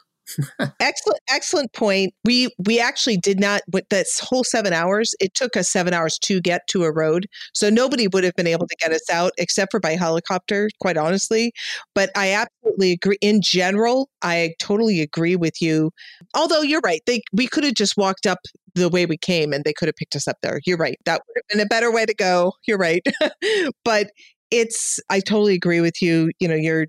excellent 0.80 1.20
excellent 1.30 1.74
point. 1.74 2.14
We 2.24 2.50
we 2.58 2.80
actually 2.80 3.18
did 3.18 3.40
not 3.40 3.62
with 3.72 3.88
this 3.90 4.20
whole 4.20 4.44
seven 4.44 4.74
hours 4.74 5.16
it 5.20 5.34
took 5.34 5.56
us 5.56 5.70
seven 5.70 5.94
hours 5.94 6.18
to 6.20 6.42
get 6.42 6.68
to 6.70 6.84
a 6.84 6.92
road. 6.92 7.28
So 7.54 7.70
nobody 7.70 8.08
would 8.08 8.24
have 8.24 8.36
been 8.36 8.48
able 8.48 8.68
to 8.68 8.76
get 8.80 8.92
us 8.92 9.10
out 9.10 9.32
except 9.38 9.72
for 9.72 9.80
by 9.80 9.96
helicopter 9.96 10.70
quite 10.80 10.98
honestly. 10.98 11.54
But 11.94 12.10
i 12.16 12.32
absolutely 12.32 12.94
agree 12.94 13.18
in 13.22 13.42
general 13.42 14.10
i 14.22 14.54
totally 14.60 15.02
agree 15.02 15.36
with 15.36 15.62
you. 15.62 15.92
Although 16.34 16.62
you're 16.62 16.82
right 16.84 17.02
they 17.06 17.22
we 17.34 17.48
could 17.48 17.64
have 17.64 17.76
just 17.76 17.98
walked 17.98 18.26
up 18.26 18.40
the 18.74 18.90
way 18.90 19.06
we 19.06 19.18
came 19.18 19.54
and 19.54 19.64
they 19.64 19.74
could 19.74 19.88
have 19.88 19.96
picked 19.96 20.16
us 20.16 20.28
up 20.28 20.38
there. 20.42 20.60
You're 20.66 20.78
right 20.78 20.98
that 21.06 21.22
would 21.28 21.38
have 21.38 21.58
been 21.58 21.66
a 21.66 21.70
better 21.70 21.92
way 21.92 22.06
to 22.06 22.14
go. 22.14 22.54
You're 22.68 22.78
right. 22.78 23.06
But 23.84 24.12
it's 24.52 25.00
I 25.10 25.20
totally 25.20 25.54
agree 25.56 25.82
with 25.82 26.02
you. 26.02 26.32
You 26.40 26.48
know, 26.48 26.56
you're 26.56 26.88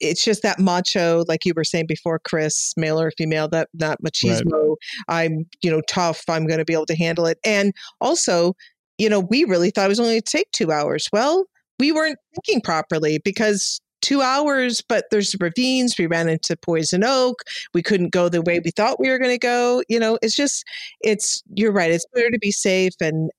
it's 0.00 0.24
just 0.24 0.42
that 0.42 0.58
macho, 0.58 1.24
like 1.28 1.44
you 1.44 1.52
were 1.56 1.64
saying 1.64 1.86
before, 1.86 2.18
Chris, 2.18 2.74
male 2.76 3.00
or 3.00 3.10
female, 3.12 3.48
that 3.48 3.68
that 3.74 4.02
machismo. 4.02 4.76
Right. 5.08 5.24
I'm, 5.24 5.46
you 5.62 5.70
know, 5.70 5.80
tough. 5.88 6.22
I'm 6.28 6.46
going 6.46 6.58
to 6.58 6.64
be 6.64 6.72
able 6.72 6.86
to 6.86 6.96
handle 6.96 7.26
it. 7.26 7.38
And 7.44 7.72
also, 8.00 8.54
you 8.98 9.08
know, 9.08 9.20
we 9.20 9.44
really 9.44 9.70
thought 9.70 9.86
it 9.86 9.88
was 9.88 10.00
only 10.00 10.12
going 10.12 10.22
to 10.22 10.30
take 10.30 10.50
two 10.52 10.72
hours. 10.72 11.08
Well, 11.12 11.44
we 11.78 11.92
weren't 11.92 12.18
thinking 12.34 12.60
properly 12.60 13.20
because 13.24 13.80
two 14.00 14.22
hours, 14.22 14.80
but 14.80 15.06
there's 15.10 15.34
ravines. 15.40 15.96
We 15.98 16.06
ran 16.06 16.28
into 16.28 16.56
poison 16.56 17.02
oak. 17.04 17.42
We 17.74 17.82
couldn't 17.82 18.10
go 18.10 18.28
the 18.28 18.42
way 18.42 18.60
we 18.60 18.70
thought 18.70 19.00
we 19.00 19.10
were 19.10 19.18
going 19.18 19.34
to 19.34 19.38
go. 19.38 19.82
You 19.88 19.98
know, 19.98 20.18
it's 20.22 20.36
just, 20.36 20.64
it's, 21.00 21.42
you're 21.54 21.72
right. 21.72 21.90
It's 21.90 22.06
better 22.14 22.30
to 22.30 22.38
be 22.38 22.52
safe 22.52 22.94
and 23.00 23.30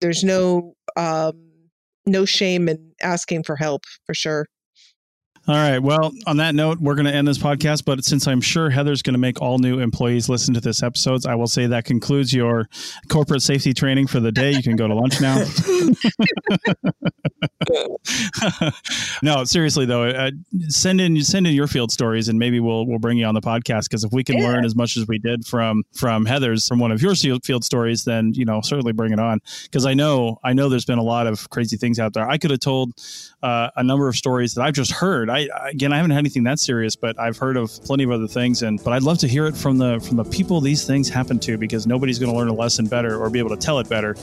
there's 0.00 0.22
no, 0.22 0.74
um, 0.96 1.32
no 2.06 2.24
shame 2.24 2.68
in 2.68 2.92
asking 3.02 3.44
for 3.44 3.56
help 3.56 3.84
for 4.04 4.14
sure. 4.14 4.46
All 5.48 5.54
right. 5.54 5.78
Well, 5.78 6.12
on 6.26 6.38
that 6.38 6.56
note, 6.56 6.80
we're 6.80 6.96
going 6.96 7.06
to 7.06 7.14
end 7.14 7.28
this 7.28 7.38
podcast. 7.38 7.84
But 7.84 8.04
since 8.04 8.26
I'm 8.26 8.40
sure 8.40 8.68
Heather's 8.68 9.02
going 9.02 9.14
to 9.14 9.18
make 9.18 9.40
all 9.40 9.58
new 9.58 9.78
employees 9.78 10.28
listen 10.28 10.54
to 10.54 10.60
this 10.60 10.82
episode, 10.82 11.24
I 11.24 11.36
will 11.36 11.46
say 11.46 11.68
that 11.68 11.84
concludes 11.84 12.32
your 12.32 12.68
corporate 13.08 13.42
safety 13.42 13.72
training 13.72 14.08
for 14.08 14.18
the 14.18 14.32
day. 14.32 14.50
You 14.50 14.62
can 14.62 14.74
go 14.74 14.88
to 14.88 14.94
lunch 14.94 15.20
now. 15.20 15.36
no, 19.22 19.44
seriously 19.44 19.86
though, 19.86 20.04
uh, 20.04 20.30
send 20.68 21.00
in 21.00 21.22
send 21.22 21.46
in 21.46 21.54
your 21.54 21.68
field 21.68 21.92
stories, 21.92 22.28
and 22.28 22.38
maybe 22.38 22.58
we'll 22.58 22.86
we'll 22.86 22.98
bring 22.98 23.18
you 23.18 23.26
on 23.26 23.34
the 23.34 23.40
podcast. 23.40 23.84
Because 23.84 24.02
if 24.02 24.12
we 24.12 24.24
can 24.24 24.38
yeah. 24.38 24.48
learn 24.48 24.64
as 24.64 24.74
much 24.74 24.96
as 24.96 25.06
we 25.06 25.18
did 25.18 25.46
from 25.46 25.84
from 25.94 26.26
Heather's 26.26 26.66
from 26.66 26.80
one 26.80 26.90
of 26.90 27.02
your 27.02 27.14
field 27.14 27.64
stories, 27.64 28.04
then 28.04 28.32
you 28.34 28.44
know 28.44 28.60
certainly 28.62 28.92
bring 28.92 29.12
it 29.12 29.20
on. 29.20 29.40
Because 29.64 29.86
I 29.86 29.94
know 29.94 30.38
I 30.42 30.52
know 30.52 30.68
there's 30.68 30.84
been 30.84 30.98
a 30.98 31.04
lot 31.04 31.26
of 31.26 31.48
crazy 31.50 31.76
things 31.76 32.00
out 32.00 32.14
there. 32.14 32.28
I 32.28 32.38
could 32.38 32.50
have 32.50 32.60
told 32.60 32.94
uh, 33.42 33.70
a 33.76 33.84
number 33.84 34.08
of 34.08 34.16
stories 34.16 34.54
that 34.54 34.62
I've 34.62 34.74
just 34.74 34.90
heard. 34.90 35.30
I 35.36 35.68
again, 35.68 35.92
I 35.92 35.96
haven't 35.96 36.12
had 36.12 36.20
anything 36.20 36.44
that 36.44 36.58
serious, 36.58 36.96
but 36.96 37.18
I've 37.18 37.36
heard 37.36 37.56
of 37.56 37.70
plenty 37.84 38.04
of 38.04 38.10
other 38.10 38.26
things, 38.26 38.62
and 38.62 38.82
but 38.82 38.92
I'd 38.92 39.02
love 39.02 39.18
to 39.18 39.28
hear 39.28 39.46
it 39.46 39.56
from 39.56 39.78
the 39.78 40.00
from 40.00 40.16
the 40.16 40.24
people 40.24 40.60
these 40.60 40.84
things 40.86 41.08
happen 41.08 41.38
to, 41.40 41.58
because 41.58 41.86
nobody's 41.86 42.18
going 42.18 42.32
to 42.32 42.38
learn 42.38 42.48
a 42.48 42.54
lesson 42.54 42.86
better 42.86 43.22
or 43.22 43.30
be 43.30 43.38
able 43.38 43.50
to 43.50 43.56
tell 43.56 43.78
it 43.78 43.88
better 43.88 44.14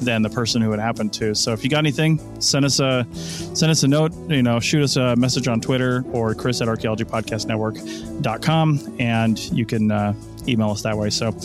than 0.00 0.22
the 0.22 0.30
person 0.30 0.62
who 0.62 0.72
it 0.72 0.78
happened 0.78 1.12
to. 1.14 1.34
So 1.34 1.52
if 1.52 1.64
you 1.64 1.70
got 1.70 1.78
anything, 1.78 2.20
send 2.40 2.64
us 2.64 2.78
a 2.78 3.04
send 3.12 3.70
us 3.70 3.82
a 3.82 3.88
note. 3.88 4.12
You 4.28 4.42
know, 4.42 4.60
shoot 4.60 4.82
us 4.82 4.96
a 4.96 5.16
message 5.16 5.48
on 5.48 5.60
Twitter 5.60 6.04
or 6.12 6.34
Chris 6.34 6.60
at 6.60 6.68
archaeologypodcastnetwork.com, 6.68 8.96
and 8.98 9.38
you 9.38 9.66
can 9.66 9.90
uh, 9.90 10.14
email 10.46 10.70
us 10.70 10.82
that 10.82 10.96
way. 10.96 11.10
So 11.10 11.36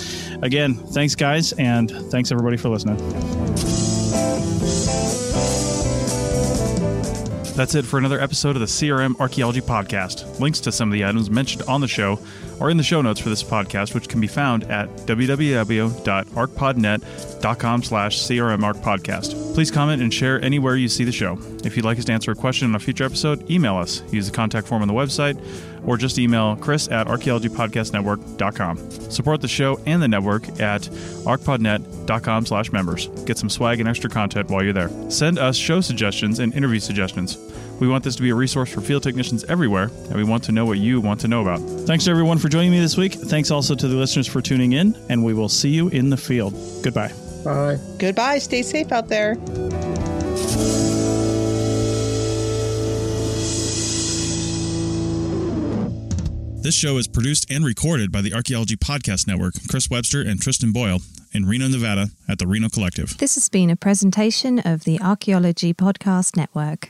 again, 0.41 0.75
thanks 0.75 1.15
guys, 1.15 1.53
and 1.53 1.89
thanks 2.11 2.31
everybody 2.31 2.57
for 2.57 2.69
listening. 2.69 3.74
That's 7.55 7.73
it 7.73 7.85
for 7.85 7.97
another 7.97 8.19
episode 8.19 8.57
of 8.57 8.59
the 8.59 8.65
CRM 8.65 9.17
Archaeology 9.17 9.61
Podcast. 9.61 10.41
Links 10.41 10.59
to 10.59 10.73
some 10.73 10.89
of 10.89 10.93
the 10.93 11.05
items 11.05 11.29
mentioned 11.29 11.63
on 11.69 11.79
the 11.79 11.87
show 11.87 12.19
are 12.59 12.69
in 12.69 12.77
the 12.77 12.83
show 12.83 13.01
notes 13.01 13.19
for 13.19 13.29
this 13.29 13.43
podcast, 13.43 13.93
which 13.93 14.07
can 14.07 14.21
be 14.21 14.27
found 14.27 14.63
at 14.65 14.89
www.archpodnet.com 15.07 17.83
slash 17.83 18.17
crmarchpodcast. 18.17 19.53
Please 19.53 19.71
comment 19.71 20.01
and 20.01 20.13
share 20.13 20.41
anywhere 20.41 20.75
you 20.75 20.89
see 20.89 21.03
the 21.03 21.11
show. 21.11 21.37
If 21.63 21.75
you'd 21.75 21.85
like 21.85 21.97
us 21.97 22.05
to 22.05 22.13
answer 22.13 22.31
a 22.31 22.35
question 22.35 22.69
on 22.69 22.75
a 22.75 22.79
future 22.79 23.03
episode, 23.03 23.49
email 23.49 23.77
us. 23.77 24.01
Use 24.11 24.27
the 24.27 24.35
contact 24.35 24.67
form 24.67 24.81
on 24.81 24.87
the 24.87 24.93
website 24.93 25.39
or 25.85 25.97
just 25.97 26.17
email 26.17 26.55
chris 26.55 26.89
at 26.89 27.07
archaeologypodcastnetwork.com. 27.07 28.91
Support 29.11 29.41
the 29.41 29.47
show 29.47 29.79
and 29.85 30.01
the 30.01 30.07
network 30.07 30.47
at 30.59 30.81
archpodnet.com 30.81 32.45
slash 32.45 32.71
members. 32.71 33.07
Get 33.25 33.37
some 33.37 33.49
swag 33.49 33.79
and 33.79 33.87
extra 33.87 34.09
content 34.09 34.49
while 34.49 34.63
you're 34.63 34.73
there. 34.73 34.89
Send 35.09 35.39
us 35.39 35.55
show 35.55 35.81
suggestions 35.81 36.39
and 36.39 36.53
interview 36.53 36.79
suggestions. 36.79 37.37
We 37.79 37.87
want 37.87 38.03
this 38.03 38.15
to 38.15 38.21
be 38.21 38.29
a 38.29 38.35
resource 38.35 38.71
for 38.71 38.81
field 38.81 39.03
technicians 39.03 39.43
everywhere, 39.45 39.89
and 40.09 40.15
we 40.15 40.23
want 40.23 40.43
to 40.45 40.51
know 40.51 40.65
what 40.65 40.77
you 40.77 41.01
want 41.01 41.19
to 41.21 41.27
know 41.27 41.41
about. 41.41 41.59
Thanks 41.85 42.05
to 42.05 42.11
everyone 42.11 42.37
for 42.37 42.47
joining 42.49 42.71
me 42.71 42.79
this 42.79 42.95
week. 42.97 43.13
Thanks 43.13 43.51
also 43.51 43.75
to 43.75 43.87
the 43.87 43.95
listeners 43.95 44.27
for 44.27 44.41
tuning 44.41 44.73
in, 44.73 44.95
and 45.09 45.23
we 45.23 45.33
will 45.33 45.49
see 45.49 45.69
you 45.69 45.89
in 45.89 46.09
the 46.09 46.17
field. 46.17 46.53
Goodbye. 46.83 47.11
Bye. 47.43 47.77
Goodbye. 47.99 48.39
Stay 48.39 48.61
safe 48.61 48.91
out 48.91 49.07
there. 49.07 49.35
This 56.65 56.73
show 56.73 56.97
is 56.97 57.07
produced 57.07 57.45
and 57.51 57.63
recorded 57.63 58.11
by 58.11 58.21
the 58.21 58.33
Archaeology 58.33 58.75
Podcast 58.75 59.27
Network, 59.27 59.53
Chris 59.69 59.87
Webster 59.87 60.21
and 60.21 60.41
Tristan 60.41 60.71
Boyle 60.71 60.97
in 61.31 61.45
Reno, 61.45 61.67
Nevada 61.67 62.07
at 62.27 62.39
the 62.39 62.47
Reno 62.47 62.69
Collective. 62.69 63.19
This 63.19 63.35
has 63.35 63.49
been 63.49 63.69
a 63.69 63.75
presentation 63.75 64.57
of 64.57 64.83
the 64.83 64.99
Archaeology 64.99 65.75
Podcast 65.75 66.35
Network. 66.35 66.89